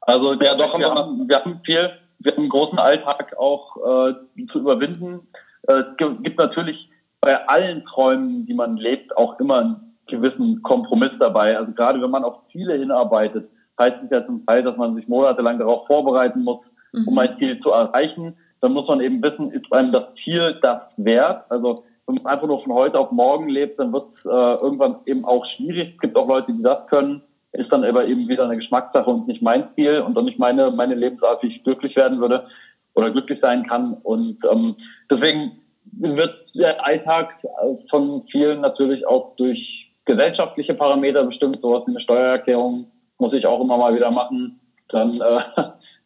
Also 0.08 0.34
ja, 0.34 0.54
doch, 0.54 0.78
wir 0.78 0.86
haben, 0.86 1.28
wir 1.28 1.36
haben 1.36 1.62
viel, 1.66 1.90
wir 2.20 2.32
haben 2.32 2.42
einen 2.42 2.50
großen 2.50 2.78
Alltag 2.78 3.36
auch 3.40 3.76
äh, 3.78 4.14
zu 4.52 4.60
überwinden. 4.60 5.28
Äh, 5.68 5.80
es 5.80 5.98
gibt 6.22 6.38
natürlich 6.38 6.92
bei 7.22 7.48
allen 7.48 7.84
Träumen, 7.86 8.46
die 8.46 8.54
man 8.54 8.78
lebt, 8.78 9.18
auch 9.18 9.40
immer 9.40 9.62
einen 9.62 9.98
gewissen 10.06 10.62
Kompromiss 10.62 11.10
dabei. 11.20 11.58
Also 11.58 11.72
gerade 11.72 12.00
wenn 12.04 12.12
man 12.12 12.24
auf 12.24 12.36
Ziele 12.52 12.76
hinarbeitet, 12.76 13.50
heißt 13.82 13.96
es 14.04 14.12
ja 14.12 14.24
zum 14.28 14.46
Teil, 14.46 14.62
dass 14.62 14.78
man 14.78 14.94
sich 14.94 15.08
monatelang 15.08 15.58
darauf 15.58 15.88
vorbereiten 15.88 16.44
muss, 16.44 16.60
um 16.94 17.14
mhm. 17.14 17.18
ein 17.18 17.38
Ziel 17.40 17.60
zu 17.62 17.72
erreichen 17.72 18.36
dann 18.66 18.74
muss 18.74 18.88
man 18.88 19.00
eben 19.00 19.22
wissen, 19.22 19.52
ist 19.52 19.72
einem 19.72 19.92
das 19.92 20.06
Ziel 20.24 20.58
das 20.64 20.82
wert? 20.98 21.46
Also 21.50 21.76
wenn 22.08 22.16
man 22.16 22.28
einfach 22.28 22.48
nur 22.48 22.62
von 22.62 22.74
heute 22.74 23.00
auf 23.00 23.12
morgen 23.12 23.50
lebt, 23.50 23.80
dann 23.80 23.92
wird 23.94 24.06
es 24.18 24.26
äh, 24.26 24.64
irgendwann 24.64 24.98
eben 25.06 25.26
auch 25.26 25.46
schwierig. 25.46 25.94
Es 25.96 26.02
gibt 26.02 26.16
auch 26.16 26.28
Leute, 26.28 26.54
die 26.54 26.62
das 26.62 26.86
können. 26.88 27.22
Ist 27.52 27.72
dann 27.72 27.86
aber 27.86 28.06
eben 28.06 28.28
wieder 28.28 28.44
eine 28.44 28.58
Geschmackssache 28.58 29.10
und 29.10 29.28
nicht 29.28 29.42
mein 29.42 29.70
Ziel 29.76 30.02
und 30.02 30.18
auch 30.18 30.24
nicht 30.24 30.38
meine, 30.38 30.72
meine 30.72 30.96
Lebensart, 30.96 31.42
wie 31.42 31.48
ich 31.48 31.64
glücklich 31.64 31.96
werden 31.96 32.20
würde 32.20 32.48
oder 32.96 33.12
glücklich 33.12 33.40
sein 33.42 33.66
kann. 33.66 33.94
Und 34.04 34.40
ähm, 34.52 34.76
deswegen 35.10 35.60
wird 35.94 36.34
der 36.54 36.86
Alltag 36.86 37.30
von 37.90 38.24
vielen 38.32 38.62
natürlich 38.62 39.08
auch 39.08 39.36
durch 39.38 39.92
gesellschaftliche 40.04 40.74
Parameter 40.74 41.24
bestimmt. 41.24 41.60
Sowas 41.62 41.84
wie 41.86 41.92
eine 41.92 42.02
Steuererklärung 42.02 42.92
muss 43.18 43.34
ich 43.34 43.46
auch 43.48 43.62
immer 43.62 43.78
mal 43.78 43.96
wieder 43.96 44.12
machen. 44.12 44.60
Dann 44.90 45.22
äh, 45.22 45.64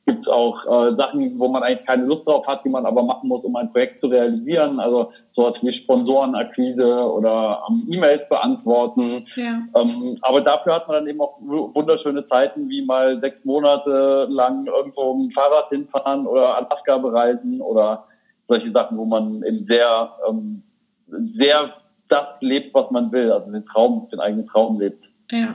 gibt 0.09 0.25
es 0.25 0.33
auch 0.33 0.65
äh, 0.65 0.95
Sachen, 0.95 1.37
wo 1.37 1.47
man 1.47 1.61
eigentlich 1.61 1.85
keine 1.85 2.05
Lust 2.05 2.27
drauf 2.27 2.47
hat, 2.47 2.65
die 2.65 2.69
man 2.69 2.85
aber 2.87 3.03
machen 3.03 3.29
muss, 3.29 3.43
um 3.43 3.55
ein 3.55 3.71
Projekt 3.71 4.01
zu 4.01 4.07
realisieren. 4.07 4.79
Also 4.79 5.11
sowas 5.35 5.53
wie 5.61 5.71
Sponsorenakquise 5.71 7.11
oder 7.11 7.61
ähm, 7.69 7.87
E-Mails 7.87 8.27
beantworten. 8.27 9.27
Ja. 9.35 9.61
Ähm, 9.79 10.17
aber 10.21 10.41
dafür 10.41 10.73
hat 10.75 10.87
man 10.87 10.97
dann 10.97 11.07
eben 11.07 11.21
auch 11.21 11.37
wunderschöne 11.41 12.27
Zeiten, 12.27 12.69
wie 12.69 12.83
mal 12.83 13.19
sechs 13.21 13.45
Monate 13.45 14.27
lang 14.31 14.65
irgendwo 14.65 15.13
mit 15.13 15.29
dem 15.29 15.31
Fahrrad 15.31 15.69
hinfahren 15.69 16.25
oder 16.25 16.57
Alaska 16.57 16.97
bereisen 16.97 17.61
oder 17.61 18.05
solche 18.47 18.71
Sachen, 18.71 18.97
wo 18.97 19.05
man 19.05 19.43
eben 19.43 19.67
sehr, 19.67 20.11
ähm, 20.27 20.63
sehr 21.37 21.69
das 22.07 22.25
lebt, 22.39 22.73
was 22.73 22.89
man 22.89 23.11
will, 23.11 23.31
also 23.31 23.51
den 23.51 23.65
Traum, 23.67 24.07
den 24.11 24.19
eigenen 24.19 24.47
Traum 24.47 24.79
lebt. 24.79 25.05
Ja. 25.29 25.53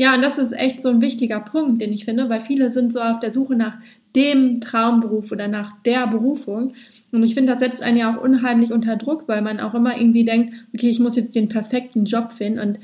Ja, 0.00 0.14
und 0.14 0.22
das 0.22 0.38
ist 0.38 0.52
echt 0.52 0.80
so 0.80 0.88
ein 0.88 1.02
wichtiger 1.02 1.40
Punkt, 1.40 1.82
den 1.82 1.92
ich 1.92 2.06
finde, 2.06 2.30
weil 2.30 2.40
viele 2.40 2.70
sind 2.70 2.90
so 2.90 3.02
auf 3.02 3.20
der 3.20 3.32
Suche 3.32 3.54
nach 3.54 3.76
dem 4.16 4.62
Traumberuf 4.62 5.30
oder 5.30 5.46
nach 5.46 5.74
der 5.82 6.06
Berufung. 6.06 6.72
Und 7.12 7.22
ich 7.22 7.34
finde, 7.34 7.52
das 7.52 7.60
setzt 7.60 7.82
einen 7.82 7.98
ja 7.98 8.10
auch 8.10 8.22
unheimlich 8.22 8.72
unter 8.72 8.96
Druck, 8.96 9.24
weil 9.26 9.42
man 9.42 9.60
auch 9.60 9.74
immer 9.74 9.98
irgendwie 9.98 10.24
denkt, 10.24 10.54
okay, 10.72 10.88
ich 10.88 11.00
muss 11.00 11.16
jetzt 11.16 11.34
den 11.34 11.50
perfekten 11.50 12.06
Job 12.06 12.32
finden. 12.32 12.60
Und 12.60 12.78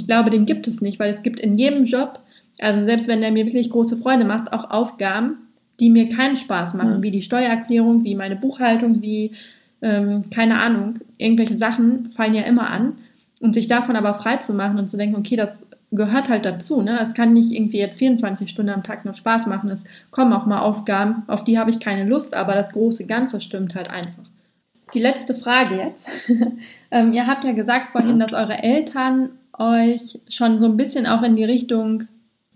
ich 0.00 0.06
glaube, 0.06 0.30
den 0.30 0.46
gibt 0.46 0.66
es 0.66 0.80
nicht, 0.80 0.98
weil 0.98 1.10
es 1.10 1.22
gibt 1.22 1.40
in 1.40 1.58
jedem 1.58 1.84
Job, 1.84 2.20
also 2.58 2.82
selbst 2.82 3.06
wenn 3.06 3.20
der 3.20 3.32
mir 3.32 3.44
wirklich 3.44 3.68
große 3.68 3.98
Freude 3.98 4.24
macht, 4.24 4.54
auch 4.54 4.70
Aufgaben, 4.70 5.36
die 5.78 5.90
mir 5.90 6.08
keinen 6.08 6.36
Spaß 6.36 6.72
machen, 6.72 7.00
mhm. 7.00 7.02
wie 7.02 7.10
die 7.10 7.20
Steuererklärung, 7.20 8.02
wie 8.02 8.14
meine 8.14 8.36
Buchhaltung, 8.36 9.02
wie, 9.02 9.32
ähm, 9.82 10.22
keine 10.30 10.58
Ahnung, 10.58 11.00
irgendwelche 11.18 11.58
Sachen 11.58 12.08
fallen 12.08 12.32
ja 12.32 12.44
immer 12.44 12.70
an. 12.70 12.94
Und 13.40 13.54
sich 13.54 13.66
davon 13.66 13.96
aber 13.96 14.14
frei 14.14 14.38
zu 14.38 14.54
machen 14.54 14.78
und 14.78 14.90
zu 14.90 14.96
denken, 14.96 15.16
okay, 15.16 15.36
das 15.36 15.64
gehört 15.92 16.28
halt 16.28 16.44
dazu. 16.44 16.82
Ne? 16.82 16.98
Es 17.00 17.14
kann 17.14 17.32
nicht 17.32 17.52
irgendwie 17.52 17.78
jetzt 17.78 17.98
24 17.98 18.48
Stunden 18.48 18.72
am 18.72 18.82
Tag 18.82 19.04
nur 19.04 19.14
Spaß 19.14 19.46
machen. 19.46 19.70
Es 19.70 19.84
kommen 20.10 20.32
auch 20.32 20.46
mal 20.46 20.60
Aufgaben, 20.60 21.22
auf 21.26 21.44
die 21.44 21.58
habe 21.58 21.70
ich 21.70 21.80
keine 21.80 22.04
Lust, 22.04 22.34
aber 22.34 22.54
das 22.54 22.72
große 22.72 23.06
Ganze 23.06 23.40
stimmt 23.40 23.74
halt 23.74 23.90
einfach. 23.90 24.24
Die 24.94 24.98
letzte 24.98 25.34
Frage 25.34 25.76
jetzt. 25.76 26.08
ähm, 26.90 27.12
ihr 27.12 27.26
habt 27.26 27.44
ja 27.44 27.52
gesagt 27.52 27.90
vorhin, 27.90 28.18
dass 28.18 28.32
eure 28.32 28.62
Eltern 28.62 29.30
euch 29.58 30.20
schon 30.28 30.58
so 30.58 30.66
ein 30.66 30.76
bisschen 30.76 31.06
auch 31.06 31.22
in 31.22 31.36
die 31.36 31.44
Richtung, 31.44 32.04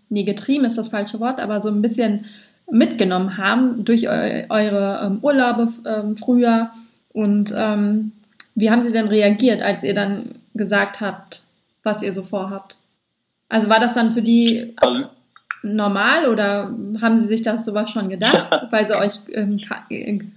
nee, 0.09 0.25
getrieben 0.25 0.65
ist 0.65 0.79
das 0.79 0.89
falsche 0.89 1.21
Wort, 1.21 1.41
aber 1.41 1.61
so 1.61 1.69
ein 1.69 1.83
bisschen 1.83 2.25
mitgenommen 2.71 3.37
haben 3.39 3.85
durch 3.85 4.09
eu 4.09 4.43
eure 4.49 5.01
ähm, 5.05 5.19
Urlaube 5.23 5.69
ähm, 5.87 6.17
früher. 6.17 6.71
Und 7.13 7.55
ähm, 7.57 8.13
wie 8.55 8.71
haben 8.71 8.81
sie 8.81 8.93
denn 8.93 9.09
reagiert, 9.09 9.63
als 9.63 9.83
ihr 9.83 9.95
dann 9.95 10.37
gesagt 10.55 11.01
habt, 11.01 11.43
was 11.83 12.03
ihr 12.03 12.13
so 12.13 12.23
vorhabt? 12.23 12.79
Also 13.49 13.69
war 13.69 13.81
das 13.81 13.95
dann 13.95 14.11
für 14.11 14.23
die 14.23 14.75
also, 14.77 15.07
normal 15.63 16.29
oder 16.29 16.75
haben 17.01 17.17
sie 17.17 17.27
sich 17.27 17.43
das 17.43 17.65
sowas 17.65 17.91
schon 17.91 18.09
gedacht, 18.09 18.67
weil 18.71 18.87
sie 18.87 18.97
euch 18.97 19.15
ähm, 19.33 19.61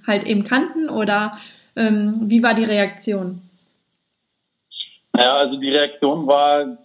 halt 0.08 0.24
eben 0.26 0.43
kannten 0.43 0.89
oder 0.89 1.38
ähm, 1.76 2.15
wie 2.30 2.43
war 2.43 2.54
die 2.54 2.65
Reaktion? 2.65 3.41
Ja, 5.19 5.38
also 5.38 5.58
die 5.60 5.69
Reaktion 5.69 6.28
war 6.28 6.78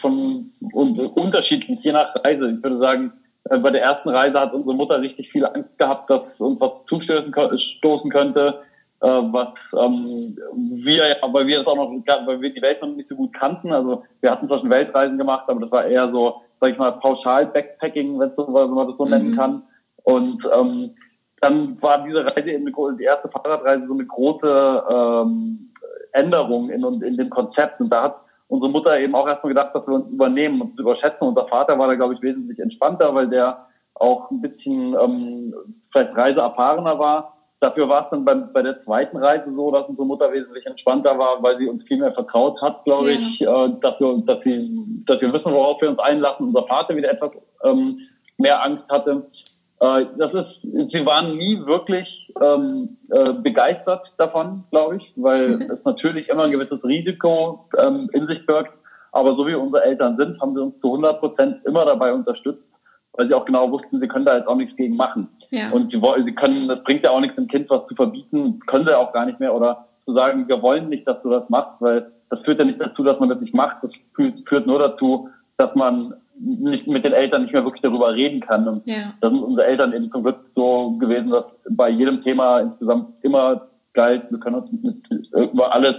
von 0.00 0.52
unterschiedlich, 0.72 1.78
je 1.82 1.92
nach 1.92 2.14
Reise. 2.24 2.50
Ich 2.50 2.62
würde 2.62 2.78
sagen, 2.78 3.12
äh, 3.44 3.58
bei 3.58 3.70
der 3.70 3.82
ersten 3.82 4.08
Reise 4.08 4.38
hat 4.38 4.52
unsere 4.52 4.74
Mutter 4.74 5.00
richtig 5.00 5.30
viel 5.30 5.44
Angst 5.46 5.78
gehabt, 5.78 6.10
dass 6.10 6.22
uns 6.38 6.60
was 6.60 6.72
zustoßen 6.88 8.10
könnte 8.10 8.60
äh, 9.00 9.08
was 9.08 9.48
ähm, 9.82 10.36
wir, 10.54 11.16
weil 11.32 11.46
wir 11.46 11.58
das 11.58 11.66
auch 11.66 11.76
noch, 11.76 11.90
weil 12.26 12.40
wir 12.40 12.52
die 12.52 12.62
Welt 12.62 12.82
noch 12.82 12.88
nicht 12.88 13.08
so 13.08 13.16
gut 13.16 13.32
kannten. 13.32 13.72
Also 13.72 14.04
wir 14.20 14.30
hatten 14.30 14.46
zwar 14.46 14.60
schon 14.60 14.70
Weltreisen 14.70 15.18
gemacht, 15.18 15.44
aber 15.48 15.60
das 15.60 15.72
war 15.72 15.86
eher 15.86 16.10
so, 16.10 16.42
sag 16.60 16.72
ich 16.72 16.78
mal, 16.78 16.92
pauschal 16.92 17.46
Backpacking, 17.46 18.18
wenn, 18.18 18.32
so, 18.36 18.46
man 18.46 18.88
das 18.88 18.96
so 18.98 19.04
mhm. 19.04 19.10
nennen 19.10 19.36
kann. 19.36 19.62
Und 20.04 20.42
ähm, 20.58 20.94
dann 21.40 21.80
war 21.80 22.04
diese 22.04 22.24
Reise 22.24 22.50
eben 22.50 22.66
die 22.66 23.04
erste 23.04 23.28
Fahrradreise 23.28 23.86
so 23.86 23.94
eine 23.94 24.04
große 24.04 24.84
ähm, 24.90 25.70
Änderung 26.12 26.70
in, 26.70 26.82
in 27.02 27.16
dem 27.16 27.30
Konzept. 27.30 27.80
Und 27.80 27.90
da 27.90 28.02
hat 28.02 28.16
unsere 28.48 28.70
Mutter 28.70 29.00
eben 29.00 29.14
auch 29.14 29.26
erstmal 29.26 29.54
gedacht, 29.54 29.74
dass 29.74 29.86
wir 29.86 29.94
uns 29.94 30.10
übernehmen 30.10 30.60
und 30.60 30.78
überschätzen. 30.78 31.26
Unser 31.26 31.48
Vater 31.48 31.78
war 31.78 31.88
da, 31.88 31.94
glaube 31.94 32.14
ich, 32.14 32.22
wesentlich 32.22 32.58
entspannter, 32.58 33.14
weil 33.14 33.28
der 33.28 33.66
auch 33.94 34.30
ein 34.30 34.40
bisschen 34.40 34.94
ähm, 35.00 35.54
vielleicht 35.92 36.16
reiseerfahrener 36.16 36.98
war. 36.98 37.39
Dafür 37.60 37.90
war 37.90 38.04
es 38.04 38.10
dann 38.10 38.24
bei, 38.24 38.34
bei 38.34 38.62
der 38.62 38.82
zweiten 38.84 39.18
Reise 39.18 39.52
so, 39.54 39.70
dass 39.70 39.86
unsere 39.86 40.06
Mutter 40.06 40.32
wesentlich 40.32 40.64
entspannter 40.64 41.18
war, 41.18 41.42
weil 41.42 41.58
sie 41.58 41.68
uns 41.68 41.84
viel 41.84 41.98
mehr 41.98 42.12
vertraut 42.12 42.60
hat, 42.62 42.84
glaube 42.84 43.12
ja. 43.12 43.20
ich, 43.20 43.40
äh, 43.42 43.80
dass, 43.82 44.00
wir, 44.00 44.22
dass, 44.24 44.42
sie, 44.42 45.02
dass 45.06 45.20
wir 45.20 45.30
wissen, 45.32 45.52
worauf 45.52 45.80
wir 45.82 45.90
uns 45.90 45.98
einlassen. 45.98 46.46
Unser 46.46 46.66
Vater 46.66 46.96
wieder 46.96 47.10
etwas 47.12 47.32
ähm, 47.62 47.98
mehr 48.38 48.64
Angst 48.64 48.84
hatte. 48.88 49.26
Äh, 49.80 50.06
das 50.16 50.32
ist, 50.32 50.62
sie 50.62 51.04
waren 51.04 51.36
nie 51.36 51.64
wirklich 51.66 52.32
ähm, 52.42 52.96
äh, 53.10 53.34
begeistert 53.34 54.10
davon, 54.16 54.64
glaube 54.70 54.96
ich, 54.96 55.12
weil 55.16 55.60
es 55.70 55.84
natürlich 55.84 56.30
immer 56.30 56.44
ein 56.44 56.52
gewisses 56.52 56.82
Risiko 56.82 57.68
ähm, 57.78 58.08
in 58.14 58.26
sich 58.26 58.44
birgt. 58.46 58.72
Aber 59.12 59.34
so 59.36 59.46
wie 59.46 59.54
unsere 59.54 59.84
Eltern 59.84 60.16
sind, 60.16 60.40
haben 60.40 60.54
sie 60.54 60.62
uns 60.62 60.80
zu 60.80 60.86
100 60.86 61.20
Prozent 61.20 61.64
immer 61.66 61.84
dabei 61.84 62.12
unterstützt, 62.12 62.62
weil 63.12 63.28
sie 63.28 63.34
auch 63.34 63.44
genau 63.44 63.70
wussten, 63.70 64.00
sie 64.00 64.08
können 64.08 64.24
da 64.24 64.36
jetzt 64.36 64.48
auch 64.48 64.54
nichts 64.54 64.76
gegen 64.76 64.96
machen. 64.96 65.28
Ja. 65.50 65.70
Und 65.70 65.92
sie, 65.92 66.00
sie 66.24 66.34
können, 66.34 66.68
das 66.68 66.82
bringt 66.84 67.04
ja 67.04 67.10
auch 67.10 67.20
nichts 67.20 67.36
dem 67.36 67.48
Kind 67.48 67.68
was 67.70 67.86
zu 67.88 67.94
verbieten, 67.94 68.60
können 68.66 68.86
sie 68.86 68.96
auch 68.96 69.12
gar 69.12 69.26
nicht 69.26 69.40
mehr 69.40 69.54
oder 69.54 69.86
zu 70.04 70.14
sagen, 70.14 70.48
wir 70.48 70.62
wollen 70.62 70.88
nicht, 70.88 71.06
dass 71.06 71.20
du 71.22 71.30
das 71.30 71.48
machst, 71.48 71.80
weil 71.80 72.10
das 72.30 72.40
führt 72.40 72.60
ja 72.60 72.64
nicht 72.64 72.80
dazu, 72.80 73.02
dass 73.02 73.18
man 73.18 73.28
das 73.28 73.40
nicht 73.40 73.54
macht. 73.54 73.78
Das 73.82 73.90
führt 74.14 74.66
nur 74.66 74.78
dazu, 74.78 75.28
dass 75.56 75.74
man 75.74 76.14
nicht 76.38 76.86
mit 76.86 77.04
den 77.04 77.12
Eltern 77.12 77.42
nicht 77.42 77.52
mehr 77.52 77.64
wirklich 77.64 77.82
darüber 77.82 78.14
reden 78.14 78.40
kann. 78.40 78.66
Und 78.66 78.86
ja. 78.86 79.12
da 79.20 79.28
sind 79.28 79.42
unsere 79.42 79.66
Eltern 79.66 79.92
eben 79.92 80.10
zum 80.10 80.22
Glück 80.22 80.38
so 80.54 80.92
gewesen, 80.92 81.30
dass 81.30 81.44
bei 81.68 81.90
jedem 81.90 82.22
Thema 82.22 82.60
insgesamt 82.60 83.12
immer 83.22 83.68
galt, 83.92 84.30
wir 84.30 84.38
können 84.38 84.56
uns 84.56 84.70
mit, 84.82 84.96
über 85.34 85.74
alles 85.74 85.96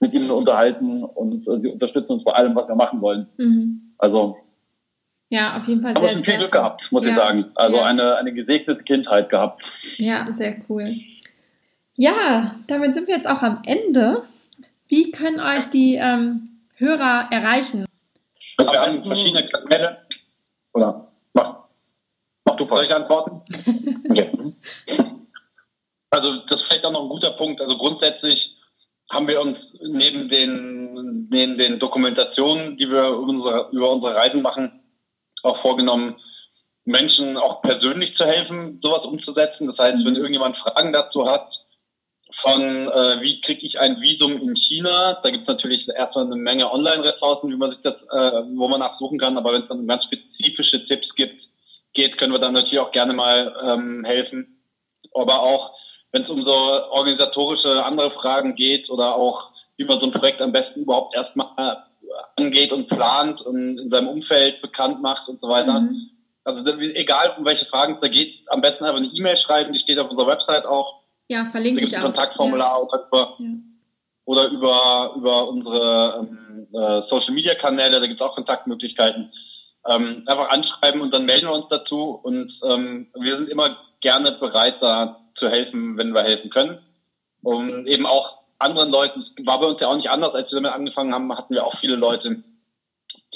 mit 0.00 0.12
ihnen 0.12 0.30
unterhalten 0.30 1.04
und 1.04 1.46
äh, 1.46 1.60
sie 1.60 1.68
unterstützen 1.68 2.12
uns 2.12 2.24
bei 2.24 2.32
allem, 2.32 2.54
was 2.54 2.68
wir 2.68 2.74
machen 2.74 3.00
wollen. 3.00 3.26
Mhm. 3.38 3.92
Also 3.98 4.36
ja, 5.28 5.56
auf 5.56 5.66
jeden 5.66 5.82
Fall 5.82 5.96
sehr, 5.98 6.16
sehr 6.16 6.24
viel 6.24 6.38
Glück 6.38 6.52
gehabt, 6.52 6.82
muss 6.90 7.04
ja. 7.04 7.10
ich 7.10 7.16
sagen. 7.16 7.46
Also 7.54 7.76
ja. 7.76 7.84
eine, 7.84 8.16
eine 8.16 8.32
gesegnete 8.32 8.82
Kindheit 8.84 9.28
gehabt. 9.28 9.62
Ja, 9.96 10.26
sehr 10.32 10.56
cool. 10.68 10.94
Ja, 11.94 12.54
damit 12.66 12.94
sind 12.94 13.08
wir 13.08 13.16
jetzt 13.16 13.28
auch 13.28 13.42
am 13.42 13.62
Ende. 13.66 14.22
Wie 14.88 15.10
können 15.10 15.40
euch 15.40 15.64
die 15.70 15.96
ähm, 15.96 16.44
Hörer 16.76 17.28
erreichen? 17.30 17.86
Wir 18.58 18.66
haben 18.66 19.02
verschiedene 19.02 19.48
Kanäle. 19.48 19.98
Oder 20.74 21.08
mach, 21.32 21.64
mach 22.44 22.56
du 22.56 22.68
Soll 22.68 22.84
ich 22.84 22.94
antworten? 22.94 23.42
okay. 24.08 24.30
Also 26.10 26.36
das 26.48 26.60
ist 26.60 26.66
vielleicht 26.68 26.84
auch 26.84 26.92
noch 26.92 27.02
ein 27.02 27.08
guter 27.08 27.32
Punkt. 27.32 27.60
Also 27.60 27.76
grundsätzlich 27.76 28.56
haben 29.10 29.26
wir 29.26 29.40
uns 29.40 29.58
neben 29.80 30.28
den, 30.28 31.28
neben 31.30 31.58
den 31.58 31.78
Dokumentationen, 31.78 32.76
die 32.76 32.88
wir 32.88 33.08
über 33.08 33.18
unsere, 33.18 33.68
über 33.72 33.90
unsere 33.90 34.14
Reisen 34.14 34.42
machen, 34.42 34.80
auch 35.46 35.60
vorgenommen, 35.62 36.16
Menschen 36.84 37.36
auch 37.36 37.62
persönlich 37.62 38.16
zu 38.16 38.24
helfen, 38.24 38.80
sowas 38.82 39.04
umzusetzen. 39.04 39.66
Das 39.66 39.78
heißt, 39.78 40.04
wenn 40.04 40.12
mhm. 40.12 40.16
irgendjemand 40.16 40.56
Fragen 40.58 40.92
dazu 40.92 41.26
hat, 41.26 41.48
von 42.42 42.88
äh, 42.88 43.20
wie 43.20 43.40
kriege 43.40 43.66
ich 43.66 43.80
ein 43.80 44.00
Visum 44.00 44.40
in 44.40 44.54
China, 44.56 45.18
da 45.22 45.30
gibt 45.30 45.42
es 45.42 45.48
natürlich 45.48 45.88
erstmal 45.88 46.26
eine 46.26 46.36
Menge 46.36 46.70
Online-Ressourcen, 46.70 47.50
wie 47.50 47.56
man 47.56 47.70
sich 47.70 47.80
das, 47.82 47.94
äh, 47.94 48.42
wo 48.54 48.68
man 48.68 48.80
nachsuchen 48.80 49.18
kann, 49.18 49.36
aber 49.38 49.52
wenn 49.52 49.62
es 49.62 49.68
dann 49.68 49.86
ganz 49.86 50.04
spezifische 50.04 50.84
Tipps 50.86 51.14
gibt, 51.14 51.40
geht, 51.94 52.18
können 52.18 52.32
wir 52.32 52.38
dann 52.38 52.52
natürlich 52.52 52.78
auch 52.78 52.92
gerne 52.92 53.14
mal 53.14 53.54
ähm, 53.62 54.04
helfen. 54.04 54.62
Aber 55.14 55.40
auch 55.40 55.72
wenn 56.12 56.22
es 56.22 56.28
um 56.28 56.42
so 56.42 56.52
organisatorische 56.90 57.84
andere 57.84 58.10
Fragen 58.10 58.54
geht 58.54 58.90
oder 58.90 59.16
auch 59.16 59.50
wie 59.76 59.84
man 59.84 60.00
so 60.00 60.06
ein 60.06 60.12
Projekt 60.12 60.40
am 60.40 60.52
besten 60.52 60.80
überhaupt 60.80 61.14
erstmal 61.14 61.84
angeht 62.36 62.72
und 62.72 62.88
plant 62.88 63.40
und 63.42 63.78
in 63.78 63.90
seinem 63.90 64.08
Umfeld 64.08 64.60
bekannt 64.62 65.02
macht 65.02 65.28
und 65.28 65.40
so 65.40 65.48
weiter. 65.48 65.80
Mhm. 65.80 66.10
Also 66.44 66.64
egal, 66.78 67.34
um 67.38 67.44
welche 67.44 67.66
Fragen 67.66 67.94
es 67.94 68.00
da 68.00 68.08
geht, 68.08 68.34
am 68.46 68.60
besten 68.60 68.84
einfach 68.84 68.98
eine 68.98 69.08
E-Mail 69.08 69.36
schreiben, 69.36 69.72
die 69.72 69.80
steht 69.80 69.98
auf 69.98 70.10
unserer 70.10 70.28
Website 70.28 70.64
auch. 70.64 71.02
Ja, 71.28 71.44
verlinke 71.46 71.84
ich 71.84 71.96
auch. 71.96 72.02
Kontaktformular 72.02 72.68
ja. 72.68 72.78
oder 72.78 73.06
über, 73.06 73.36
ja. 73.38 73.46
oder 74.24 74.48
über, 74.50 75.12
über 75.16 75.48
unsere 75.48 76.20
ähm, 76.20 76.68
äh, 76.72 77.02
Social 77.08 77.34
Media 77.34 77.54
Kanäle, 77.54 77.98
da 77.98 78.06
gibt 78.06 78.20
es 78.20 78.26
auch 78.26 78.36
Kontaktmöglichkeiten. 78.36 79.32
Ähm, 79.88 80.22
einfach 80.26 80.50
anschreiben 80.50 81.00
und 81.00 81.12
dann 81.14 81.24
melden 81.24 81.46
wir 81.46 81.54
uns 81.54 81.66
dazu 81.68 82.20
und 82.22 82.52
ähm, 82.70 83.08
wir 83.18 83.36
sind 83.38 83.48
immer 83.48 83.76
gerne 84.00 84.32
bereit, 84.32 84.76
da 84.80 85.20
zu 85.36 85.48
helfen, 85.48 85.96
wenn 85.96 86.12
wir 86.12 86.22
helfen 86.22 86.50
können. 86.50 86.78
Um 87.42 87.86
eben 87.86 88.06
auch 88.06 88.45
anderen 88.58 88.90
Leuten, 88.90 89.20
es 89.20 89.46
war 89.46 89.60
bei 89.60 89.66
uns 89.66 89.80
ja 89.80 89.88
auch 89.88 89.96
nicht 89.96 90.10
anders, 90.10 90.34
als 90.34 90.50
wir 90.50 90.56
damit 90.56 90.72
angefangen 90.72 91.14
haben, 91.14 91.36
hatten 91.36 91.54
wir 91.54 91.64
auch 91.64 91.78
viele 91.80 91.96
Leute, 91.96 92.42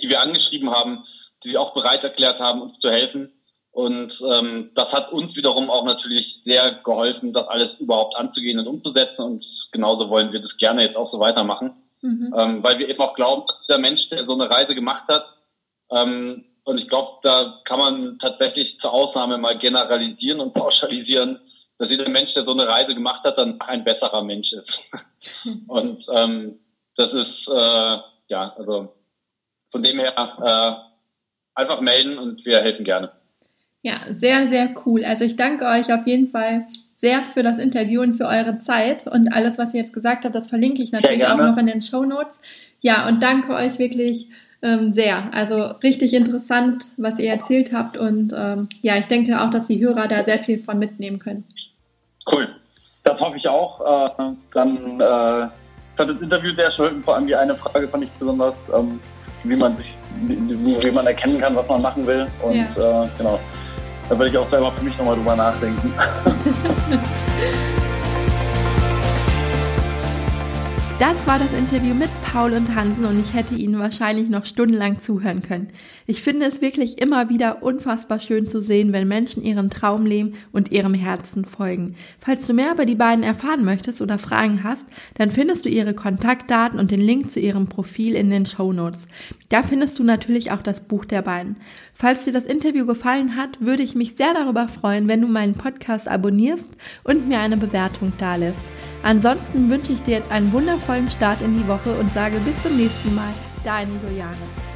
die 0.00 0.08
wir 0.08 0.20
angeschrieben 0.20 0.70
haben, 0.70 1.04
die 1.42 1.48
sich 1.48 1.58
auch 1.58 1.74
bereit 1.74 2.02
erklärt 2.02 2.38
haben, 2.38 2.62
uns 2.62 2.78
zu 2.80 2.90
helfen. 2.90 3.32
Und 3.72 4.12
ähm, 4.34 4.72
das 4.74 4.88
hat 4.92 5.12
uns 5.12 5.36
wiederum 5.36 5.70
auch 5.70 5.84
natürlich 5.84 6.42
sehr 6.44 6.80
geholfen, 6.84 7.32
das 7.32 7.46
alles 7.48 7.70
überhaupt 7.78 8.16
anzugehen 8.16 8.58
und 8.58 8.66
umzusetzen. 8.66 9.22
Und 9.22 9.44
genauso 9.72 10.08
wollen 10.10 10.32
wir 10.32 10.40
das 10.40 10.56
gerne 10.58 10.82
jetzt 10.82 10.96
auch 10.96 11.10
so 11.12 11.20
weitermachen. 11.20 11.72
Mhm. 12.02 12.34
Ähm, 12.36 12.64
weil 12.64 12.78
wir 12.78 12.88
eben 12.88 13.00
auch 13.00 13.14
glauben, 13.14 13.44
dass 13.46 13.56
dieser 13.68 13.78
Mensch, 13.80 14.08
der 14.08 14.24
so 14.26 14.32
eine 14.32 14.50
Reise 14.50 14.74
gemacht 14.74 15.04
hat, 15.08 15.24
ähm, 15.92 16.44
Und 16.64 16.78
ich 16.78 16.88
glaube, 16.88 17.18
da 17.22 17.60
kann 17.64 17.78
man 17.78 18.18
tatsächlich 18.18 18.78
zur 18.80 18.92
Ausnahme 18.92 19.38
mal 19.38 19.58
generalisieren 19.58 20.40
und 20.40 20.54
pauschalisieren, 20.54 21.40
dass 21.80 21.88
jeder 21.88 22.08
Mensch, 22.10 22.34
der 22.34 22.44
so 22.44 22.52
eine 22.52 22.68
Reise 22.68 22.94
gemacht 22.94 23.24
hat, 23.24 23.38
dann 23.38 23.58
ein 23.62 23.82
besserer 23.82 24.22
Mensch 24.22 24.52
ist. 24.52 24.68
und 25.66 26.04
ähm, 26.14 26.58
das 26.96 27.10
ist, 27.12 27.48
äh, 27.48 27.96
ja, 28.28 28.54
also 28.56 28.92
von 29.72 29.82
dem 29.82 29.98
her 29.98 30.12
äh, 30.14 31.60
einfach 31.60 31.80
melden 31.80 32.18
und 32.18 32.44
wir 32.44 32.60
helfen 32.60 32.84
gerne. 32.84 33.10
Ja, 33.80 34.00
sehr, 34.12 34.46
sehr 34.48 34.74
cool. 34.84 35.06
Also 35.06 35.24
ich 35.24 35.36
danke 35.36 35.64
euch 35.64 35.90
auf 35.92 36.06
jeden 36.06 36.28
Fall 36.28 36.66
sehr 36.96 37.22
für 37.22 37.42
das 37.42 37.58
Interview 37.58 38.02
und 38.02 38.16
für 38.16 38.26
eure 38.26 38.58
Zeit 38.58 39.06
und 39.06 39.32
alles, 39.32 39.56
was 39.56 39.72
ihr 39.72 39.80
jetzt 39.80 39.94
gesagt 39.94 40.26
habt, 40.26 40.34
das 40.34 40.48
verlinke 40.48 40.82
ich 40.82 40.92
natürlich 40.92 41.26
auch 41.26 41.38
noch 41.38 41.56
in 41.56 41.66
den 41.66 41.80
Show 41.80 42.04
Notes. 42.04 42.42
Ja, 42.82 43.08
und 43.08 43.22
danke 43.22 43.54
euch 43.54 43.78
wirklich 43.78 44.28
ähm, 44.60 44.90
sehr. 44.90 45.32
Also 45.32 45.62
richtig 45.82 46.12
interessant, 46.12 46.88
was 46.98 47.18
ihr 47.18 47.30
erzählt 47.30 47.72
habt 47.72 47.96
und 47.96 48.34
ähm, 48.36 48.68
ja, 48.82 48.98
ich 48.98 49.06
denke 49.06 49.40
auch, 49.40 49.48
dass 49.48 49.68
die 49.68 49.80
Hörer 49.80 50.08
da 50.08 50.22
sehr 50.24 50.40
viel 50.40 50.58
von 50.58 50.78
mitnehmen 50.78 51.18
können. 51.18 51.44
Cool. 52.26 52.48
Das 53.04 53.18
hoffe 53.18 53.36
ich 53.36 53.48
auch. 53.48 53.80
Äh, 53.80 54.34
dann 54.54 55.00
äh, 55.00 55.48
fand 55.96 56.10
das 56.10 56.20
Interview 56.20 56.54
sehr 56.54 56.70
schön. 56.72 57.02
Vor 57.02 57.16
allem 57.16 57.26
die 57.26 57.34
eine 57.34 57.54
Frage 57.54 57.88
fand 57.88 58.04
ich 58.04 58.10
besonders, 58.12 58.54
ähm, 58.74 59.00
wie 59.44 59.56
man 59.56 59.76
sich, 59.76 59.94
wie, 60.26 60.82
wie, 60.82 60.90
man 60.90 61.06
erkennen 61.06 61.40
kann, 61.40 61.56
was 61.56 61.66
man 61.68 61.82
machen 61.82 62.06
will. 62.06 62.26
Und 62.42 62.54
ja. 62.54 63.04
äh, 63.04 63.08
genau. 63.16 63.38
Da 64.08 64.18
werde 64.18 64.30
ich 64.30 64.38
auch 64.38 64.50
selber 64.50 64.72
für 64.72 64.84
mich 64.84 64.96
nochmal 64.98 65.16
drüber 65.16 65.36
nachdenken. 65.36 65.94
Das 71.01 71.26
war 71.26 71.38
das 71.38 71.55
Interview 71.55 71.94
mit 71.94 72.11
Paul 72.22 72.53
und 72.53 72.74
Hansen 72.74 73.07
und 73.07 73.18
ich 73.18 73.32
hätte 73.32 73.55
Ihnen 73.55 73.78
wahrscheinlich 73.78 74.28
noch 74.28 74.44
stundenlang 74.44 75.01
zuhören 75.01 75.40
können. 75.40 75.68
Ich 76.07 76.20
finde 76.20 76.44
es 76.44 76.61
wirklich 76.61 77.01
immer 77.01 77.30
wieder 77.30 77.62
unfassbar 77.62 78.20
schön 78.20 78.46
zu 78.46 78.61
sehen, 78.61 78.92
wenn 78.92 79.09
Menschen 79.09 79.42
ihren 79.42 79.70
Traum 79.70 80.05
leben 80.05 80.34
und 80.53 80.72
ihrem 80.72 80.92
Herzen 80.92 81.46
folgen. 81.46 81.94
Falls 82.18 82.46
du 82.46 82.53
mehr 82.53 82.72
über 82.72 82.84
die 82.84 82.96
beiden 82.96 83.24
erfahren 83.24 83.64
möchtest 83.64 84.03
oder 84.03 84.18
Fragen 84.18 84.62
hast, 84.62 84.84
dann 85.14 85.30
findest 85.30 85.64
du 85.64 85.70
ihre 85.70 85.94
Kontaktdaten 85.94 86.78
und 86.78 86.90
den 86.90 87.01
Link 87.01 87.30
zu 87.30 87.40
ihrem 87.40 87.66
Profil 87.66 88.14
in 88.14 88.28
den 88.28 88.44
Show 88.44 88.70
Notes. 88.70 89.09
Da 89.51 89.64
findest 89.64 89.98
du 89.98 90.05
natürlich 90.05 90.53
auch 90.53 90.62
das 90.62 90.80
Buch 90.80 91.05
der 91.05 91.22
beiden. 91.22 91.57
Falls 91.92 92.24
dir 92.24 92.32
das 92.32 92.46
Interview 92.46 92.86
gefallen 92.86 93.36
hat, 93.36 93.61
würde 93.61 93.82
ich 93.82 93.96
mich 93.96 94.14
sehr 94.16 94.32
darüber 94.32 94.68
freuen, 94.68 95.09
wenn 95.09 95.20
du 95.20 95.26
meinen 95.26 95.55
Podcast 95.55 96.09
abonnierst 96.09 96.68
und 97.03 97.28
mir 97.28 97.40
eine 97.40 97.57
Bewertung 97.57 98.12
dalässt. 98.16 98.62
Ansonsten 99.03 99.68
wünsche 99.68 99.92
ich 99.92 100.03
dir 100.03 100.18
jetzt 100.18 100.30
einen 100.30 100.53
wundervollen 100.53 101.11
Start 101.11 101.42
in 101.42 101.59
die 101.59 101.66
Woche 101.66 101.98
und 101.98 102.12
sage 102.12 102.38
bis 102.46 102.62
zum 102.62 102.76
nächsten 102.76 103.12
Mal. 103.14 103.32
Deine 103.64 103.90
Juliane. 104.07 104.69